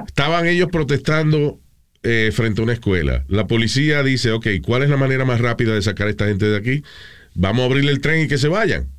estaban 0.07 0.47
ellos 0.47 0.67
protestando 0.71 1.59
eh, 2.03 2.31
frente 2.33 2.61
a 2.61 2.63
una 2.63 2.73
escuela. 2.73 3.25
La 3.27 3.47
policía 3.47 4.03
dice, 4.03 4.31
ok, 4.31 4.47
¿cuál 4.63 4.83
es 4.83 4.89
la 4.89 4.97
manera 4.97 5.25
más 5.25 5.39
rápida 5.39 5.73
de 5.73 5.81
sacar 5.81 6.07
a 6.07 6.09
esta 6.11 6.27
gente 6.27 6.45
de 6.45 6.57
aquí? 6.57 6.83
vamos 7.33 7.63
a 7.63 7.65
abrirle 7.65 7.91
el 7.91 8.01
tren 8.01 8.25
y 8.25 8.27
que 8.27 8.37
se 8.37 8.47
vayan. 8.47 8.89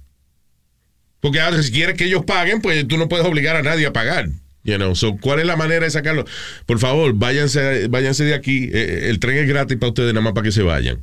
Porque 1.21 1.41
ahora 1.41 1.63
si 1.63 1.71
quieres 1.71 1.97
que 1.97 2.05
ellos 2.05 2.25
paguen, 2.25 2.61
pues 2.61 2.87
tú 2.89 2.97
no 2.97 3.09
puedes 3.09 3.27
obligar 3.27 3.57
a 3.57 3.63
nadie 3.63 3.87
a 3.87 3.93
pagar. 3.93 4.29
You 4.65 4.77
know, 4.77 4.95
so, 4.95 5.17
¿Cuál 5.17 5.41
es 5.41 5.47
la 5.47 5.57
manera 5.57 5.85
de 5.85 5.91
sacarlo? 5.91 6.25
Por 6.67 6.79
favor, 6.79 7.13
váyanse, 7.15 7.89
váyanse 7.89 8.25
de 8.25 8.35
aquí. 8.35 8.71
Eh, 8.73 9.09
el 9.09 9.19
tren 9.19 9.39
es 9.39 9.49
gratis 9.49 9.77
para 9.77 9.89
ustedes, 9.89 10.13
nada 10.13 10.23
más 10.23 10.33
para 10.35 10.45
que 10.45 10.53
se 10.53 10.63
vayan. 10.63 11.03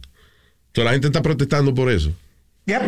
Toda 0.72 0.86
la 0.86 0.92
gente 0.92 1.08
está 1.08 1.22
protestando 1.22 1.74
por 1.74 1.92
eso. 1.92 2.14
Yep. 2.66 2.82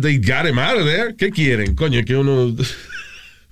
They 0.00 0.18
got 0.18 0.46
him 0.46 0.58
out 0.58 0.78
of 0.78 0.84
there. 0.84 1.14
¿Qué 1.16 1.30
quieren? 1.30 1.74
Coño, 1.74 2.04
que 2.04 2.16
uno... 2.16 2.54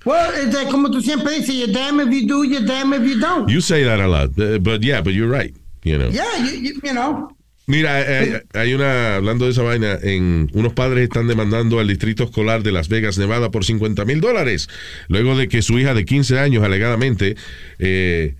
Well, 0.07 0.31
it's 0.35 0.55
like, 0.55 0.69
como 0.69 0.89
tú 0.89 1.01
siempre 1.01 1.33
dices, 1.33 1.53
you're 1.53 1.73
damn 1.73 1.99
if 1.99 2.13
you 2.13 2.25
do, 2.25 2.43
you're 2.43 2.65
damn 2.65 2.93
if 2.93 3.03
you 3.03 3.19
don't. 3.19 3.49
You 3.49 3.59
say 3.59 3.83
that 3.83 3.99
a 3.99 4.07
lot, 4.07 4.29
uh, 4.39 4.57
but 4.59 4.81
yeah, 4.81 5.01
but 5.01 5.13
you're 5.13 5.29
right. 5.29 5.53
You 5.83 5.97
know. 5.97 6.07
Yeah, 6.07 6.37
you, 6.37 6.59
you, 6.59 6.79
you 6.81 6.93
know. 6.93 7.27
Mira, 7.65 7.99
eh, 7.99 8.41
hay 8.53 8.73
una, 8.73 9.17
hablando 9.17 9.43
de 9.43 9.51
esa 9.51 9.63
vaina, 9.63 9.99
en 10.01 10.49
unos 10.53 10.71
padres 10.71 11.03
están 11.03 11.27
demandando 11.27 11.81
al 11.81 11.87
distrito 11.89 12.23
escolar 12.23 12.63
de 12.63 12.71
Las 12.71 12.87
Vegas, 12.87 13.17
Nevada, 13.17 13.51
por 13.51 13.65
50 13.65 14.05
mil 14.05 14.21
dólares, 14.21 14.69
luego 15.09 15.37
de 15.37 15.49
que 15.49 15.61
su 15.61 15.77
hija 15.77 15.93
de 15.93 16.05
15 16.05 16.39
años, 16.39 16.63
alegadamente, 16.63 17.35
eh, 17.77 18.35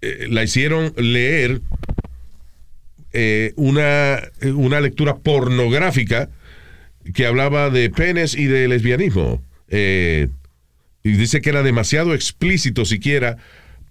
eh, 0.00 0.26
la 0.28 0.42
hicieron 0.42 0.92
leer 0.96 1.60
eh, 3.12 3.52
una, 3.54 4.20
una 4.56 4.80
lectura 4.80 5.18
pornográfica 5.18 6.28
que 7.14 7.26
hablaba 7.26 7.70
de 7.70 7.90
penes 7.90 8.34
y 8.34 8.46
de 8.46 8.66
lesbianismo. 8.66 9.40
Eh, 9.68 10.28
y 11.04 11.12
dice 11.12 11.40
que 11.40 11.50
era 11.50 11.62
demasiado 11.62 12.14
explícito 12.14 12.84
siquiera 12.84 13.36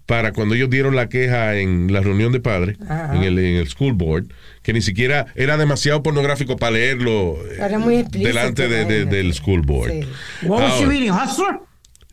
para 0.06 0.32
cuando 0.32 0.54
ellos 0.56 0.68
dieron 0.68 0.96
la 0.96 1.08
queja 1.08 1.56
en 1.56 1.92
la 1.92 2.00
reunión 2.00 2.32
de 2.32 2.40
padres, 2.40 2.76
en 3.14 3.22
el, 3.22 3.38
en 3.38 3.56
el 3.56 3.68
school 3.68 3.92
board, 3.94 4.26
que 4.62 4.72
ni 4.72 4.82
siquiera 4.82 5.26
era 5.36 5.56
demasiado 5.56 6.02
pornográfico 6.02 6.56
para 6.56 6.72
leerlo 6.72 7.36
eh, 7.50 7.56
Era 7.60 7.78
muy 7.78 7.96
explícito, 7.96 8.28
delante 8.28 8.68
de- 8.68 8.84
de- 8.84 9.04
del 9.06 9.32
school 9.32 9.62
board. 9.62 9.90
Sí. 9.92 10.00
Ahora, 10.48 11.60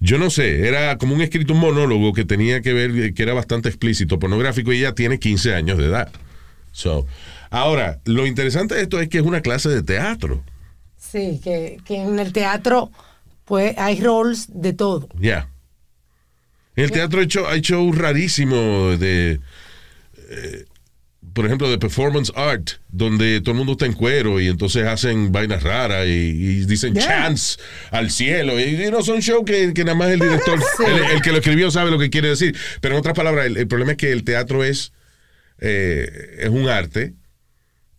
yo 0.02 0.18
no 0.18 0.30
sé, 0.30 0.68
era 0.68 0.97
como 0.97 1.14
un 1.16 1.22
escrito, 1.22 1.54
un 1.54 1.60
monólogo 1.60 2.14
que 2.14 2.24
tenía 2.26 2.62
que 2.62 2.74
ver, 2.74 2.91
eh, 2.91 3.14
que 3.14 3.24
era 3.24 3.34
bastante 3.34 3.68
explícito, 3.70 4.18
pornográfico, 4.20 4.72
y 4.72 4.78
ella 4.80 4.93
tiene 4.93 5.20
15 5.20 5.56
años 5.56 5.78
de 5.78 5.86
edad. 5.88 6.10
So, 6.72 7.06
ahora, 7.50 8.00
lo 8.06 8.26
interesante 8.28 8.76
de 8.76 8.84
esto 8.84 9.02
es 9.02 9.10
que 9.10 9.18
es 9.18 9.24
una 9.26 9.41
clase 9.41 9.68
de 9.70 9.82
teatro. 9.84 10.43
Sí, 10.95 11.41
que, 11.43 11.78
que 11.86 11.97
en 11.97 12.20
el 12.20 12.32
teatro 12.32 12.91
pues 13.50 13.76
hay 13.78 14.00
roles 14.00 14.45
de 14.50 14.72
todo. 14.74 15.10
Ya. 15.20 15.50
En 16.76 16.86
el 16.86 16.91
teatro 16.91 17.20
hay, 17.20 17.28
show- 17.28 17.47
hay 17.47 17.60
shows 17.62 17.97
rarísimos 17.97 18.97
de, 19.00 19.41
eh, 20.30 20.66
por 21.34 21.45
ejemplo, 21.45 21.70
de 21.70 21.78
performance 21.78 22.32
art, 22.36 22.70
donde 22.89 23.41
todo 23.41 23.52
el 23.52 23.58
mundo 23.58 23.74
está 23.74 23.86
en 23.86 23.93
cuero 23.93 24.39
y 24.39 24.47
entonces 24.47 24.86
hacen 24.86 25.32
vainas 25.34 25.62
raras 25.64 26.06
y, 26.08 26.10
y 26.12 26.66
dicen 26.66 26.93
Yeah. 26.93 27.06
chants 27.08 27.60
al 27.91 28.12
cielo. 28.12 28.58
Y, 28.60 28.82
y 28.86 28.91
no 28.91 29.02
son 29.04 29.20
shows 29.20 29.43
que, 29.45 29.74
que 29.74 29.84
nada 29.84 29.97
más 29.97 30.10
el 30.10 30.20
director, 30.20 30.58
el, 30.88 31.16
el 31.16 31.22
que 31.22 31.32
lo 31.32 31.38
escribió 31.39 31.70
sabe 31.72 31.91
lo 31.91 32.00
que 32.00 32.10
quiere 32.10 32.30
decir. 32.30 32.56
Pero 32.82 32.93
en 32.95 33.00
otras 33.00 33.16
palabras, 33.16 33.47
el, 33.47 33.58
el 33.58 33.68
problema 33.68 33.91
es 33.91 33.97
que 33.97 34.12
el 34.14 34.24
teatro 34.24 34.64
es, 34.64 34.93
eh, 35.60 36.38
es 36.39 36.50
un 36.50 36.70
arte 36.70 37.14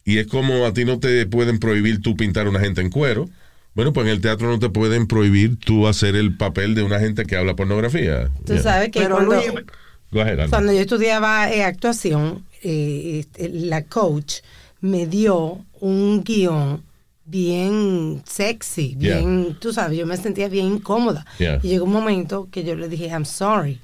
y 0.05 0.18
es 0.18 0.26
como 0.26 0.64
a 0.64 0.72
ti 0.72 0.84
no 0.86 0.98
te 0.98 1.26
pueden 1.26 1.59
prohibir 1.59 2.01
tú 2.01 2.16
pintar 2.16 2.46
a 2.46 2.51
una 2.51 2.61
gente 2.61 2.80
en 2.80 2.88
cuero. 2.88 3.28
Bueno, 3.74 3.92
pues 3.92 4.06
en 4.06 4.12
el 4.12 4.20
teatro 4.20 4.48
no 4.48 4.58
te 4.58 4.68
pueden 4.68 5.06
prohibir 5.06 5.56
tú 5.58 5.86
hacer 5.86 6.16
el 6.16 6.36
papel 6.36 6.74
de 6.74 6.82
una 6.82 6.98
gente 6.98 7.24
que 7.24 7.36
habla 7.36 7.54
pornografía. 7.56 8.30
Tú 8.44 8.54
Yeah. 8.54 8.62
sabes 8.62 8.90
que 8.90 9.00
Pero 9.00 9.16
cuando, 9.16 9.34
Luis, 9.36 9.46
Go 10.12 10.20
ahead, 10.22 10.40
Alma. 10.40 10.50
cuando 10.50 10.72
yo 10.72 10.80
estudiaba 10.80 11.52
eh, 11.52 11.62
actuación, 11.62 12.44
eh, 12.62 13.20
este, 13.20 13.48
la 13.48 13.84
coach 13.84 14.36
me 14.80 15.06
dio 15.06 15.64
un 15.80 16.22
guion 16.24 16.82
bien 17.24 18.22
sexy, 18.26 18.96
Yeah. 18.98 19.18
bien, 19.18 19.56
tú 19.60 19.72
sabes, 19.72 19.96
yo 19.96 20.04
me 20.04 20.16
sentía 20.16 20.48
bien 20.48 20.66
incómoda. 20.66 21.24
Yeah. 21.38 21.60
Y 21.62 21.68
llegó 21.68 21.84
un 21.84 21.92
momento 21.92 22.48
que 22.50 22.64
yo 22.64 22.74
le 22.74 22.88
dije, 22.88 23.06
I'm 23.06 23.24
sorry, 23.24 23.78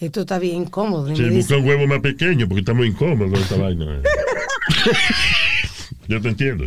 esto 0.00 0.20
está 0.20 0.38
bien 0.38 0.56
incómodo. 0.56 1.10
Y 1.10 1.16
Sí, 1.16 1.22
me 1.22 1.28
busca 1.30 1.54
dice, 1.54 1.56
un 1.56 1.66
huevo 1.66 1.86
más 1.86 2.00
pequeño 2.00 2.46
porque 2.46 2.60
está 2.60 2.74
muy 2.74 2.88
incómodo 2.88 3.34
esta 3.36 3.56
vaina. 3.56 4.02
Yo 6.08 6.20
te 6.20 6.28
entiendo. 6.28 6.66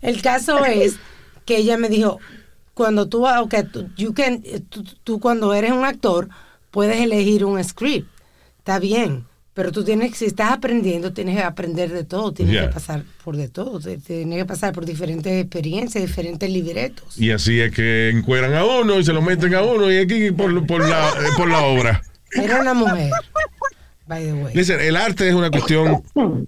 El 0.00 0.22
caso 0.22 0.64
es 0.64 0.96
que 1.44 1.56
ella 1.58 1.76
me 1.76 1.88
dijo, 1.88 2.18
cuando 2.74 3.08
tú, 3.08 3.20
vas- 3.22 3.40
okay, 3.40 3.62
tú, 3.64 3.88
you 3.96 4.14
can- 4.14 4.42
tú, 4.68 4.84
tú 5.04 5.20
cuando 5.20 5.52
eres 5.54 5.72
un 5.72 5.84
actor 5.84 6.28
puedes 6.70 7.00
elegir 7.00 7.44
un 7.44 7.62
script, 7.62 8.08
está 8.58 8.78
bien, 8.78 9.26
pero 9.54 9.70
tú 9.70 9.84
tienes, 9.84 10.16
si 10.16 10.24
estás 10.24 10.50
aprendiendo, 10.52 11.12
tienes 11.12 11.36
que 11.36 11.42
aprender 11.42 11.92
de 11.92 12.04
todo, 12.04 12.32
tienes 12.32 12.54
Yeah. 12.54 12.68
que 12.68 12.74
pasar 12.74 13.04
por 13.22 13.36
de 13.36 13.48
todo, 13.48 13.78
tienes 13.80 14.38
que 14.38 14.44
pasar 14.46 14.72
por 14.72 14.86
diferentes 14.86 15.32
experiencias, 15.42 16.02
diferentes 16.02 16.48
libretos. 16.48 17.18
Y 17.18 17.30
así 17.30 17.60
es 17.60 17.70
que 17.72 18.08
encueran 18.08 18.54
a 18.54 18.64
uno 18.64 18.98
y 18.98 19.04
se 19.04 19.12
lo 19.12 19.20
meten 19.20 19.54
a 19.54 19.62
uno 19.62 19.90
y 19.90 19.98
aquí 19.98 20.30
por, 20.30 20.66
por, 20.66 20.88
la, 20.88 21.08
eh, 21.10 21.12
por 21.36 21.48
la 21.50 21.58
obra. 21.64 22.02
Era 22.34 22.60
una 22.62 22.72
mujer, 22.72 23.10
by 24.06 24.24
the 24.24 24.32
way. 24.32 24.54
Listen, 24.54 24.80
el 24.80 24.96
arte 24.96 25.28
es 25.28 25.34
una 25.34 25.50
cuestión 25.50 26.02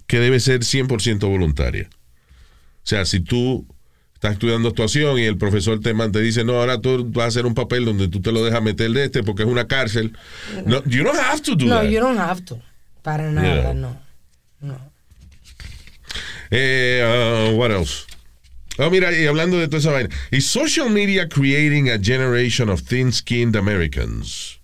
que 0.07 0.19
debe 0.19 0.39
ser 0.39 0.61
100% 0.61 1.19
voluntaria. 1.27 1.89
O 1.91 2.87
sea, 2.87 3.05
si 3.05 3.19
tú 3.19 3.65
estás 4.13 4.33
estudiando 4.33 4.69
actuación 4.69 5.17
y 5.19 5.23
el 5.23 5.37
profesor 5.37 5.79
te, 5.81 5.93
te 5.93 6.21
dice, 6.21 6.43
no, 6.43 6.53
ahora 6.53 6.79
tú 6.79 7.05
vas 7.11 7.25
a 7.25 7.27
hacer 7.27 7.45
un 7.45 7.53
papel 7.53 7.85
donde 7.85 8.07
tú 8.07 8.21
te 8.21 8.31
lo 8.31 8.43
dejas 8.43 8.61
meter 8.61 8.91
de 8.91 9.05
este 9.05 9.23
porque 9.23 9.43
es 9.43 9.49
una 9.49 9.67
cárcel. 9.67 10.15
No, 10.65 10.83
you 10.85 11.03
don't 11.03 11.17
have 11.19 11.41
to 11.41 11.55
do 11.55 11.65
No, 11.65 11.75
that. 11.81 11.89
you 11.89 11.99
don't 11.99 12.19
have 12.19 12.41
to, 12.45 12.59
para 13.01 13.31
nada, 13.31 13.73
Yeah. 13.73 13.73
no. 13.73 14.05
Eh, 16.51 17.01
uh, 17.51 17.55
what 17.57 17.71
else? 17.71 18.05
Oh, 18.77 18.89
mira, 18.89 19.11
y 19.17 19.25
hablando 19.25 19.57
de 19.57 19.67
toda 19.67 19.79
esa 19.79 19.91
vaina. 19.91 20.09
Is 20.31 20.45
social 20.45 20.89
media 20.89 21.27
creating 21.29 21.89
a 21.89 21.97
generation 21.97 22.69
of 22.69 22.81
thin-skinned 22.81 23.55
Americans? 23.55 24.54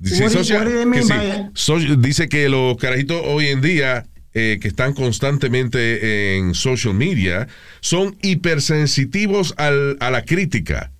Dice, 0.00 0.24
What 0.24 0.32
do- 0.32 0.38
social- 0.38 0.58
what 0.64 0.66
do 0.72 0.76
they 0.76 0.86
mean 0.86 1.02
que 1.02 1.06
sí. 1.06 1.12
by 1.12 1.26
it? 1.28 1.46
So- 1.54 1.96
dice 1.98 2.28
que 2.28 2.48
los 2.48 2.76
carajitos 2.78 3.20
hoy 3.24 3.46
en 3.48 3.60
día 3.60 4.06
eh, 4.32 4.58
que 4.60 4.68
están 4.68 4.94
constantemente 4.94 6.36
en 6.38 6.54
social 6.54 6.94
media 6.94 7.48
son 7.80 8.16
hipersensitivos 8.22 9.54
al- 9.56 9.96
a 10.00 10.10
la 10.10 10.24
crítica 10.24 10.92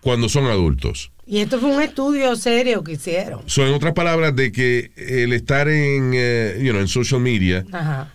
cuando 0.00 0.28
son 0.28 0.46
adultos. 0.46 1.12
Y 1.24 1.38
esto 1.38 1.60
fue 1.60 1.70
un 1.74 1.80
estudio 1.80 2.34
serio 2.34 2.82
que 2.82 2.92
hicieron. 2.92 3.42
So, 3.46 3.64
en 3.66 3.72
otras 3.72 3.92
palabras, 3.94 4.34
de 4.34 4.50
que 4.50 4.90
el 4.96 5.32
estar 5.32 5.68
en, 5.68 6.10
eh, 6.14 6.56
you 6.60 6.70
know, 6.72 6.80
en 6.80 6.88
social 6.88 7.20
media 7.20 7.64
Ajá. 7.72 8.12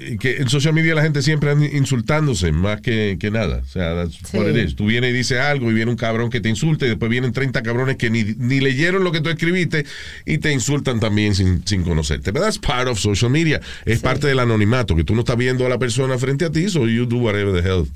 Y 0.00 0.16
que 0.16 0.36
en 0.36 0.48
social 0.48 0.72
media 0.74 0.94
la 0.94 1.02
gente 1.02 1.22
siempre 1.22 1.50
anda 1.50 1.66
insultándose 1.66 2.52
más 2.52 2.80
que, 2.80 3.16
que 3.18 3.32
nada. 3.32 3.62
O 3.64 3.66
sea, 3.68 3.96
that's 3.96 4.14
Sí. 4.30 4.36
what 4.38 4.48
it 4.48 4.56
is. 4.56 4.76
Tú 4.76 4.86
vienes 4.86 5.10
y 5.10 5.12
dices 5.12 5.40
algo 5.40 5.70
y 5.72 5.74
viene 5.74 5.90
un 5.90 5.96
cabrón 5.96 6.30
que 6.30 6.40
te 6.40 6.48
insulta 6.48 6.86
y 6.86 6.90
después 6.90 7.10
vienen 7.10 7.32
30 7.32 7.62
cabrones 7.64 7.96
que 7.96 8.08
ni, 8.08 8.22
ni 8.22 8.60
leyeron 8.60 9.02
lo 9.02 9.10
que 9.10 9.20
tú 9.20 9.28
escribiste 9.28 9.84
y 10.24 10.38
te 10.38 10.52
insultan 10.52 11.00
también 11.00 11.34
sin, 11.34 11.66
sin 11.66 11.82
conocerte. 11.82 12.32
Pero 12.32 12.44
that's 12.44 12.58
part 12.58 12.86
of 12.86 12.98
social 13.00 13.28
media. 13.30 13.60
Es 13.84 13.98
parte 13.98 14.28
del 14.28 14.38
anonimato, 14.38 14.94
que 14.94 15.02
tú 15.02 15.14
no 15.16 15.20
estás 15.20 15.36
viendo 15.36 15.66
a 15.66 15.68
la 15.68 15.78
persona 15.78 16.16
frente 16.16 16.44
a 16.44 16.52
ti, 16.52 16.68
so 16.68 16.86
you 16.86 17.04
do 17.04 17.16
whatever 17.16 17.60
the 17.60 17.68
hell. 17.68 17.86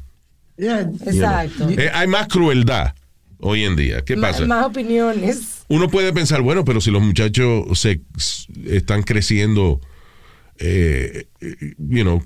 Yeah. 0.58 0.80
Exacto. 1.06 1.70
Eh, 1.70 1.88
hay 1.94 2.08
más 2.08 2.26
crueldad 2.26 2.94
hoy 3.38 3.62
en 3.64 3.76
día. 3.76 4.02
¿Qué 4.04 4.16
pasa? 4.16 4.44
Más 4.44 4.66
opiniones. 4.66 5.62
Uno 5.68 5.88
puede 5.88 6.12
pensar, 6.12 6.42
bueno, 6.42 6.64
pero 6.64 6.80
si 6.80 6.90
los 6.90 7.00
muchachos 7.00 7.78
se 7.78 8.00
están 8.66 9.02
creciendo, 9.04 9.80
eh, 10.58 11.26
eh, 11.40 11.74
you 11.78 12.02
know, 12.02 12.22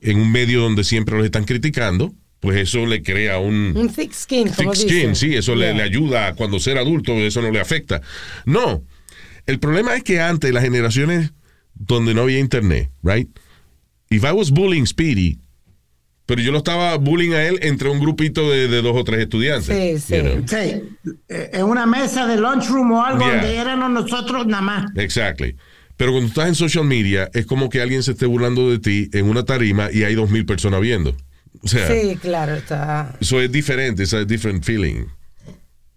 en 0.00 0.18
un 0.18 0.32
medio 0.32 0.60
donde 0.62 0.84
siempre 0.84 1.16
los 1.16 1.24
están 1.24 1.44
criticando, 1.44 2.12
pues 2.40 2.58
eso 2.58 2.86
le 2.86 3.02
crea 3.02 3.38
un, 3.38 3.72
Un 3.76 3.88
thick 3.92 4.12
skin, 4.12 4.48
como 4.48 4.72
thick 4.72 4.80
skin, 4.80 4.88
dicen. 5.12 5.16
sí, 5.16 5.34
eso 5.34 5.54
le, 5.54 5.66
Yeah. 5.66 5.74
le 5.76 5.82
ayuda 5.84 6.34
cuando 6.34 6.58
ser 6.58 6.76
adulto, 6.78 7.12
eso 7.18 7.40
no 7.40 7.50
le 7.52 7.60
afecta. 7.60 8.00
No, 8.46 8.82
el 9.46 9.58
problema 9.60 9.94
es 9.94 10.02
que 10.02 10.20
antes, 10.20 10.52
las 10.52 10.64
generaciones 10.64 11.32
donde 11.74 12.14
no 12.14 12.22
había 12.22 12.38
internet, 12.40 12.90
right? 13.02 13.28
If 14.10 14.24
I 14.24 14.32
was 14.32 14.50
bullying 14.50 14.86
Speedy, 14.86 15.38
pero 16.26 16.42
yo 16.42 16.50
lo 16.52 16.58
estaba 16.58 16.96
bullying 16.96 17.32
a 17.32 17.44
él 17.46 17.58
entre 17.62 17.88
un 17.88 17.98
grupito 18.00 18.50
de, 18.50 18.68
de 18.68 18.82
dos 18.82 18.96
o 18.96 19.04
tres 19.04 19.20
estudiantes. 19.20 20.02
Sí, 20.04 20.16
you 20.16 20.22
know. 20.22 20.44
Sí, 20.46 20.82
en 21.28 21.64
una 21.64 21.86
mesa 21.86 22.26
de 22.26 22.36
lunchroom 22.36 22.90
o 22.92 23.04
algo 23.04 23.20
Yeah. 23.24 23.36
donde 23.36 23.56
éramos 23.56 23.90
nosotros 23.90 24.46
nada 24.46 24.62
más. 24.62 24.90
Exactly. 24.96 25.56
Pero 26.02 26.10
cuando 26.10 26.30
estás 26.30 26.48
en 26.48 26.56
social 26.56 26.84
media, 26.84 27.30
es 27.32 27.46
como 27.46 27.70
que 27.70 27.80
alguien 27.80 28.02
se 28.02 28.10
esté 28.10 28.26
burlando 28.26 28.68
de 28.68 28.80
ti 28.80 29.08
en 29.12 29.26
una 29.26 29.44
tarima 29.44 29.88
y 29.92 30.02
hay 30.02 30.16
dos 30.16 30.30
mil 30.30 30.44
personas 30.44 30.80
viendo. 30.80 31.16
O 31.60 31.68
sea, 31.68 31.86
Sí, 31.86 32.16
claro, 32.20 32.56
está. 32.56 33.14
eso 33.20 33.40
es 33.40 33.52
diferente, 33.52 34.02
es 34.02 34.12
a 34.12 34.24
different 34.24 34.64
feeling. 34.64 35.04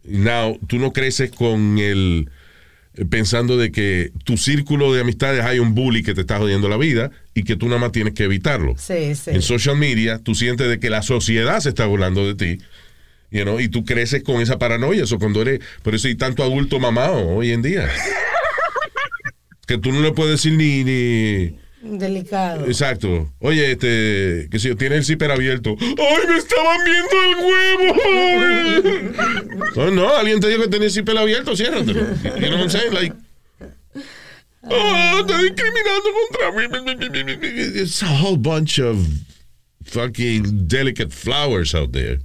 Now, 0.03 0.59
tú 0.67 0.77
no 0.77 0.93
creces 0.93 1.31
con 1.31 1.79
el 1.79 2.29
eh, 2.93 3.05
pensando 3.05 3.57
de 3.57 3.71
que 3.71 4.11
tu 4.25 4.37
círculo 4.37 4.93
de 4.93 5.01
amistades 5.01 5.43
hay 5.43 5.57
un 5.57 5.73
bully 5.73 6.03
que 6.03 6.13
te 6.13 6.21
está 6.21 6.37
jodiendo 6.37 6.69
la 6.69 6.77
vida 6.77 7.09
y 7.33 7.41
que 7.41 7.55
tú 7.55 7.65
nada 7.65 7.79
más 7.79 7.91
tienes 7.91 8.13
que 8.13 8.25
evitarlo. 8.25 8.75
Sí, 8.77 9.15
sí. 9.15 9.31
En 9.31 9.41
social 9.41 9.75
media, 9.75 10.19
tú 10.19 10.35
sientes 10.35 10.69
de 10.69 10.79
que 10.79 10.91
la 10.91 11.01
sociedad 11.01 11.59
se 11.61 11.69
está 11.69 11.87
burlando 11.87 12.31
de 12.31 12.35
ti. 12.35 12.63
You 13.31 13.41
know, 13.41 13.59
y 13.59 13.69
tú 13.69 13.85
creces 13.85 14.21
con 14.21 14.39
esa 14.39 14.59
paranoia. 14.59 15.05
Eso 15.05 15.17
cuando 15.17 15.41
eres, 15.41 15.61
por 15.81 15.95
eso 15.95 16.07
hay 16.07 16.13
tanto 16.13 16.43
adulto 16.43 16.79
mamado 16.79 17.27
hoy 17.27 17.53
en 17.53 17.63
día. 17.63 17.89
Que 19.67 19.77
tú 19.77 19.91
no 19.91 20.01
le 20.01 20.11
puedes 20.11 20.33
decir 20.33 20.53
ni... 20.53 20.83
ni 20.83 21.55
Delicado. 21.81 22.65
Exacto. 22.65 23.31
Oye, 23.39 23.71
este, 23.71 24.47
que 24.49 24.57
si 24.57 24.73
tiene 24.75 24.95
el 24.97 25.05
zipper 25.05 25.29
abierto. 25.31 25.75
¡Ay, 25.79 26.27
me 26.27 26.37
estaban 26.37 26.79
viendo 26.83 27.23
el 27.23 27.35
huevo! 27.45 29.11
no, 29.75 29.91
no, 29.91 30.15
alguien 30.15 30.39
te 30.39 30.47
dijo 30.47 30.63
que 30.63 30.67
tenía 30.69 30.87
el 30.87 30.93
zipper 30.93 31.15
abierto, 31.17 31.55
ciérratelo. 31.55 31.99
You 32.39 32.47
know 32.47 32.57
what 32.57 32.61
I'm 32.61 32.69
saying? 32.71 32.91
Like, 32.93 33.15
oh, 34.63 35.19
está 35.19 35.41
discriminando 35.43 36.09
contra 36.31 36.51
mí. 36.51 37.81
It's 37.81 38.01
a 38.01 38.07
whole 38.07 38.37
bunch 38.37 38.79
of 38.79 38.97
fucking 39.83 40.67
delicate 40.67 41.11
flowers 41.13 41.75
out 41.75 41.91
there. 41.91 42.19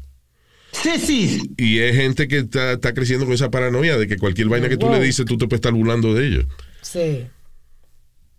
Sí, 0.72 0.98
sí. 0.98 1.40
Y 1.58 1.80
es 1.80 1.96
gente 1.96 2.28
que 2.28 2.38
está, 2.38 2.72
está 2.72 2.94
creciendo 2.94 3.26
con 3.26 3.34
esa 3.34 3.50
paranoia 3.50 3.98
de 3.98 4.06
que 4.06 4.16
cualquier 4.16 4.48
vaina 4.48 4.68
que 4.68 4.76
tú 4.76 4.86
Wow. 4.86 4.94
le 4.96 5.02
dices, 5.04 5.26
tú 5.26 5.36
te 5.36 5.46
puedes 5.46 5.58
estar 5.58 5.72
burlando 5.72 6.14
de 6.14 6.26
ellos. 6.26 6.46
Sí. 6.82 7.26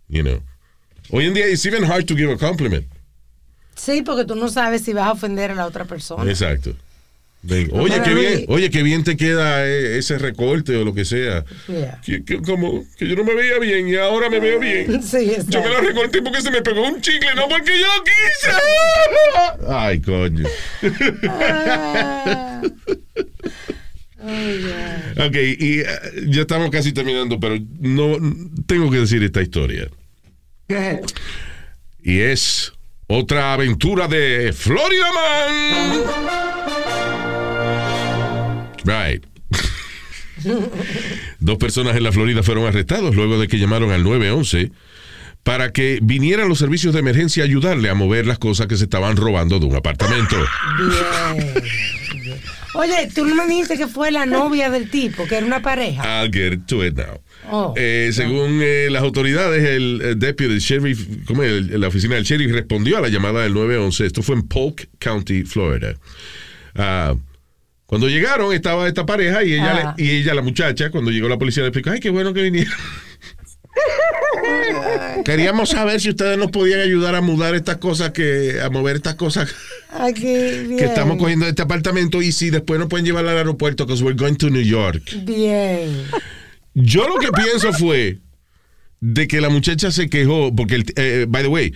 You 0.08 0.24
know. 0.24 0.42
Hoy 1.10 1.26
en 1.26 1.34
día 1.34 1.48
it's 1.48 1.66
even 1.66 1.84
hard 1.84 2.06
to 2.08 2.16
give 2.16 2.32
a 2.32 2.38
compliment. 2.38 2.86
Sí, 3.76 4.02
porque 4.02 4.26
tú 4.26 4.36
no 4.36 4.48
sabes 4.50 4.84
si 4.84 4.94
vas 4.94 5.08
a 5.08 5.12
ofender 5.12 5.52
a 5.52 5.56
la 5.56 5.66
otra 5.66 5.86
persona. 5.86 6.30
Exacto. 6.30 6.76
Oye, 7.50 8.02
qué 8.04 8.14
bien, 8.14 8.46
oye, 8.50 8.70
qué 8.70 8.84
bien 8.84 9.04
te 9.04 9.18
queda 9.18 9.66
eh, 9.66 9.98
ese 9.98 10.20
recorte 10.20 10.76
o 10.76 10.86
lo 10.86 10.94
que 10.94 11.06
sea. 11.06 11.44
Yeah. 11.68 12.00
Que, 12.06 12.24
que 12.24 12.39
como 12.39 12.86
que 12.98 13.08
yo 13.08 13.16
no 13.16 13.24
me 13.24 13.34
veía 13.34 13.58
bien 13.58 13.88
y 13.88 13.96
ahora 13.96 14.30
me 14.30 14.39
veo 14.39 14.60
bien. 14.60 15.02
Sí. 15.12 15.36
Yo 15.48 15.62
me 15.64 15.70
lo 15.70 15.82
recorté 15.82 16.22
porque 16.22 16.42
se 16.42 16.52
me 16.52 16.62
pegó 16.62 16.88
un 16.88 17.02
chicle, 17.02 17.34
no 17.36 17.50
porque 17.50 17.72
yo 17.80 17.88
quise. 18.04 18.52
Ay, 19.68 20.00
coño. 20.02 20.48
Ah. 21.28 22.62
Ok, 24.22 25.36
y 25.59 25.80
eh, 25.80 25.86
ya 26.28 26.41
estamos 26.41 26.69
casi 26.69 26.93
terminando, 26.93 27.39
pero 27.39 27.57
no 27.80 28.17
tengo 28.65 28.91
que 28.91 28.97
decir 28.99 29.24
esta 29.24 29.41
historia. 29.41 29.89
Y 32.03 32.19
es 32.19 32.74
otra 33.07 33.53
aventura 33.53 34.07
de 34.07 34.53
Florida 34.53 35.07
Man. 35.13 36.03
Right. 38.84 39.26
Dos 41.39 41.57
personas 41.57 41.95
en 41.95 42.03
la 42.03 42.11
Florida 42.11 42.41
fueron 42.43 42.65
arrestados 42.65 43.15
luego 43.15 43.39
de 43.39 43.47
que 43.47 43.59
llamaron 43.59 43.91
al 43.91 44.03
911 44.03 44.72
para 45.43 45.72
que 45.72 45.99
vinieran 46.01 46.47
los 46.47 46.59
servicios 46.59 46.93
de 46.93 46.99
emergencia 46.99 47.43
a 47.43 47.47
ayudarle 47.47 47.89
a 47.89 47.95
mover 47.95 48.28
las 48.28 48.39
cosas 48.39 48.67
que 48.67 48.78
se 48.78 48.84
estaban 48.84 49.17
robando 49.17 49.59
de 49.59 49.65
un 49.65 49.76
apartamento. 49.76 50.36
Bien. 50.78 52.41
Oye, 52.74 53.09
tú 53.13 53.26
no 53.26 53.36
me 53.36 53.47
dijiste 53.47 53.78
que 53.78 53.88
fue 53.88 54.11
la 54.11 54.26
novia 54.26 54.69
del 54.69 54.89
tipo, 54.89 55.26
que 55.28 55.36
era 55.36 55.45
una 55.45 55.61
pareja. 55.61 56.24
I'll 56.24 56.32
get 56.32 56.65
to 56.67 56.86
it 56.86 56.95
now. 56.95 57.19
Oh. 57.49 57.74
Eh, 57.76 58.11
según 58.13 58.59
eh, 58.63 58.88
las 58.89 59.03
autoridades, 59.03 59.63
el, 59.67 60.01
eh, 60.01 60.15
deputy, 60.15 60.53
el 60.53 60.59
sheriff, 60.59 61.05
¿cómo 61.26 61.43
es? 61.43 61.51
El- 61.51 61.82
la 61.82 61.88
oficina 61.89 62.15
del 62.15 62.24
sheriff 62.24 62.51
respondió 62.51 62.97
a 62.97 63.01
la 63.01 63.09
llamada 63.09 63.41
del 63.43 63.53
911. 63.53 64.05
Esto 64.05 64.22
fue 64.22 64.36
en 64.36 64.43
Polk 64.47 64.88
County, 64.99 65.43
Florida. 65.43 65.95
Ah, 66.76 67.13
cuando 67.86 68.07
llegaron 68.07 68.53
estaba 68.53 68.88
esta 68.88 69.05
pareja 69.05 69.43
y 69.43 69.53
ella, 69.55 69.89
Ah. 69.89 69.95
le- 69.97 70.03
y 70.05 70.09
ella, 70.22 70.34
la 70.34 70.41
muchacha, 70.41 70.91
cuando 70.91 71.11
llegó 71.11 71.28
la 71.28 71.38
policía 71.38 71.63
le 71.63 71.69
explicó, 71.69 71.89
ay, 71.89 71.99
qué 71.99 72.09
bueno 72.09 72.34
que 72.34 72.43
vinieron. 72.43 72.74
Queríamos 75.25 75.69
saber 75.69 76.01
si 76.01 76.09
ustedes 76.09 76.38
nos 76.38 76.51
podían 76.51 76.79
ayudar 76.79 77.15
a 77.15 77.21
mudar 77.21 77.53
estas 77.55 77.77
cosas 77.77 78.11
que, 78.11 78.59
a 78.61 78.69
mover 78.69 78.95
estas 78.97 79.15
cosas 79.15 79.53
Aquí, 79.89 80.23
bien. 80.23 80.77
que 80.77 80.86
estamos 80.86 81.17
cogiendo 81.17 81.45
de 81.45 81.51
este 81.51 81.61
apartamento 81.61 82.21
y 82.21 82.32
si 82.32 82.49
después 82.49 82.79
nos 82.79 82.89
pueden 82.89 83.05
llevar 83.05 83.25
al 83.27 83.38
aeropuerto, 83.38 83.86
because 83.86 84.03
we're 84.03 84.17
going 84.17 84.36
to 84.36 84.49
New 84.49 84.63
York. 84.63 85.03
Bien. 85.23 86.05
Yo 86.73 87.07
lo 87.07 87.15
que 87.15 87.29
pienso 87.32 87.71
fue 87.73 88.17
de 88.99 89.27
que 89.27 89.41
la 89.41 89.49
muchacha 89.49 89.91
se 89.91 90.09
quejó, 90.09 90.55
porque, 90.55 90.75
el- 90.75 90.86
eh, 90.95 91.25
by 91.27 91.43
the 91.43 91.49
way, 91.49 91.73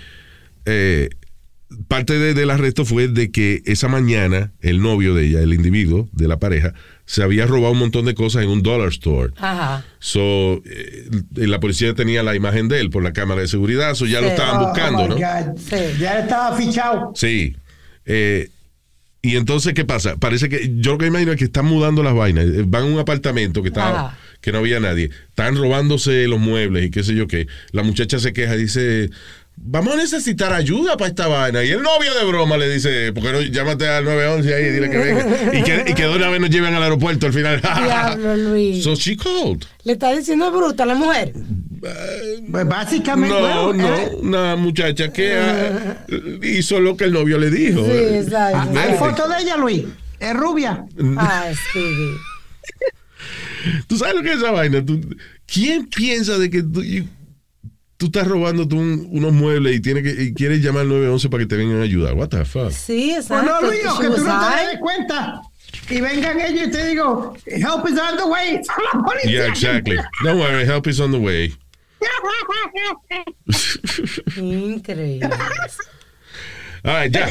eh, 0.66 1.10
parte 1.88 2.18
de- 2.20 2.34
del 2.34 2.50
arresto 2.52 2.86
fue 2.86 3.08
de 3.08 3.32
que 3.32 3.62
esa 3.66 3.88
mañana 3.88 4.52
el 4.62 4.82
novio 4.82 5.14
de 5.16 5.26
ella, 5.28 5.42
el 5.42 5.54
individuo 5.54 6.08
de 6.12 6.28
la 6.28 6.38
pareja, 6.40 6.74
se 7.06 7.22
había 7.24 7.46
robado 7.46 7.74
un 7.74 7.80
montón 7.80 8.06
de 8.06 8.16
cosas 8.16 8.44
en 8.44 8.50
un 8.50 8.62
dollar 8.64 8.90
store. 8.90 9.34
Ajá. 9.38 9.84
So, 10.00 10.62
eh, 10.66 11.08
la 11.36 11.60
policía 11.60 11.94
tenía 11.94 12.24
la 12.24 12.36
imagen 12.36 12.68
de 12.68 12.80
él 12.80 12.90
por 12.90 13.04
la 13.04 13.14
cámara 13.14 13.42
de 13.42 13.48
seguridad, 13.48 13.94
so 13.96 14.06
ya 14.06 14.22
lo 14.22 14.28
estaban 14.28 14.62
Oh, 14.62 14.68
buscando, 14.68 15.08
¿no? 15.08 15.16
God. 15.16 15.58
Sí. 15.58 15.76
Ya 16.00 16.20
estaba 16.20 16.56
fichado. 16.58 17.12
Sí. 17.16 17.56
Eh, 18.06 18.50
y 19.22 19.36
entonces, 19.38 19.74
¿qué 19.74 19.86
pasa? 19.86 20.18
Parece 20.18 20.50
que 20.50 20.72
yo 20.78 20.94
lo 20.94 20.98
que 21.00 21.08
imagino 21.08 21.32
es 21.32 21.38
que 21.40 21.46
están 21.46 21.66
mudando 21.66 22.04
las 22.04 22.14
vainas. 22.14 22.46
Eh, 22.46 22.64
Van 22.66 22.84
a 22.84 22.86
un 22.86 23.00
apartamento 23.00 23.64
que 23.64 23.70
estaba, 23.70 24.08
Ajá. 24.10 24.18
que 24.42 24.52
no 24.52 24.60
había 24.60 24.80
nadie. 24.80 25.10
Están 25.30 25.56
robándose 25.56 26.28
los 26.28 26.40
muebles 26.40 26.86
y 26.86 26.90
qué 26.92 27.04
sé 27.04 27.16
yo 27.16 27.28
qué. 27.28 27.48
La 27.72 27.82
muchacha 27.84 28.20
se 28.20 28.34
queja 28.34 28.56
y 28.56 28.60
dice. 28.62 29.10
Vamos 29.58 29.94
a 29.94 29.98
necesitar 29.98 30.54
ayuda 30.54 30.98
para 30.98 31.10
esta 31.10 31.28
vaina. 31.28 31.64
Y 31.64 31.70
el 31.72 31.82
novio 31.82 32.14
de 32.14 32.26
broma 32.26 32.58
le 32.58 32.70
dice, 32.70 33.12
¿por 33.14 33.24
qué 33.24 33.32
no 33.32 33.42
llámate 33.42 33.88
al 33.88 34.04
911 34.04 34.54
ahí 34.54 34.66
y 34.66 34.70
dile 34.70 34.90
que 34.90 34.98
venga? 34.98 35.58
Y 35.58 35.64
que, 35.64 35.86
y 35.88 35.94
que 35.94 36.04
de 36.04 36.16
una 36.16 36.30
vez 36.30 36.40
nos 36.42 36.50
lleven 36.50 36.74
al 36.76 36.84
aeropuerto 36.84 37.26
al 37.28 37.34
final. 37.34 37.62
Diablo, 37.84 38.36
Luis. 38.36 38.84
so 38.84 38.96
she 38.96 39.16
called. 39.16 39.64
Le 39.84 39.94
está 39.94 40.12
diciendo 40.16 40.52
bruta 40.52 40.84
a 40.84 40.86
la 40.86 40.96
mujer. 40.96 41.34
Pues 42.52 42.68
básicamente. 42.68 43.34
No, 43.36 43.68
bueno, 43.68 43.74
no, 43.74 43.96
eh, 43.96 44.10
una 44.22 44.56
muchacha 44.56 45.12
que 45.12 45.34
ah, 45.36 46.06
hizo 46.44 46.80
lo 46.80 46.98
que 46.98 47.06
el 47.06 47.14
novio 47.14 47.38
le 47.38 47.50
dijo. 47.50 47.84
Sí, 47.86 47.92
exacto. 47.92 48.60
Hay 48.78 48.88
Vete. 48.92 48.98
foto 49.00 49.28
de 49.28 49.42
ella, 49.42 49.58
Luis. 49.58 49.84
Es 50.20 50.34
rubia. 50.34 50.86
Ah, 51.18 51.46
Speedy. 51.54 52.12
¿Tú 53.88 53.98
sabes 53.98 54.16
lo 54.16 54.22
que 54.22 54.32
es 54.32 54.38
esa 54.38 54.52
vaina? 54.52 54.84
¿Tú- 54.86 55.02
¿Quién 55.48 55.88
piensa 55.88 56.38
de 56.38 56.50
que 56.50 56.62
tú, 56.64 56.82
tú 58.10 58.20
estás 58.20 58.28
robando 58.28 58.68
tú 58.68 58.78
un- 58.78 59.08
unos 59.12 59.34
muebles 59.34 59.76
y, 59.76 59.80
tiene 59.80 60.02
que, 60.04 60.10
y 60.12 60.34
quieres 60.34 60.62
llamar 60.62 60.82
al 60.84 60.90
911 60.90 61.30
para 61.30 61.44
que 61.44 61.48
te 61.48 61.56
vengan 61.58 61.80
a 61.80 61.84
ayudar? 61.84 62.14
What 62.14 62.30
the 62.30 62.46
fuck? 62.46 62.72
Sí, 62.72 63.12
Pues 63.16 63.26
exacto. 63.26 63.52
no, 63.62 63.68
Luis, 63.68 63.86
o 63.86 64.00
que 64.00 64.08
tú 64.08 64.24
no 64.24 64.40
te 64.50 64.68
des 64.68 64.80
cuenta. 64.80 65.42
Y 65.90 66.00
vengan 66.02 66.40
ellos 66.40 66.68
y 66.68 66.72
te 66.72 66.88
digo, 66.90 67.36
help 67.48 67.88
is 67.90 68.00
on 68.00 68.18
the 68.18 68.24
way. 68.26 68.62
Son 68.64 68.76
la 68.94 69.04
policía. 69.04 69.32
Yeah, 69.32 69.48
exactly. 69.48 69.98
Don't 70.24 70.40
worry, 70.40 70.66
help 70.66 70.88
is 70.88 71.00
on 71.00 71.12
the 71.12 71.18
way. 71.20 71.54
Increíble. 74.38 75.30
All 76.84 76.94
right, 76.94 77.12
ya. 77.12 77.28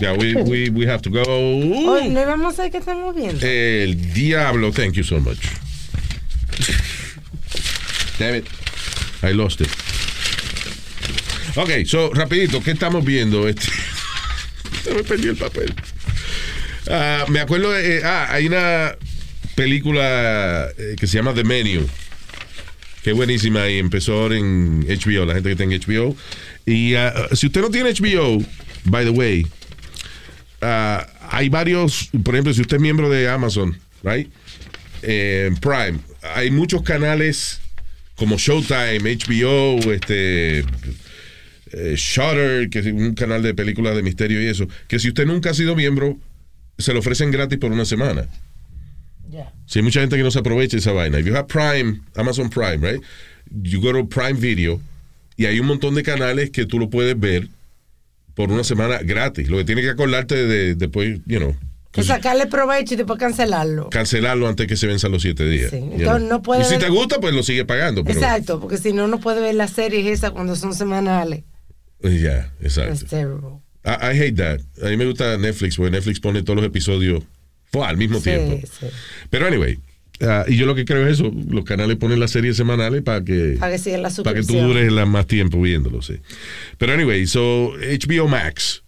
Ya, 0.00 0.12
we, 0.14 0.34
we, 0.42 0.68
we 0.70 0.86
have 0.86 1.00
to 1.02 1.10
go. 1.10 1.22
Hoy 1.22 2.08
no 2.08 2.26
vamos 2.26 2.58
a 2.58 2.62
ver 2.62 2.70
qué 2.72 2.78
estamos 2.78 3.14
viendo. 3.14 3.44
El 3.46 4.12
diablo, 4.12 4.72
thank 4.72 4.94
you 4.94 5.04
so 5.04 5.20
much. 5.20 5.38
Damn 8.18 8.34
it. 8.34 8.46
I 9.22 9.32
lost 9.32 9.60
it. 9.60 9.68
Ok, 11.56 11.70
so, 11.84 12.12
rapidito, 12.14 12.62
¿qué 12.62 12.70
estamos 12.70 13.04
viendo? 13.04 13.48
Este, 13.48 13.66
se 14.84 14.94
me 14.94 15.02
perdió 15.02 15.32
el 15.32 15.36
papel. 15.36 15.74
Ah, 16.88 17.24
me 17.28 17.40
acuerdo 17.40 17.72
de, 17.72 17.98
eh, 17.98 18.02
ah, 18.04 18.28
hay 18.30 18.46
una 18.46 18.94
película 19.56 20.68
eh, 20.78 20.94
que 20.98 21.06
se 21.08 21.16
llama 21.16 21.34
The 21.34 21.42
Menu, 21.42 21.86
que 23.02 23.10
es 23.10 23.16
buenísima 23.16 23.68
y 23.68 23.78
empezó 23.78 24.32
en 24.32 24.86
HBO, 24.86 25.26
la 25.26 25.34
gente 25.34 25.50
que 25.50 25.56
tenga 25.56 25.76
HBO. 25.76 26.16
Y 26.66 26.94
ah, 26.94 27.12
si 27.32 27.46
usted 27.46 27.60
no 27.62 27.70
tiene 27.70 27.92
HBO, 27.92 28.44
by 28.84 29.04
the 29.04 29.10
way, 29.10 29.46
ah, 30.60 31.04
hay 31.30 31.48
varios, 31.48 32.10
por 32.22 32.34
ejemplo, 32.34 32.54
si 32.54 32.60
usted 32.60 32.76
es 32.76 32.82
miembro 32.82 33.10
de 33.10 33.28
Amazon, 33.28 33.76
right? 34.04 34.30
Eh, 35.02 35.50
Prime, 35.60 35.98
hay 36.22 36.52
muchos 36.52 36.82
canales 36.82 37.60
como 38.14 38.36
Showtime, 38.38 39.00
HBO, 39.00 39.92
este 39.92 40.64
eh, 41.72 41.94
Shutter, 41.96 42.68
que 42.70 42.80
es 42.80 42.86
un 42.86 43.14
canal 43.14 43.42
de 43.42 43.54
películas 43.54 43.94
de 43.96 44.02
misterio 44.02 44.42
y 44.42 44.46
eso, 44.46 44.66
que 44.88 44.98
si 44.98 45.08
usted 45.08 45.26
nunca 45.26 45.50
ha 45.50 45.54
sido 45.54 45.74
miembro, 45.76 46.16
se 46.78 46.92
lo 46.92 47.00
ofrecen 47.00 47.30
gratis 47.30 47.58
por 47.58 47.72
una 47.72 47.84
semana. 47.84 48.26
Si 49.66 49.78
hay 49.78 49.84
mucha 49.84 50.00
gente 50.00 50.16
que 50.16 50.22
no 50.24 50.32
se 50.32 50.40
aprovecha 50.40 50.76
esa 50.76 50.92
vaina. 50.92 51.20
If 51.20 51.26
you 51.26 51.36
have 51.36 51.46
Prime, 51.46 52.00
Amazon 52.16 52.50
Prime, 52.50 52.78
right? 52.78 53.00
You 53.62 53.80
go 53.80 53.92
to 53.92 54.08
Prime 54.08 54.32
Video 54.40 54.80
y 55.36 55.46
hay 55.46 55.60
un 55.60 55.66
montón 55.66 55.94
de 55.94 56.02
canales 56.02 56.50
que 56.50 56.66
tú 56.66 56.80
lo 56.80 56.90
puedes 56.90 57.18
ver 57.18 57.46
por 58.34 58.50
una 58.50 58.64
semana 58.64 58.98
gratis. 58.98 59.48
Lo 59.48 59.58
que 59.58 59.64
tienes 59.64 59.84
que 59.84 59.90
acordarte 59.92 60.34
de 60.46 60.74
después, 60.74 61.20
you 61.26 61.38
know, 61.38 61.54
Que 61.92 62.02
sacarle 62.02 62.46
provecho 62.46 62.94
y 62.94 62.96
después 62.96 63.20
cancelarlo. 63.20 63.90
cancelarlo 63.90 64.48
antes 64.48 64.66
que 64.66 64.76
se 64.76 64.88
venzan 64.88 65.12
los 65.12 65.22
siete 65.22 65.48
días. 65.48 65.70
Sí, 65.70 65.76
entonces 65.76 66.28
no 66.28 66.42
puede 66.42 66.62
y 66.62 66.64
si 66.64 66.70
ver- 66.72 66.80
te 66.80 66.88
gusta, 66.88 67.20
pues 67.20 67.32
lo 67.32 67.44
sigue 67.44 67.64
pagando. 67.64 68.02
Pero, 68.02 68.18
Exacto, 68.18 68.58
porque 68.60 68.78
si 68.78 68.92
no, 68.92 69.06
no 69.06 69.20
puede 69.20 69.40
ver 69.40 69.54
las 69.54 69.70
series 69.70 70.06
esas 70.06 70.32
cuando 70.32 70.56
son 70.56 70.74
semanales. 70.74 71.44
Ya, 72.02 72.52
exacto. 72.60 72.92
Es 72.94 73.04
terrible. 73.06 73.60
I, 73.84 73.90
I 74.12 74.18
hate 74.20 74.36
that. 74.36 74.60
A 74.82 74.88
mí 74.88 74.96
me 74.96 75.06
gusta 75.06 75.36
Netflix, 75.38 75.76
porque 75.76 75.90
Netflix 75.90 76.20
pone 76.20 76.42
todos 76.42 76.56
los 76.56 76.64
episodios 76.66 77.22
al 77.72 77.96
mismo 77.96 78.18
Sí, 78.18 78.24
tiempo. 78.24 78.66
sí. 78.66 78.86
Pero 79.30 79.46
anyway, 79.46 79.78
ah, 80.22 80.44
y 80.48 80.56
yo 80.56 80.66
lo 80.66 80.74
que 80.74 80.84
creo 80.84 81.06
es 81.06 81.14
eso, 81.20 81.32
los 81.48 81.64
canales 81.64 81.96
ponen 81.96 82.18
las 82.20 82.30
series 82.30 82.56
semanales 82.56 83.02
para 83.02 83.22
que, 83.24 83.56
Para 83.58 83.72
que 83.72 83.78
siga 83.78 83.98
la 83.98 84.10
para 84.10 84.34
que 84.40 84.46
tú 84.46 84.54
dures 84.58 84.90
la- 84.92 85.06
más 85.06 85.26
tiempo 85.26 85.60
viéndolo, 85.60 86.02
sí. 86.02 86.14
Pero 86.78 86.92
anyway, 86.94 87.26
so 87.26 87.72
HBO 87.76 88.28
Max, 88.28 88.82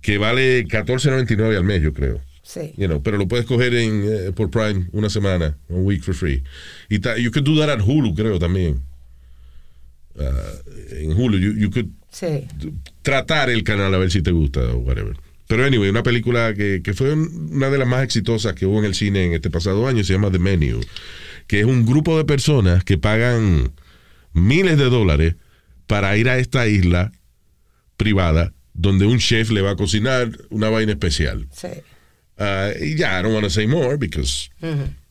que 0.00 0.18
vale 0.18 0.64
14.99 0.66 1.56
al 1.56 1.64
mes, 1.64 1.82
yo 1.82 1.92
creo. 1.92 2.20
Sí. 2.42 2.74
You 2.76 2.86
know, 2.88 3.02
pero 3.02 3.16
lo 3.18 3.28
puedes 3.28 3.46
coger 3.46 3.72
en, 3.74 4.02
eh, 4.04 4.32
por 4.34 4.50
Prime 4.50 4.88
una 4.92 5.08
semana, 5.08 5.56
un 5.68 5.84
week 5.86 6.02
for 6.02 6.14
free. 6.14 6.42
Y 6.90 6.98
ta- 6.98 7.16
you 7.16 7.30
could 7.30 7.44
do 7.46 7.56
that 7.58 7.70
at 7.70 7.80
Hulu, 7.80 8.14
creo 8.14 8.38
también. 8.38 8.82
Uh, 10.16 10.94
en 10.98 11.12
Hulu. 11.12 11.38
You, 11.38 11.52
you 11.58 11.70
could 11.70 11.86
Sí. 12.10 12.46
tratar 13.02 13.48
el 13.48 13.64
canal 13.64 13.94
a 13.94 13.98
ver 13.98 14.10
si 14.10 14.20
te 14.22 14.30
gusta 14.32 14.60
o 14.60 14.78
whatever. 14.78 15.16
Pero 15.48 15.64
anyway, 15.64 15.88
una 15.90 16.02
película 16.02 16.52
que, 16.54 16.82
que 16.82 16.92
fue 16.94 17.12
una 17.14 17.70
de 17.70 17.78
las 17.78 17.88
más 17.88 18.04
exitosas 18.04 18.54
que 18.54 18.66
hubo 18.66 18.78
en 18.78 18.84
el 18.84 18.94
cine 18.94 19.24
en 19.24 19.32
este 19.32 19.48
pasado 19.50 19.86
año 19.88 20.04
se 20.04 20.12
llama 20.12 20.30
The 20.30 20.38
Menu, 20.38 20.80
que 21.46 21.60
es 21.60 21.66
un 21.66 21.86
grupo 21.86 22.16
de 22.18 22.24
personas 22.24 22.84
que 22.84 22.98
pagan 22.98 23.72
miles 24.34 24.76
de 24.78 24.84
dólares 24.90 25.36
para 25.86 26.16
ir 26.16 26.28
a 26.28 26.38
esta 26.38 26.66
isla 26.68 27.12
privada 27.96 28.52
donde 28.74 29.06
un 29.06 29.18
chef 29.18 29.50
le 29.50 29.60
va 29.60 29.70
a 29.72 29.76
cocinar 29.76 30.30
una 30.50 30.68
vaina 30.70 30.92
especial. 30.92 31.46
Sí. 31.52 31.68
Uh, 32.38 32.72
y 32.82 32.94
ya, 32.96 33.18
I 33.20 33.22
don't 33.22 33.34
want 33.34 33.44
to 33.44 33.50
say 33.50 33.66
more 33.66 33.96
because 33.96 34.48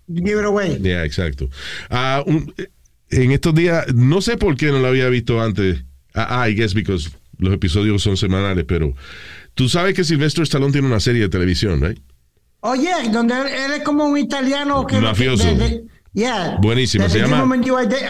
Give 0.07 0.39
it 0.39 0.45
away. 0.45 0.77
Yeah, 0.81 1.05
exacto. 1.05 1.49
Ah, 1.89 2.23
un- 2.25 2.53
en 3.11 3.31
estos 3.31 3.53
días, 3.55 3.85
no 3.93 4.21
sé 4.21 4.37
por 4.37 4.55
qué 4.55 4.67
no 4.67 4.79
lo 4.79 4.87
había 4.87 5.07
visto 5.09 5.41
antes. 5.41 5.83
Ah, 6.13 6.47
I 6.49 6.55
guess 6.55 6.73
because 6.73 7.09
los 7.37 7.53
episodios 7.53 8.01
son 8.03 8.17
semanales, 8.17 8.65
pero 8.67 8.93
tú 9.55 9.69
sabes 9.69 9.93
que 9.93 10.03
Sylvester 10.03 10.43
Stallone 10.43 10.71
tiene 10.71 10.87
una 10.87 10.99
serie 10.99 11.21
de 11.23 11.29
televisión, 11.29 11.81
right? 11.81 11.99
Oye, 12.61 12.91
donde 13.11 13.33
él 13.35 13.71
es 13.77 13.83
como 13.83 14.05
un 14.05 14.17
italiano 14.17 14.85
que... 14.85 14.99
Mafioso. 14.99 15.43
de- 15.45 15.55
de- 15.55 15.83
yeah. 16.13 16.57
Buenísimo, 16.61 17.05
That 17.05 17.11
se 17.11 17.19
llama- 17.19 17.55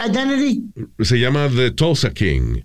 identity. 0.06 0.62
Se 1.00 1.18
llama 1.18 1.48
The 1.54 1.70
Tulsa 1.70 2.10
King 2.12 2.62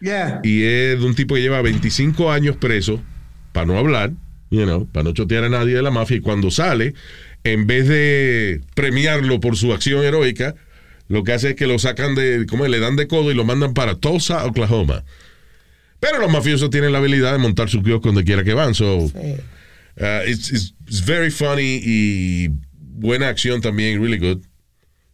Yeah. 0.00 0.40
y 0.42 0.62
es 0.62 1.00
de 1.00 1.06
un 1.06 1.14
tipo 1.14 1.34
que 1.34 1.40
lleva 1.40 1.62
25 1.62 2.30
años 2.30 2.56
preso 2.58 3.00
para 3.52 3.66
no 3.66 3.78
hablar, 3.78 4.12
you 4.50 4.62
know, 4.64 4.86
para 4.86 5.04
no 5.04 5.12
chotear 5.12 5.44
a 5.44 5.48
nadie 5.48 5.74
de 5.74 5.82
la 5.82 5.90
mafia 5.90 6.18
y 6.18 6.20
cuando 6.20 6.50
sale, 6.50 6.92
en 7.44 7.66
vez 7.66 7.88
de 7.88 8.60
premiarlo 8.74 9.40
por 9.40 9.56
su 9.56 9.72
acción 9.72 10.04
heroica, 10.04 10.54
lo 11.08 11.22
que 11.24 11.32
hace 11.32 11.50
es 11.50 11.54
que 11.56 11.66
lo 11.66 11.78
sacan 11.78 12.14
de, 12.14 12.46
como 12.48 12.66
le 12.66 12.78
dan 12.80 12.96
de 12.96 13.06
codo 13.06 13.30
y 13.30 13.34
lo 13.34 13.44
mandan 13.44 13.74
para 13.74 13.94
Tulsa, 13.96 14.44
Oklahoma. 14.44 15.04
Pero 16.00 16.18
los 16.18 16.30
mafiosos 16.30 16.70
tienen 16.70 16.92
la 16.92 16.98
habilidad 16.98 17.32
de 17.32 17.38
montar 17.38 17.68
su 17.70 17.82
kiosco 17.82 18.08
donde 18.08 18.24
quiera 18.24 18.44
que 18.44 18.54
van. 18.54 18.74
So, 18.74 19.08
Sí. 19.08 19.36
uh, 20.00 20.28
it's, 20.28 20.50
it's- 20.52 20.74
it's 20.86 21.04
very 21.04 21.30
funny 21.30 21.80
y 21.82 22.48
buena 22.70 23.28
acción 23.28 23.60
también, 23.60 24.00
really 24.02 24.18
good. 24.18 24.42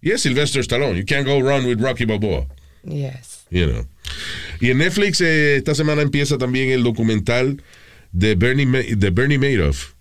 Y 0.01 0.11
es 0.11 0.23
Sylvester 0.23 0.61
Stallone. 0.63 0.99
You 0.99 1.05
can't 1.07 1.27
go 1.27 1.41
wrong 1.41 1.65
with 1.67 1.79
Rocky 1.81 2.05
Balboa. 2.05 2.47
Yes. 2.85 3.45
You 3.51 3.67
know. 3.67 3.87
Y 4.61 4.71
en 4.71 4.79
Netflix 4.79 5.21
eh, 5.21 5.57
esta 5.57 5.75
semana 5.75 6.03
empieza 6.03 6.39
también 6.39 6.71
el 6.71 6.83
documental 6.83 7.63
de 8.11 8.35
Bernie, 8.35 8.67
de 8.97 9.11
Bernie 9.11 9.39
Madoff, 9.39 9.93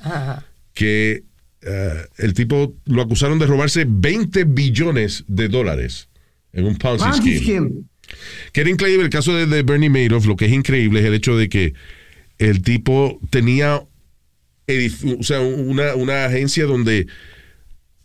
Ajá. 0.00 0.44
que 0.74 1.24
eh, 1.62 2.04
el 2.18 2.34
tipo 2.34 2.74
lo 2.86 3.02
acusaron 3.02 3.38
de 3.38 3.46
robarse 3.46 3.84
20 3.86 4.44
billones 4.44 5.24
de 5.28 5.48
dólares 5.48 6.08
en 6.52 6.64
un 6.66 6.76
Ponzi, 6.76 7.04
scheme. 7.20 7.38
scheme. 7.38 7.70
Que 8.52 8.62
era 8.62 8.70
increíble 8.70 9.04
el 9.04 9.10
caso 9.10 9.34
de, 9.34 9.46
de 9.46 9.62
Bernie 9.62 9.88
Madoff. 9.90 10.26
Lo 10.26 10.36
que 10.36 10.46
es 10.46 10.52
increíble 10.52 11.00
es 11.00 11.06
el 11.06 11.14
hecho 11.14 11.36
de 11.36 11.48
que 11.48 11.74
el 12.38 12.62
tipo 12.62 13.20
tenía 13.30 13.82
o 15.18 15.22
sea, 15.22 15.40
una, 15.40 15.94
una 15.96 16.26
agencia 16.26 16.64
donde 16.64 17.06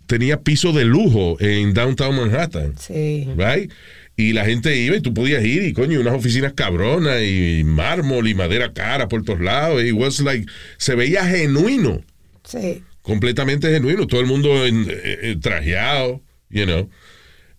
tenía 0.07 0.41
piso 0.41 0.73
de 0.73 0.85
lujo 0.85 1.37
en 1.39 1.73
downtown 1.73 2.15
Manhattan. 2.15 2.73
Sí. 2.77 3.27
Right? 3.37 3.71
Y 4.17 4.33
la 4.33 4.45
gente 4.45 4.75
iba 4.77 4.95
y 4.95 5.01
tú 5.01 5.13
podías 5.13 5.43
ir 5.43 5.63
y 5.63 5.73
coño, 5.73 5.99
unas 5.99 6.13
oficinas 6.15 6.53
cabronas 6.53 7.21
y 7.21 7.63
mármol 7.65 8.27
y 8.27 8.33
madera 8.33 8.71
cara 8.73 9.07
por 9.07 9.23
todos 9.23 9.41
lados. 9.41 9.83
It 9.83 9.93
was 9.93 10.19
like, 10.21 10.45
se 10.77 10.95
veía 10.95 11.25
genuino, 11.25 12.01
Sí. 12.43 12.83
Completamente 13.05 13.69
genuino. 13.69 14.07
Todo 14.07 14.19
el 14.21 14.27
mundo 14.27 14.65
en- 14.65 14.87
eh, 14.89 15.19
eh, 15.21 15.35
trajeado, 15.41 16.21
you 16.49 16.65
know. 16.65 16.89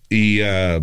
Y 0.09 0.41
ah, 0.41 0.81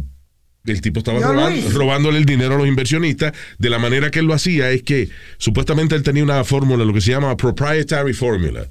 el 0.67 0.81
tipo 0.81 0.99
estaba 1.01 1.21
Yo, 1.21 1.29
roban- 1.33 1.53
Luis. 1.53 1.75
robándole 1.75 2.19
el 2.19 2.25
dinero 2.25 2.55
a 2.55 2.59
los 2.59 2.67
inversionistas. 2.69 3.33
De 3.59 3.71
la 3.71 3.79
manera 3.79 4.11
que 4.11 4.21
él 4.21 4.27
lo 4.27 4.35
hacía 4.35 4.71
es 4.71 4.83
que 4.83 5.09
supuestamente 5.39 5.95
él 5.95 6.03
tenía 6.03 6.23
una 6.23 6.43
fórmula, 6.45 6.85
lo 6.85 6.93
que 6.95 7.01
se 7.01 7.11
llama 7.11 7.37
proprietary 7.37 8.13
formula, 8.15 8.67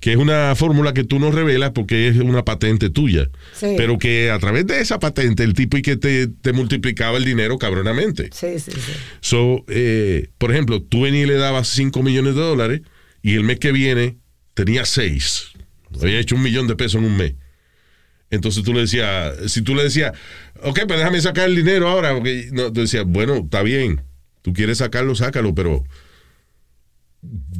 que 0.00 0.12
es 0.12 0.16
una 0.18 0.54
fórmula 0.54 0.92
que 0.94 1.04
tú 1.04 1.18
no 1.18 1.30
revelas 1.30 1.70
porque 1.74 2.08
es 2.08 2.16
una 2.16 2.44
patente 2.44 2.88
tuya. 2.90 3.28
Sí. 3.54 3.74
Pero 3.76 3.98
que 3.98 4.30
a 4.30 4.38
través 4.38 4.66
de 4.66 4.80
esa 4.80 4.98
patente, 4.98 5.42
el 5.42 5.54
tipo 5.54 5.76
y 5.78 5.82
que 5.82 5.96
te, 5.96 6.26
te 6.26 6.52
multiplicaba 6.52 7.16
el 7.18 7.24
dinero 7.24 7.58
cabronamente. 7.58 8.28
Sí, 8.32 8.58
sí, 8.58 8.72
sí. 8.72 8.92
So, 9.20 9.64
eh, 9.68 10.28
por 10.38 10.50
ejemplo, 10.52 10.82
tú 10.82 11.02
venías 11.02 11.24
y 11.24 11.28
le 11.28 11.34
dabas 11.36 11.68
5 11.68 12.02
millones 12.02 12.34
de 12.34 12.40
dólares 12.40 12.80
y 13.22 13.34
el 13.34 13.44
mes 13.44 13.58
que 13.58 13.72
viene 13.72 14.16
tenía 14.64 14.84
6. 14.84 15.52
Había 16.02 16.18
hecho 16.20 16.34
un 16.36 16.42
millón 16.42 16.66
de 16.68 16.76
pesos 16.76 16.96
en 17.00 17.04
un 17.04 17.16
mes. 17.16 17.34
Entonces 18.30 18.62
tú 18.62 18.72
le 18.72 18.80
decías, 18.82 19.34
si 19.50 19.62
tú 19.62 19.74
le 19.74 19.82
decías, 19.84 20.12
ok, 20.62 20.80
pues 20.86 20.98
déjame 20.98 21.20
sacar 21.20 21.48
el 21.48 21.56
dinero 21.56 21.88
ahora, 21.88 22.12
porque 22.14 22.48
no, 22.52 22.72
tú 22.72 22.80
decías, 22.82 23.04
bueno, 23.06 23.36
está 23.38 23.62
bien, 23.62 24.02
tú 24.42 24.52
quieres 24.52 24.78
sacarlo, 24.78 25.14
sácalo, 25.16 25.54
pero 25.54 25.82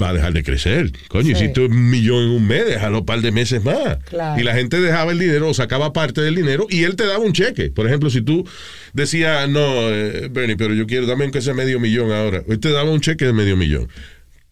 va 0.00 0.10
a 0.10 0.12
dejar 0.14 0.32
de 0.32 0.42
crecer. 0.42 0.92
Coño, 1.08 1.36
Sí. 1.36 1.46
si 1.46 1.52
tú 1.52 1.64
un 1.66 1.90
millón 1.90 2.22
en 2.24 2.30
un 2.30 2.46
mes, 2.46 2.66
déjalo 2.66 3.00
un 3.00 3.04
par 3.06 3.20
de 3.20 3.32
meses 3.32 3.64
más. 3.64 3.98
Claro. 4.08 4.40
Y 4.40 4.44
la 4.44 4.54
gente 4.54 4.80
dejaba 4.80 5.10
el 5.12 5.18
dinero 5.18 5.48
o 5.48 5.54
sacaba 5.54 5.92
parte 5.92 6.20
del 6.22 6.34
dinero 6.36 6.66
y 6.70 6.84
él 6.84 6.94
te 6.96 7.04
daba 7.04 7.18
un 7.24 7.32
cheque. 7.32 7.70
Por 7.70 7.86
ejemplo, 7.86 8.08
si 8.08 8.22
tú 8.22 8.46
decías, 8.92 9.48
no, 9.48 9.90
eh, 9.90 10.28
Bernie, 10.30 10.56
pero 10.56 10.72
yo 10.74 10.86
quiero, 10.86 11.06
dame 11.06 11.24
aunque 11.24 11.42
sea 11.42 11.52
medio 11.52 11.80
millón 11.80 12.12
ahora. 12.12 12.42
Él 12.48 12.60
te 12.60 12.70
daba 12.70 12.90
un 12.90 13.00
cheque 13.00 13.24
de 13.26 13.32
medio 13.32 13.56
millón. 13.56 13.88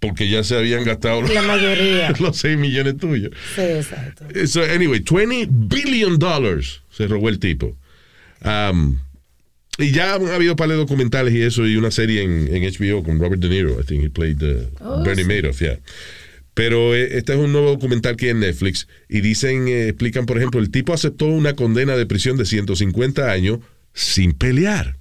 Porque 0.01 0.29
ya 0.29 0.45
se 0.45 0.57
habían 0.57 0.85
gastado 0.85 1.23
La 1.23 1.43
mayoría. 1.43 2.13
los 2.21 2.37
6 2.37 2.57
millones 2.57 2.97
tuyos. 2.99 3.33
Sí, 3.55 3.63
exacto. 3.63 4.25
So, 4.47 4.63
anyway, 4.63 5.01
20 5.01 5.49
billion 5.51 6.19
dollars 6.19 6.83
se 6.91 7.07
robó 7.09 7.29
el 7.29 7.39
tipo. 7.41 7.77
Um, 8.45 8.99
y 9.79 9.91
ya 9.93 10.15
han 10.15 10.27
habido 10.29 10.57
par 10.57 10.69
de 10.69 10.75
documentales 10.77 11.35
y 11.35 11.43
eso, 11.43 11.67
y 11.67 11.77
una 11.77 11.91
serie 11.91 12.23
en, 12.23 12.49
en 12.55 12.63
HBO 12.65 13.03
con 13.05 13.19
Robert 13.21 13.41
De 13.41 13.49
Niro. 13.49 13.81
I 13.81 13.85
think 13.85 14.05
he 14.05 14.11
played 14.11 14.39
the 14.39 14.69
Oh, 14.81 15.03
Bernie 15.05 15.25
sí. 15.25 15.29
Madoff, 15.31 15.61
yeah. 15.61 15.79
Pero 16.55 16.95
eh, 16.95 17.17
este 17.19 17.35
es 17.35 17.39
un 17.39 17.53
nuevo 17.53 17.71
documental 17.71 18.17
que 18.17 18.27
hay 18.27 18.31
en 18.33 18.41
Netflix 18.41 18.89
y 19.09 19.21
dicen, 19.21 19.69
eh, 19.69 19.89
explican, 19.89 20.27
por 20.27 20.37
ejemplo, 20.39 20.61
el 20.61 20.71
tipo 20.71 20.93
aceptó 20.93 21.27
una 21.27 21.55
condena 21.55 21.97
de 21.97 22.07
prisión 22.07 22.37
de 22.37 22.45
150 22.45 23.31
años 23.31 23.61
sin 23.95 24.33
pelear. 24.33 24.97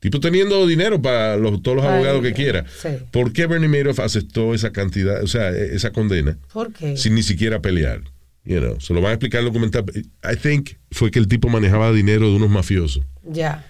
Tipo 0.00 0.18
teniendo 0.18 0.66
dinero 0.66 1.00
para 1.02 1.36
los- 1.36 1.62
todos 1.62 1.76
los 1.76 1.84
Ay, 1.86 1.92
abogados 1.94 2.22
que 2.22 2.32
quiera. 2.32 2.64
sí. 2.82 2.88
¿Por 3.10 3.32
qué 3.32 3.46
Bernie 3.46 3.68
Madoff 3.68 4.00
aceptó 4.00 4.54
esa 4.54 4.72
cantidad, 4.72 5.22
o 5.22 5.26
sea, 5.26 5.50
e- 5.50 5.74
esa 5.76 5.92
condena? 5.92 6.38
¿Por 6.52 6.72
qué? 6.72 6.96
sin 6.96 7.14
ni 7.14 7.22
siquiera 7.22 7.60
pelear. 7.60 8.00
You 8.44 8.58
know, 8.60 8.80
se 8.80 8.94
lo 8.94 9.02
van 9.02 9.10
a 9.10 9.14
explicar 9.14 9.40
en 9.42 9.46
el 9.48 9.52
documental. 9.52 9.84
I 9.94 10.36
think 10.36 10.70
fue 10.90 11.10
que 11.10 11.18
el 11.18 11.28
tipo 11.28 11.48
manejaba 11.50 11.92
dinero 11.92 12.30
de 12.30 12.36
unos 12.36 12.48
mafiosos. 12.48 13.04
Ya. 13.22 13.66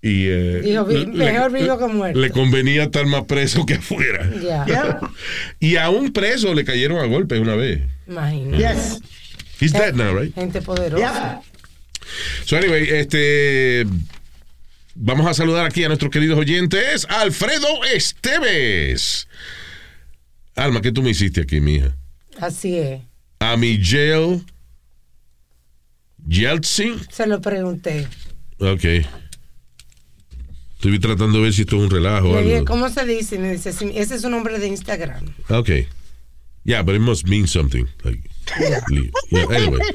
Y 0.00 0.26
eh, 0.28 0.60
Dijo, 0.62 0.86
le- 0.88 1.06
mejor 1.06 1.52
vivo 1.52 1.78
que 1.78 1.86
muerto. 1.86 2.18
Le 2.18 2.30
convenía 2.30 2.84
estar 2.84 3.04
más 3.06 3.24
preso 3.24 3.66
que 3.66 3.74
afuera. 3.74 4.28
Ya. 4.42 4.98
Y 5.60 5.76
a 5.76 5.90
un 5.90 6.12
preso 6.14 6.54
le 6.54 6.64
cayeron 6.64 6.98
a 6.98 7.04
golpes 7.04 7.38
una 7.38 7.54
vez. 7.54 7.82
Imagínate. 8.08 8.56
Yes. 8.56 9.00
He's 9.60 9.72
dead 9.72 9.94
now, 9.94 10.18
right? 10.18 10.34
Gente 10.34 10.62
poderosa. 10.62 11.42
So 12.46 12.56
anyway, 12.56 12.88
este 12.90 13.86
vamos 14.94 15.26
a 15.26 15.34
saludar 15.34 15.66
aquí 15.66 15.84
a 15.84 15.88
nuestros 15.88 16.10
queridos 16.10 16.38
oyentes. 16.38 17.06
Alfredo 17.08 17.84
Esteves. 17.94 19.28
Alma, 20.54 20.80
¿qué 20.82 20.92
tú 20.92 21.02
me 21.02 21.10
hiciste 21.10 21.40
aquí, 21.42 21.60
mija? 21.60 21.96
Así 22.40 22.78
es. 22.78 23.00
A 23.40 23.56
Miguel 23.56 24.42
Yeltsin. 26.26 27.00
Se 27.10 27.26
lo 27.26 27.40
pregunté. 27.40 28.06
Ok. 28.58 28.84
Estoy 30.74 30.98
tratando 30.98 31.38
de 31.38 31.44
ver 31.44 31.52
si 31.52 31.62
esto 31.62 31.76
es 31.76 31.82
un 31.82 31.90
relajo 31.90 32.30
o 32.30 32.34
Le 32.36 32.42
dije, 32.42 32.54
algo. 32.56 32.66
¿cómo 32.66 32.88
se 32.88 33.04
dice? 33.06 33.38
Me 33.38 33.52
dice, 33.52 33.72
"Sí, 33.72 33.90
ese 33.94 34.16
es 34.16 34.22
su 34.22 34.28
nombre 34.30 34.58
de 34.58 34.66
Instagram. 34.68 35.32
Ok. 35.48 35.70
Yeah, 36.64 36.82
but 36.82 36.94
it 36.94 37.00
must 37.00 37.26
mean 37.26 37.46
something. 37.46 37.86
Like, 38.04 38.28
yeah, 38.58 39.46
anyway. 39.50 39.80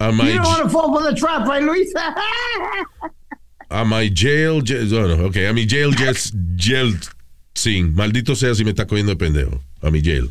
You 0.00 0.06
don't 0.12 0.44
want 0.44 0.62
to 0.62 0.68
fall 0.68 0.92
for 0.96 1.02
the 1.02 1.16
trap, 1.18 1.48
right, 1.48 1.60
Luis? 1.62 1.92
a 3.68 3.84
my 3.84 4.10
jail, 4.14 4.62
jail 4.64 4.92
oh, 4.94 5.06
no, 5.08 5.26
ok, 5.26 5.36
a 5.48 5.52
mi 5.52 5.66
jail, 5.66 5.94
jail, 5.94 6.16
jail, 6.56 6.98
sin. 7.54 7.94
Maldito 7.94 8.34
sea 8.34 8.54
si 8.54 8.64
me 8.64 8.70
está 8.70 8.86
cogiendo 8.86 9.12
de 9.12 9.16
pendejo. 9.16 9.62
A 9.80 9.90
mi 9.90 10.02
jail. 10.02 10.24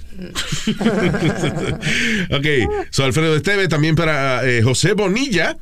ok, 2.31 2.47
so 2.89 3.05
Alfredo 3.05 3.35
Esteve, 3.35 3.67
también 3.67 3.95
para 3.95 4.47
eh, 4.47 4.61
José 4.61 4.93
Bonilla. 4.93 5.57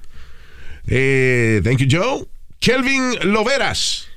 Eh, 0.88 1.62
thank 1.64 1.80
you, 1.80 1.88
Joe. 1.90 2.26
Kelvin 2.60 3.32
Loveras. 3.32 4.08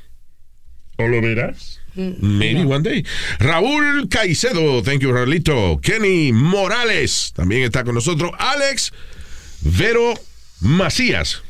¿O 0.96 1.06
lo 1.06 1.20
verás? 1.20 1.80
Maybe 1.94 2.64
one 2.64 2.82
day. 2.82 3.04
Raúl 3.40 4.08
Caicedo, 4.08 4.82
thank 4.82 5.00
you, 5.02 5.12
Raulito. 5.12 5.80
Kenny 5.82 6.32
Morales, 6.32 7.32
también 7.34 7.64
está 7.64 7.82
con 7.84 7.94
nosotros. 7.94 8.30
Alex 8.38 8.92
Vero 9.62 10.14
Macías. 10.60 11.42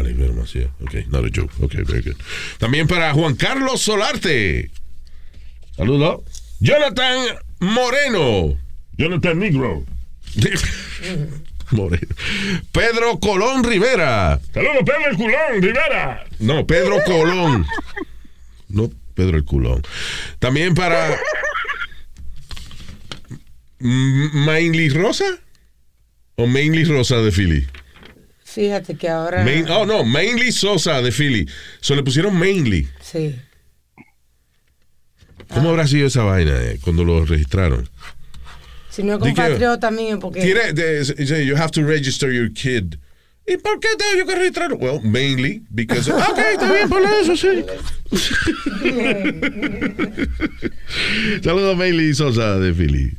Alex 0.00 0.56
ok, 0.80 0.94
not 1.08 1.24
a 1.24 1.30
joke, 1.30 1.52
ok, 1.60 1.74
very 1.86 2.02
good. 2.02 2.16
También 2.58 2.86
para 2.86 3.12
Juan 3.12 3.34
Carlos 3.36 3.82
Solarte. 3.82 4.70
Saludos. 5.76 6.22
Jonathan 6.60 7.38
Moreno. 7.60 8.58
Jonathan 8.96 9.38
Negro. 9.38 9.84
Moreno. 11.70 12.06
Pedro 12.72 13.18
Colón 13.20 13.64
Rivera. 13.64 14.40
Saludos, 14.52 14.82
Pedro 14.84 15.10
el 15.10 15.16
Culón, 15.16 15.62
Rivera. 15.62 16.26
No, 16.38 16.66
Pedro 16.66 17.02
Colón. 17.04 17.66
No, 18.68 18.90
Pedro 19.14 19.36
el 19.36 19.44
Culón. 19.44 19.82
También 20.38 20.74
para. 20.74 21.16
Mainly 23.78 24.90
Rosa. 24.90 25.38
¿O 26.36 26.46
Mainly 26.46 26.84
Rosa 26.84 27.16
de 27.16 27.32
Philly? 27.32 27.66
Fíjate 28.54 28.96
que 28.96 29.08
ahora. 29.08 29.44
Main- 29.44 29.68
oh, 29.70 29.86
no, 29.86 30.04
Mainly 30.04 30.50
Sosa 30.50 31.00
de 31.00 31.12
Philly. 31.12 31.48
Se 31.80 31.94
le 31.94 32.02
pusieron 32.02 32.36
Mainly. 32.36 32.88
Sí. 33.00 33.36
¿Cómo 35.48 35.70
habrá 35.70 35.86
sido 35.86 36.08
esa 36.08 36.24
vaina 36.24 36.52
eh, 36.62 36.78
cuando 36.82 37.04
lo 37.04 37.24
registraron? 37.24 37.88
Si 38.90 39.02
no 39.04 39.14
es 39.14 39.18
compatriota 39.20 39.90
mío, 39.90 40.18
porque. 40.18 40.42
Tiene, 40.42 40.72
de- 40.72 41.46
you 41.46 41.56
have 41.56 41.70
to 41.70 41.82
register 41.82 42.32
your 42.32 42.52
kid. 42.52 42.96
¿Y 43.46 43.56
por 43.56 43.80
qué 43.80 43.88
tengo 43.96 44.18
yo 44.18 44.26
que 44.26 44.34
registrarlo? 44.36 44.76
Well, 44.76 45.00
mainly 45.02 45.62
because. 45.70 46.10
ok, 46.12 46.38
está 46.52 46.72
bien 46.72 46.88
por 46.88 47.02
eso, 47.02 47.36
sí. 47.36 47.64
Saludos, 51.42 51.76
Mainly 51.76 52.14
Sosa 52.14 52.58
de 52.58 52.72
Philly. 52.74 53.12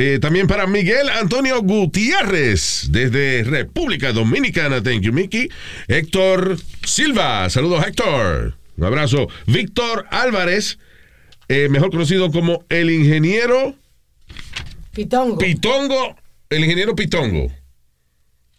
Eh, 0.00 0.20
también 0.20 0.46
para 0.46 0.68
Miguel 0.68 1.08
Antonio 1.08 1.60
Gutiérrez, 1.60 2.86
desde 2.90 3.42
República 3.42 4.12
Dominicana. 4.12 4.80
Thank 4.80 5.00
you, 5.00 5.12
Mickey. 5.12 5.48
Héctor 5.88 6.56
Silva. 6.84 7.50
Saludos, 7.50 7.84
Héctor. 7.84 8.54
Un 8.76 8.84
abrazo. 8.84 9.26
Víctor 9.46 10.06
Álvarez, 10.12 10.78
eh, 11.48 11.68
mejor 11.68 11.90
conocido 11.90 12.30
como 12.30 12.64
el 12.68 12.92
ingeniero 12.92 13.74
Pitongo. 14.92 15.38
Pitongo, 15.38 16.14
el 16.48 16.62
ingeniero 16.62 16.94
Pitongo. 16.94 17.52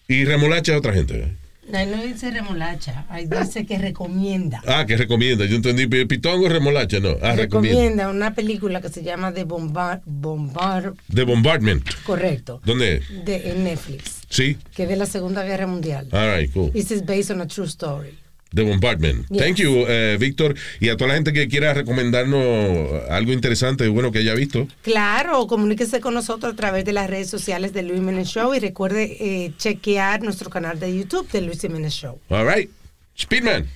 Y 0.10 0.26
remolacha 0.26 0.74
a 0.74 0.78
otra 0.80 0.92
gente. 0.92 1.38
Ahí 1.74 1.86
no 1.86 2.02
dice 2.02 2.32
remolacha, 2.32 3.06
ahí 3.10 3.28
dice 3.28 3.66
que 3.66 3.78
recomienda. 3.78 4.62
Ah, 4.66 4.86
que 4.88 4.98
recomienda. 4.98 5.46
Yo 5.46 5.56
entendí 5.56 5.86
pi- 5.88 6.06
Pitongo, 6.06 6.50
remolacha, 6.50 7.00
no. 7.00 7.10
Ah, 7.22 7.36
recomienda. 7.36 7.42
recomienda 7.80 8.10
una 8.10 8.34
película 8.34 8.82
que 8.82 8.90
se 8.90 9.04
llama 9.04 9.34
The 9.34 9.44
Bombard, 9.44 10.02
Bombard 10.06 10.94
The 11.14 11.24
Bombardment. 11.24 11.88
correcto, 12.06 12.62
¿Dónde? 12.66 13.02
de 13.26 13.52
en 13.52 13.64
Netflix, 13.66 14.22
Sí. 14.30 14.58
que 14.76 14.84
es 14.84 14.90
de 14.90 14.96
la 14.96 15.06
Segunda 15.06 15.44
Guerra 15.44 15.68
Mundial. 15.68 16.08
All 16.12 16.38
right, 16.40 16.52
cool. 16.54 16.72
This 16.72 16.92
is 16.92 17.06
based 17.06 17.30
on 17.36 17.42
a 17.42 17.48
true 17.48 17.66
story. 17.68 18.18
The 18.54 18.64
Bombardment. 18.64 19.28
Yes. 19.30 19.42
Thank 19.42 19.58
you, 19.58 19.86
eh, 19.88 20.18
Víctor. 20.20 20.56
Y 20.80 20.90
a 20.90 20.98
toda 20.98 21.10
la 21.10 21.16
gente 21.16 21.34
que 21.34 21.48
quiera 21.48 21.74
recomendarnos 21.74 23.04
algo 23.10 23.32
interesante, 23.32 23.88
bueno, 23.88 24.12
que 24.12 24.20
haya 24.20 24.34
visto. 24.34 24.68
Claro, 24.82 25.48
comuníquese 25.48 26.00
con 26.00 26.14
nosotros 26.14 26.54
a 26.54 26.56
través 26.56 26.86
de 26.86 26.94
las 26.94 27.10
redes 27.10 27.30
sociales 27.30 27.74
de 27.74 27.84
Luis 27.84 28.00
Jiménez 28.00 28.28
Show 28.28 28.54
y 28.54 28.60
recuerde 28.60 29.18
eh, 29.20 29.54
chequear 29.58 30.24
nuestro 30.24 30.50
canal 30.50 30.80
de 30.80 30.96
YouTube 30.96 31.30
de 31.32 31.42
Luis 31.42 31.62
Jiménez 31.62 31.94
Show. 31.94 32.20
All 32.30 32.48
right. 32.48 32.70
Speedman. 33.18 33.68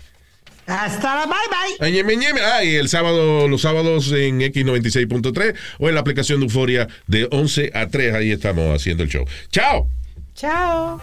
Hasta 0.65 1.15
la 1.15 1.25
bye 1.25 1.35
bye. 1.49 2.41
Ah, 2.41 2.63
y 2.63 2.75
el 2.75 2.87
sábado, 2.87 3.47
los 3.47 3.61
sábados 3.61 4.11
en 4.13 4.39
X96.3 4.39 5.55
o 5.79 5.89
en 5.89 5.95
la 5.95 6.01
aplicación 6.01 6.39
de 6.39 6.45
Euforia 6.45 6.87
de 7.07 7.27
11 7.29 7.71
a 7.73 7.87
3. 7.87 8.15
Ahí 8.15 8.31
estamos 8.31 8.73
haciendo 8.73 9.03
el 9.03 9.09
show. 9.09 9.25
¡Chao! 9.51 9.89
Chao. 10.35 11.01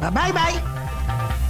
Bye 0.00 0.10
bye 0.10 0.32
bye. 0.32 1.49